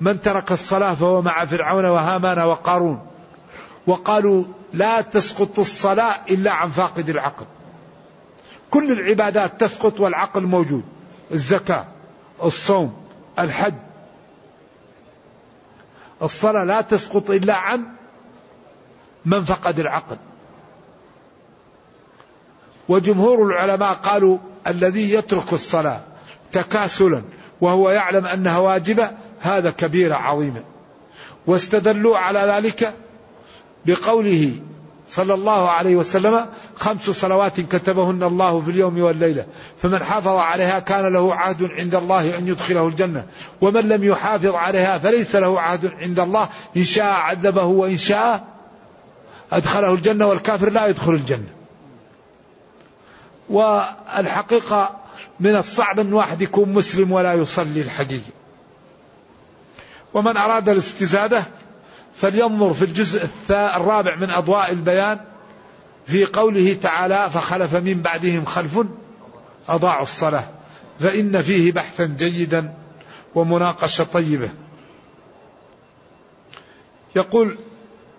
من 0.00 0.20
ترك 0.20 0.52
الصلاة 0.52 0.94
فهو 0.94 1.22
مع 1.22 1.44
فرعون 1.44 1.84
وهامان 1.84 2.38
وقارون. 2.38 3.00
وقالوا 3.88 4.44
لا 4.72 5.00
تسقط 5.00 5.58
الصلاة 5.58 6.14
إلا 6.30 6.52
عن 6.52 6.70
فاقد 6.70 7.08
العقل. 7.08 7.46
كل 8.70 8.92
العبادات 8.92 9.60
تسقط 9.60 10.00
والعقل 10.00 10.46
موجود. 10.46 10.84
الزكاة 11.32 11.86
الصوم 12.42 12.96
الحج. 13.38 13.74
الصلاة 16.22 16.64
لا 16.64 16.80
تسقط 16.80 17.30
إلا 17.30 17.56
عن 17.56 17.84
من 19.24 19.44
فقد 19.44 19.78
العقل. 19.80 20.16
وجمهور 22.88 23.46
العلماء 23.46 23.92
قالوا 23.92 24.38
الذي 24.66 25.12
يترك 25.12 25.52
الصلاة 25.52 26.00
تكاسلا 26.52 27.22
وهو 27.60 27.90
يعلم 27.90 28.26
أنها 28.26 28.58
واجبة 28.58 29.10
هذا 29.40 29.70
كبيرة 29.70 30.14
عظيمة 30.14 30.62
واستدلوا 31.46 32.18
على 32.18 32.38
ذلك 32.38 32.94
بقوله 33.86 34.52
صلى 35.08 35.34
الله 35.34 35.70
عليه 35.70 35.96
وسلم 35.96 36.46
خمس 36.76 37.10
صلوات 37.10 37.60
كتبهن 37.60 38.22
الله 38.22 38.60
في 38.60 38.70
اليوم 38.70 39.00
والليلة 39.00 39.46
فمن 39.82 40.04
حافظ 40.04 40.36
عليها 40.36 40.78
كان 40.78 41.12
له 41.12 41.34
عهد 41.34 41.70
عند 41.72 41.94
الله 41.94 42.38
أن 42.38 42.48
يدخله 42.48 42.88
الجنة 42.88 43.26
ومن 43.60 43.88
لم 43.88 44.04
يحافظ 44.04 44.54
عليها 44.54 44.98
فليس 44.98 45.36
له 45.36 45.60
عهد 45.60 45.92
عند 46.02 46.20
الله 46.20 46.48
إن 46.76 46.84
شاء 46.84 47.12
عذبه 47.12 47.64
وإن 47.64 47.96
شاء 47.96 48.44
أدخله 49.52 49.94
الجنة 49.94 50.26
والكافر 50.26 50.70
لا 50.70 50.86
يدخل 50.86 51.12
الجنة. 51.12 51.48
والحقيقة 53.50 54.96
من 55.40 55.56
الصعب 55.56 56.00
أن 56.00 56.12
واحد 56.12 56.42
يكون 56.42 56.72
مسلم 56.72 57.12
ولا 57.12 57.34
يصلي 57.34 57.80
الحقيقة. 57.80 58.30
ومن 60.14 60.36
أراد 60.36 60.68
الاستزادة 60.68 61.42
فلينظر 62.20 62.72
في 62.72 62.84
الجزء 62.84 63.28
الرابع 63.50 64.16
من 64.16 64.30
أضواء 64.30 64.72
البيان 64.72 65.20
في 66.06 66.24
قوله 66.24 66.74
تعالى 66.82 67.30
فخلف 67.30 67.74
من 67.74 68.02
بعدهم 68.02 68.44
خلف 68.44 68.78
أضاعوا 69.68 70.02
الصلاة 70.02 70.48
فإن 71.00 71.42
فيه 71.42 71.72
بحثا 71.72 72.06
جيدا 72.06 72.74
ومناقشة 73.34 74.04
طيبة. 74.04 74.50
يقول 77.16 77.58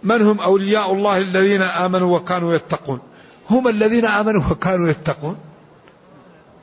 من 0.03 0.21
هم 0.21 0.39
أولياء 0.39 0.93
الله 0.93 1.17
الذين 1.17 1.61
آمنوا 1.61 2.17
وكانوا 2.17 2.53
يتقون؟ 2.53 2.99
هم 3.49 3.67
الذين 3.67 4.05
آمنوا 4.05 4.43
وكانوا 4.51 4.89
يتقون؟ 4.89 5.37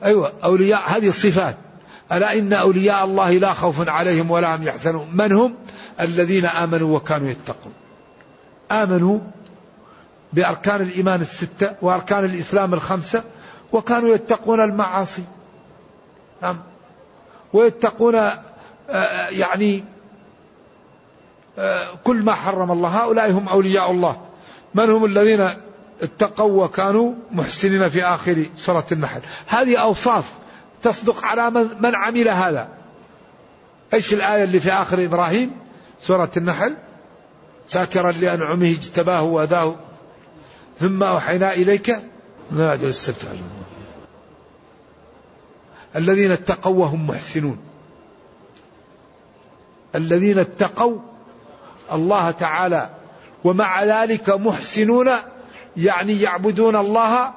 أيوة 0.03 0.33
أولياء 0.43 0.83
هذه 0.85 1.07
الصفات. 1.07 1.57
ألا 2.11 2.37
إن 2.37 2.53
أولياء 2.53 3.05
الله 3.05 3.31
لا 3.31 3.53
خوف 3.53 3.89
عليهم 3.89 4.31
ولا 4.31 4.55
هم 4.55 4.63
يحزنون؟ 4.63 5.07
من 5.13 5.31
هم؟ 5.31 5.55
الذين 5.99 6.45
آمنوا 6.45 6.95
وكانوا 6.95 7.29
يتقون. 7.29 7.73
آمنوا 8.71 9.19
بأركان 10.33 10.81
الإيمان 10.81 11.21
الستة 11.21 11.75
وأركان 11.81 12.25
الإسلام 12.25 12.73
الخمسة 12.73 13.23
وكانوا 13.71 14.09
يتقون 14.15 14.61
المعاصي. 14.61 15.23
نعم. 16.41 16.59
ويتقون 17.53 18.15
آه، 18.15 19.29
يعني 19.29 19.83
آه، 21.57 21.87
كل 22.03 22.23
ما 22.23 22.33
حرم 22.33 22.71
الله. 22.71 22.89
هؤلاء 22.89 23.31
هم 23.31 23.47
أولياء 23.47 23.91
الله. 23.91 24.21
من 24.75 24.89
هم 24.89 25.05
الذين 25.05 25.49
اتقوا 26.01 26.63
وكانوا 26.63 27.13
محسنين 27.31 27.89
في 27.89 28.03
آخر 28.03 28.45
سورة 28.57 28.85
النحل؟ 28.91 29.21
هذه 29.47 29.77
أوصاف 29.77 30.33
تصدق 30.83 31.25
على 31.25 31.49
من, 31.49 31.67
من 31.79 31.95
عمل 31.95 32.29
هذا. 32.29 32.67
إيش 33.93 34.13
الآية 34.13 34.43
اللي 34.43 34.59
في 34.59 34.71
آخر 34.71 35.05
إبراهيم؟ 35.05 35.66
سورة 36.01 36.31
النحل 36.37 36.75
شاكرا 37.69 38.11
لأنعمه 38.11 38.69
اجتباه 38.71 39.23
وأداه 39.23 39.75
ثم 40.79 41.03
أوحينا 41.03 41.53
إليك 41.53 41.99
ما 42.51 42.73
السبت 42.73 43.27
الذين 45.95 46.31
اتقوا 46.31 46.75
وهم 46.75 47.07
محسنون. 47.07 47.57
الذين 49.95 50.39
اتقوا 50.39 50.99
الله 51.91 52.31
تعالى 52.31 52.89
ومع 53.43 53.83
ذلك 53.83 54.29
محسنون 54.29 55.09
يعني 55.77 56.21
يعبدون 56.21 56.75
الله 56.75 57.33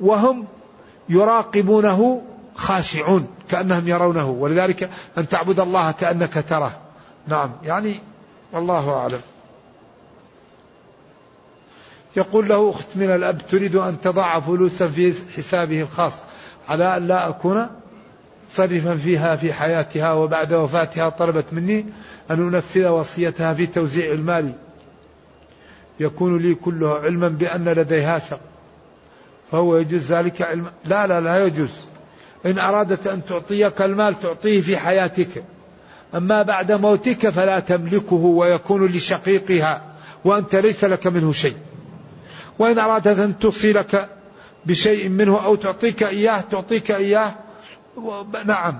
وهم 0.00 0.46
يراقبونه 1.08 2.22
خاشعون 2.54 3.26
كأنهم 3.48 3.88
يرونه 3.88 4.30
ولذلك 4.30 4.90
أن 5.18 5.28
تعبد 5.28 5.60
الله 5.60 5.90
كأنك 5.90 6.44
تراه. 6.48 6.85
نعم 7.26 7.52
يعني 7.62 8.00
والله 8.52 8.90
أعلم. 8.90 9.20
يقول 12.16 12.48
له 12.48 12.70
أخت 12.70 12.86
من 12.94 13.10
الأب 13.10 13.38
تريد 13.46 13.76
أن 13.76 14.00
تضع 14.00 14.40
فلوسا 14.40 14.88
في 14.88 15.14
حسابه 15.36 15.80
الخاص 15.80 16.12
على 16.68 16.96
أن 16.96 17.06
لا 17.06 17.28
أكون 17.28 17.68
صرفا 18.50 18.94
فيها 18.94 19.36
في 19.36 19.52
حياتها 19.52 20.12
وبعد 20.12 20.52
وفاتها 20.52 21.08
طلبت 21.08 21.44
مني 21.52 21.86
أن 22.30 22.54
أنفذ 22.54 22.86
وصيتها 22.88 23.54
في 23.54 23.66
توزيع 23.66 24.12
المال. 24.12 24.52
يكون 26.00 26.38
لي 26.38 26.54
كله 26.54 26.94
علما 26.94 27.28
بأن 27.28 27.68
لديها 27.68 28.18
شق. 28.18 28.40
فهو 29.52 29.76
يجوز 29.76 30.12
ذلك؟ 30.12 30.42
علما 30.42 30.72
لا 30.84 31.06
لا 31.06 31.20
لا 31.20 31.46
يجوز. 31.46 31.74
إن 32.46 32.58
أرادت 32.58 33.06
أن 33.06 33.24
تعطيك 33.24 33.82
المال 33.82 34.20
تعطيه 34.20 34.60
في 34.60 34.76
حياتك. 34.76 35.44
أما 36.14 36.42
بعد 36.42 36.72
موتك 36.72 37.28
فلا 37.28 37.60
تملكه 37.60 38.14
ويكون 38.14 38.86
لشقيقها 38.86 39.82
وأنت 40.24 40.54
ليس 40.54 40.84
لك 40.84 41.06
منه 41.06 41.32
شيء. 41.32 41.56
وإن 42.58 42.78
أرادت 42.78 43.06
أن 43.06 43.38
توصلك 43.38 44.08
بشيء 44.66 45.08
منه 45.08 45.44
أو 45.44 45.54
تعطيك 45.54 46.02
إياه 46.02 46.40
تعطيك 46.40 46.90
إياه. 46.90 47.34
نعم. 48.44 48.78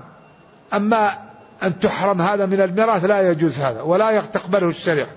أما 0.73 1.17
أن 1.63 1.79
تحرم 1.79 2.21
هذا 2.21 2.45
من 2.45 2.61
الميراث 2.61 3.05
لا 3.05 3.31
يجوز 3.31 3.59
هذا 3.59 3.81
ولا 3.81 4.21
تقبله 4.21 4.67
الشريعة. 4.69 5.09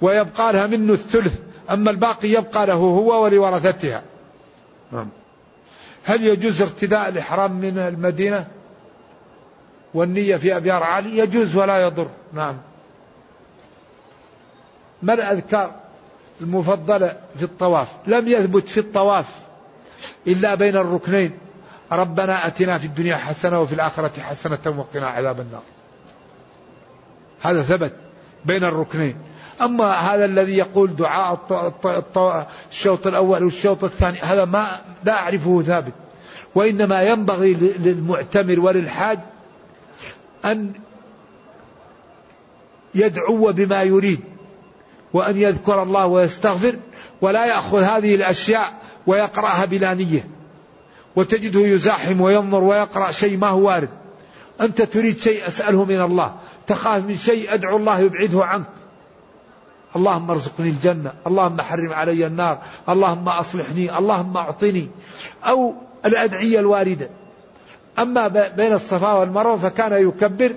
ويبقى 0.00 0.52
لها 0.52 0.66
منه 0.66 0.92
الثلث 0.92 1.34
أما 1.70 1.90
الباقي 1.90 2.28
يبقى 2.28 2.66
له 2.66 2.74
هو 2.74 3.24
ولورثتها. 3.24 4.02
نعم. 4.92 5.08
هل 6.04 6.24
يجوز 6.24 6.62
ارتداء 6.62 7.08
الإحرام 7.08 7.52
من 7.52 7.78
المدينة؟ 7.78 8.46
والنية 9.96 10.36
في 10.36 10.56
أبيار 10.56 10.82
عالي 10.82 11.18
يجوز 11.18 11.56
ولا 11.56 11.82
يضر. 11.82 12.08
نعم. 12.32 12.56
ما 15.02 15.14
الأذكار 15.14 15.74
المفضلة 16.40 17.16
في 17.38 17.42
الطواف؟ 17.44 17.88
لم 18.06 18.28
يثبت 18.28 18.68
في 18.68 18.80
الطواف 18.80 19.26
إلا 20.26 20.54
بين 20.54 20.76
الركنين. 20.76 21.32
ربنا 21.92 22.46
أتنا 22.46 22.78
في 22.78 22.86
الدنيا 22.86 23.16
حسنة 23.16 23.60
وفي 23.60 23.72
الآخرة 23.74 24.20
حسنة 24.20 24.58
وقنا 24.66 25.08
عذاب 25.08 25.40
النار. 25.40 25.62
هذا 27.42 27.62
ثبت 27.62 27.92
بين 28.44 28.64
الركنين. 28.64 29.16
أما 29.60 29.92
هذا 29.92 30.24
الذي 30.24 30.56
يقول 30.56 30.96
دعاء 30.96 31.38
الشوط 32.70 33.06
الأول 33.06 33.44
والشوط 33.44 33.84
الثاني 33.84 34.18
هذا 34.18 34.44
ما 34.44 34.80
لا 35.04 35.12
أعرفه 35.12 35.62
ثابت. 35.62 35.92
وإنما 36.54 37.02
ينبغي 37.02 37.54
للمعتمر 37.54 38.60
وللحاج 38.60 39.18
أن 40.46 40.72
يدعو 42.94 43.52
بما 43.52 43.82
يريد 43.82 44.20
وأن 45.12 45.36
يذكر 45.36 45.82
الله 45.82 46.06
ويستغفر 46.06 46.76
ولا 47.20 47.46
يأخذ 47.46 47.82
هذه 47.82 48.14
الأشياء 48.14 48.72
ويقرأها 49.06 49.64
بلا 49.64 49.94
نية. 49.94 50.28
وتجده 51.16 51.60
يزاحم 51.60 52.20
وينظر 52.20 52.64
ويقرأ 52.64 53.10
شيء 53.10 53.36
ما 53.36 53.48
هو 53.48 53.68
وارد. 53.68 53.88
أنت 54.60 54.82
تريد 54.82 55.18
شيء 55.18 55.46
أسأله 55.46 55.84
من 55.84 56.00
الله. 56.00 56.34
تخاف 56.66 57.04
من 57.04 57.16
شيء 57.16 57.54
أدعو 57.54 57.76
الله 57.76 57.98
يبعده 58.00 58.44
عنك. 58.44 58.66
اللهم 59.96 60.30
ارزقني 60.30 60.68
الجنة. 60.68 61.12
اللهم 61.26 61.60
حرم 61.60 61.92
علي 61.92 62.26
النار. 62.26 62.58
اللهم 62.88 63.28
أصلحني. 63.28 63.98
اللهم 63.98 64.36
أعطني. 64.36 64.88
أو 65.44 65.74
الأدعية 66.04 66.60
الواردة. 66.60 67.10
أما 67.98 68.28
بين 68.28 68.72
الصفا 68.72 69.12
والمروة 69.12 69.56
فكان 69.56 70.08
يكبر 70.08 70.52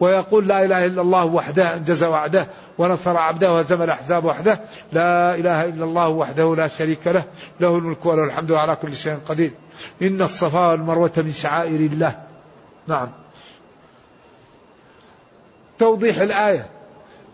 ويقول 0.00 0.48
لا 0.48 0.64
إله 0.64 0.86
إلا 0.86 1.02
الله 1.02 1.24
وحده 1.24 1.76
أنجز 1.76 2.04
وعده 2.04 2.46
ونصر 2.78 3.16
عبده 3.16 3.52
وهزم 3.52 3.82
الأحزاب 3.82 4.24
وحده. 4.24 4.60
لا 4.92 5.34
إله 5.34 5.64
إلا 5.64 5.84
الله 5.84 6.08
وحده 6.08 6.56
لا 6.56 6.68
شريك 6.68 7.06
له 7.06 7.24
له 7.60 7.78
الملك 7.78 8.06
وله 8.06 8.24
الحمد 8.24 8.52
على 8.52 8.76
كل 8.76 8.96
شيء 8.96 9.18
قدير. 9.28 9.50
إن 10.02 10.22
الصفا 10.22 10.66
والمروة 10.66 11.12
من 11.16 11.32
شعائر 11.32 11.80
الله. 11.80 12.18
نعم. 12.86 13.08
توضيح 15.78 16.18
الآية. 16.18 16.66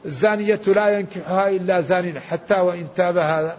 الزانية 0.05 0.61
لا 0.66 0.99
ينكحها 0.99 1.49
إلا 1.49 1.80
زان 1.80 2.20
حتى 2.20 2.55
وإن 2.55 2.86
تاب 2.97 3.16
هذا 3.16 3.57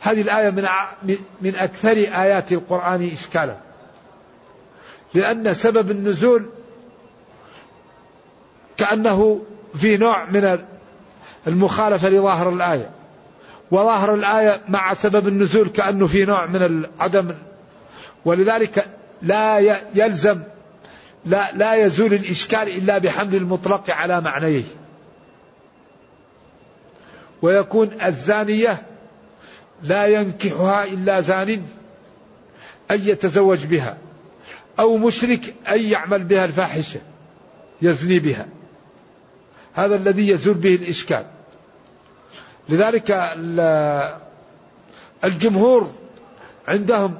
هذه 0.00 0.20
الآية 0.20 0.50
من 0.50 1.16
من 1.42 1.56
أكثر 1.56 1.96
آيات 1.96 2.52
القرآن 2.52 3.10
إشكالا. 3.12 3.71
لأن 5.14 5.54
سبب 5.54 5.90
النزول 5.90 6.46
كأنه 8.76 9.40
في 9.74 9.96
نوع 9.96 10.24
من 10.24 10.58
المخالفة 11.46 12.08
لظاهر 12.08 12.48
الآية. 12.48 12.90
وظاهر 13.70 14.14
الآية 14.14 14.60
مع 14.68 14.94
سبب 14.94 15.28
النزول 15.28 15.68
كأنه 15.68 16.06
في 16.06 16.24
نوع 16.24 16.46
من 16.46 16.86
عدم 16.98 17.34
ولذلك 18.24 18.86
لا 19.22 19.58
يلزم 19.94 20.42
لا 21.26 21.52
لا 21.52 21.74
يزول 21.74 22.14
الإشكال 22.14 22.68
إلا 22.68 22.98
بحمل 22.98 23.34
المطلق 23.34 23.90
على 23.90 24.20
معنيه. 24.20 24.64
ويكون 27.42 28.02
الزانية 28.02 28.82
لا 29.82 30.06
ينكحها 30.06 30.84
إلا 30.84 31.20
زان 31.20 31.50
أن 32.90 33.00
يتزوج 33.04 33.66
بها. 33.66 33.98
أو 34.78 34.96
مشرك 34.96 35.54
أن 35.68 35.80
يعمل 35.80 36.24
بها 36.24 36.44
الفاحشة 36.44 37.00
يزني 37.82 38.18
بها. 38.18 38.46
هذا 39.74 39.96
الذي 39.96 40.28
يزول 40.28 40.54
به 40.54 40.74
الإشكال. 40.74 41.26
لذلك 42.68 43.10
الجمهور 45.24 45.92
عندهم 46.68 47.18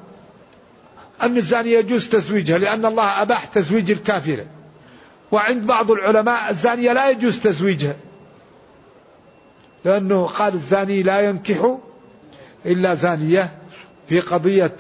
أن 1.23 1.37
الزانية 1.37 1.79
يجوز 1.79 2.09
تزويجها 2.09 2.59
لأن 2.59 2.87
الله 2.87 3.23
أباح 3.23 3.45
تزويج 3.45 3.91
الكافرة. 3.91 4.47
وعند 5.33 5.67
بعض 5.67 5.91
العلماء 5.91 6.51
الزانية 6.51 6.93
لا 6.93 7.11
يجوز 7.11 7.41
تزويجها 7.41 7.97
لأنه 9.85 10.27
قال 10.27 10.55
الزاني 10.55 11.03
لا 11.03 11.21
ينكح 11.21 11.77
إلا 12.67 12.95
زانية. 12.95 13.62
في 14.13 14.21
قضية 14.21 14.77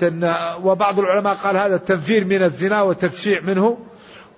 وبعض 0.64 0.98
العلماء 0.98 1.34
قال 1.34 1.56
هذا 1.56 1.76
التنفير 1.76 2.24
من 2.24 2.42
الزنا 2.42 2.82
وتفشيع 2.82 3.40
منه 3.40 3.78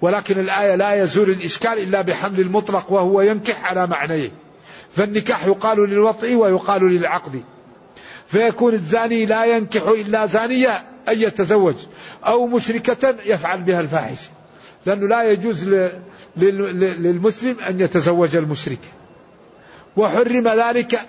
ولكن 0.01 0.41
الآية 0.41 0.75
لا 0.75 0.95
يزول 0.95 1.31
الإشكال 1.31 1.79
إلا 1.79 2.03
بحمل 2.03 2.41
المطلق 2.41 2.93
وهو 2.93 3.21
ينكح 3.21 3.65
على 3.65 3.87
معنيه. 3.87 4.31
فالنكاح 4.97 5.47
يقال 5.47 5.91
للوطء 5.91 6.35
ويقال 6.35 6.83
للعقد. 6.83 7.43
فيكون 8.27 8.75
الزاني 8.75 9.27
لا 9.27 9.45
ينكح 9.57 9.83
إلا 9.83 10.27
زانية 10.27 10.71
أن 11.09 11.21
يتزوج 11.21 11.75
أو 12.27 12.47
مشركة 12.47 13.17
يفعل 13.25 13.63
بها 13.63 13.81
الفاحشة 13.81 14.31
لأنه 14.87 15.09
لا 15.09 15.31
يجوز 15.31 15.69
للمسلم 16.37 17.61
أن 17.61 17.81
يتزوج 17.81 18.37
المشرك. 18.37 18.81
وحرم 19.97 20.49
ذلك 20.49 21.01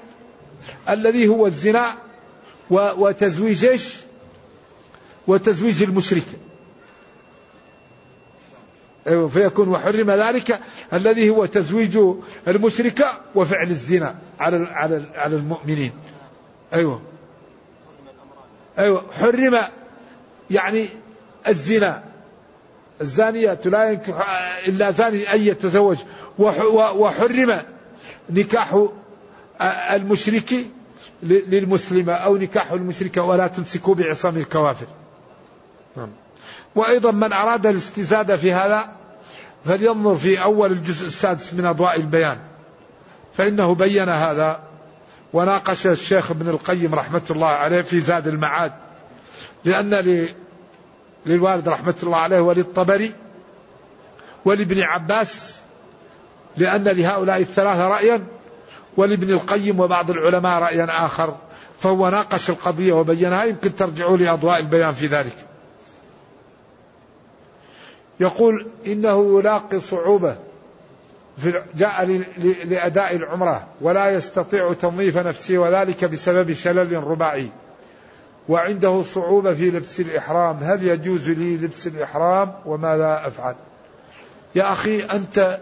الذي 0.89 1.27
هو 1.27 1.45
الزنا 1.45 2.04
وتزويج 2.69 3.65
إيش؟ 3.65 3.99
وتزويج 5.27 5.83
المشرك. 5.83 6.23
أيوة 9.07 9.27
فيكون 9.27 9.69
وحرم 9.69 10.11
ذلك 10.11 10.59
الذي 10.93 11.29
هو 11.29 11.45
تزويج 11.45 11.99
المشركة 12.47 13.21
وفعل 13.35 13.69
الزنا 13.69 14.15
على 14.39 14.67
على 14.67 15.01
على 15.15 15.35
المؤمنين. 15.35 15.91
أيوة. 16.73 17.01
أيوة 18.79 19.11
حرم 19.11 19.61
يعني 20.51 20.87
الزنا. 21.47 22.03
الزانية 23.01 23.59
لا 23.65 23.91
ينكح 23.91 24.47
إلا 24.67 24.91
زاني 24.91 25.33
أن 25.33 25.41
يتزوج. 25.41 25.97
وحرم 26.39 27.61
نكاح 28.29 28.87
المشرك 29.61 30.67
للمسلمة 31.23 32.13
أو 32.13 32.37
نكاح 32.37 32.71
المشركة 32.71 33.21
ولا 33.21 33.47
تمسكوا 33.47 33.95
بعصام 33.95 34.37
الكوافر. 34.37 34.85
نعم. 35.97 36.09
وأيضا 36.75 37.11
من 37.11 37.33
أراد 37.33 37.65
الاستزادة 37.67 38.37
في 38.37 38.53
هذا 38.53 38.91
فلينظر 39.65 40.15
في 40.15 40.41
أول 40.41 40.71
الجزء 40.71 41.07
السادس 41.07 41.53
من 41.53 41.65
أضواء 41.65 41.95
البيان. 41.95 42.37
فإنه 43.33 43.75
بين 43.75 44.09
هذا 44.09 44.59
وناقش 45.33 45.87
الشيخ 45.87 46.31
ابن 46.31 46.49
القيم 46.49 46.95
رحمة 46.95 47.21
الله 47.31 47.47
عليه 47.47 47.81
في 47.81 47.99
زاد 47.99 48.27
المعاد. 48.27 48.71
لأن 49.65 50.25
للوالد 51.25 51.69
رحمة 51.69 51.95
الله 52.03 52.17
عليه 52.17 52.39
وللطبري 52.39 53.13
ولابن 54.45 54.81
عباس 54.81 55.61
لأن 56.57 56.83
لهؤلاء 56.83 57.41
الثلاثة 57.41 57.87
رأيا 57.87 58.23
ولابن 58.97 59.29
القيم 59.29 59.79
وبعض 59.79 60.09
العلماء 60.09 60.61
رأيا 60.61 61.05
آخر 61.05 61.35
فهو 61.79 62.09
ناقش 62.09 62.49
القضية 62.49 62.93
وبينها. 62.93 63.43
يمكن 63.43 63.75
ترجعوا 63.75 64.17
لأضواء 64.17 64.59
البيان 64.59 64.93
في 64.93 65.07
ذلك. 65.07 65.35
يقول 68.19 68.67
إنه 68.87 69.39
يلاقي 69.39 69.79
صعوبة 69.79 70.35
في 71.37 71.63
جاء 71.75 72.23
لأداء 72.65 73.15
العمرة 73.15 73.67
ولا 73.81 74.09
يستطيع 74.09 74.73
تنظيف 74.73 75.17
نفسه 75.17 75.57
وذلك 75.57 76.05
بسبب 76.05 76.53
شلل 76.53 77.03
رباعي. 77.03 77.49
وعنده 78.49 79.01
صعوبة 79.01 79.53
في 79.53 79.71
لبس 79.71 79.99
الإحرام. 79.99 80.57
هل 80.61 80.83
يجوز 80.83 81.29
لي 81.29 81.57
لبس 81.57 81.87
الإحرام؟ 81.87 82.53
وماذا 82.65 83.21
أفعل؟ 83.27 83.55
يا 84.55 84.71
أخي 84.71 85.03
أنت 85.03 85.59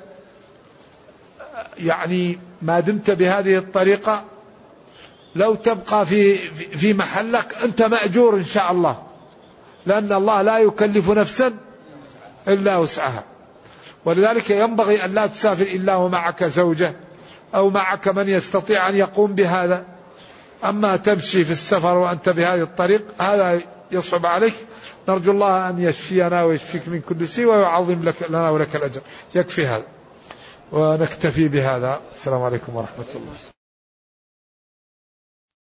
يعني 1.80 2.40
ما 2.62 2.80
دمت 2.80 3.12
بهذه 3.12 3.58
الطريقة 3.58 4.24
لو 5.36 5.56
تبقى 5.56 6.06
في 6.06 6.36
في 6.78 6.94
محلك 6.94 7.56
أنت 7.64 7.82
مأجور 7.82 8.36
إن 8.36 8.44
شاء 8.44 8.72
الله 8.72 8.98
لأن 9.86 10.14
الله 10.14 10.42
لا 10.42 10.58
يكلف 10.60 11.10
نفسا 11.10 11.54
إلا 12.48 12.78
وسعها. 12.78 13.24
ولذلك 14.06 14.50
ينبغي 14.50 15.06
أن 15.06 15.14
لا 15.14 15.28
تسافر 15.28 15.66
إلا 15.66 15.96
ومعك 15.96 16.44
زوجة 16.44 16.96
أو 17.56 17.70
معك 17.70 18.08
من 18.08 18.30
يستطيع 18.30 18.90
أن 18.90 18.96
يقوم 18.96 19.36
بهذا. 19.36 19.86
أما 20.64 20.96
تمشي 20.96 21.46
في 21.46 21.52
السفر 21.52 21.98
وأنت 21.98 22.30
بهذه 22.30 22.62
الطريق 22.62 23.02
هذا 23.20 23.62
يصعب 23.92 24.26
عليك. 24.26 24.54
نرجو 25.10 25.32
الله 25.32 25.70
أن 25.70 25.80
يشفينا 25.80 26.44
ويشفيك 26.44 26.88
من 26.88 27.02
كل 27.02 27.28
شيء 27.28 27.46
ويعظم 27.46 28.04
لك 28.04 28.16
لنا 28.30 28.50
ولك 28.50 28.76
الأجر. 28.76 29.02
يكفي 29.36 29.68
هذا. 29.68 29.86
ونكتفي 30.74 31.48
بهذا. 31.48 32.02
السلام 32.12 32.42
عليكم 32.42 32.76
ورحمة 32.76 33.06
الله. 33.16 33.53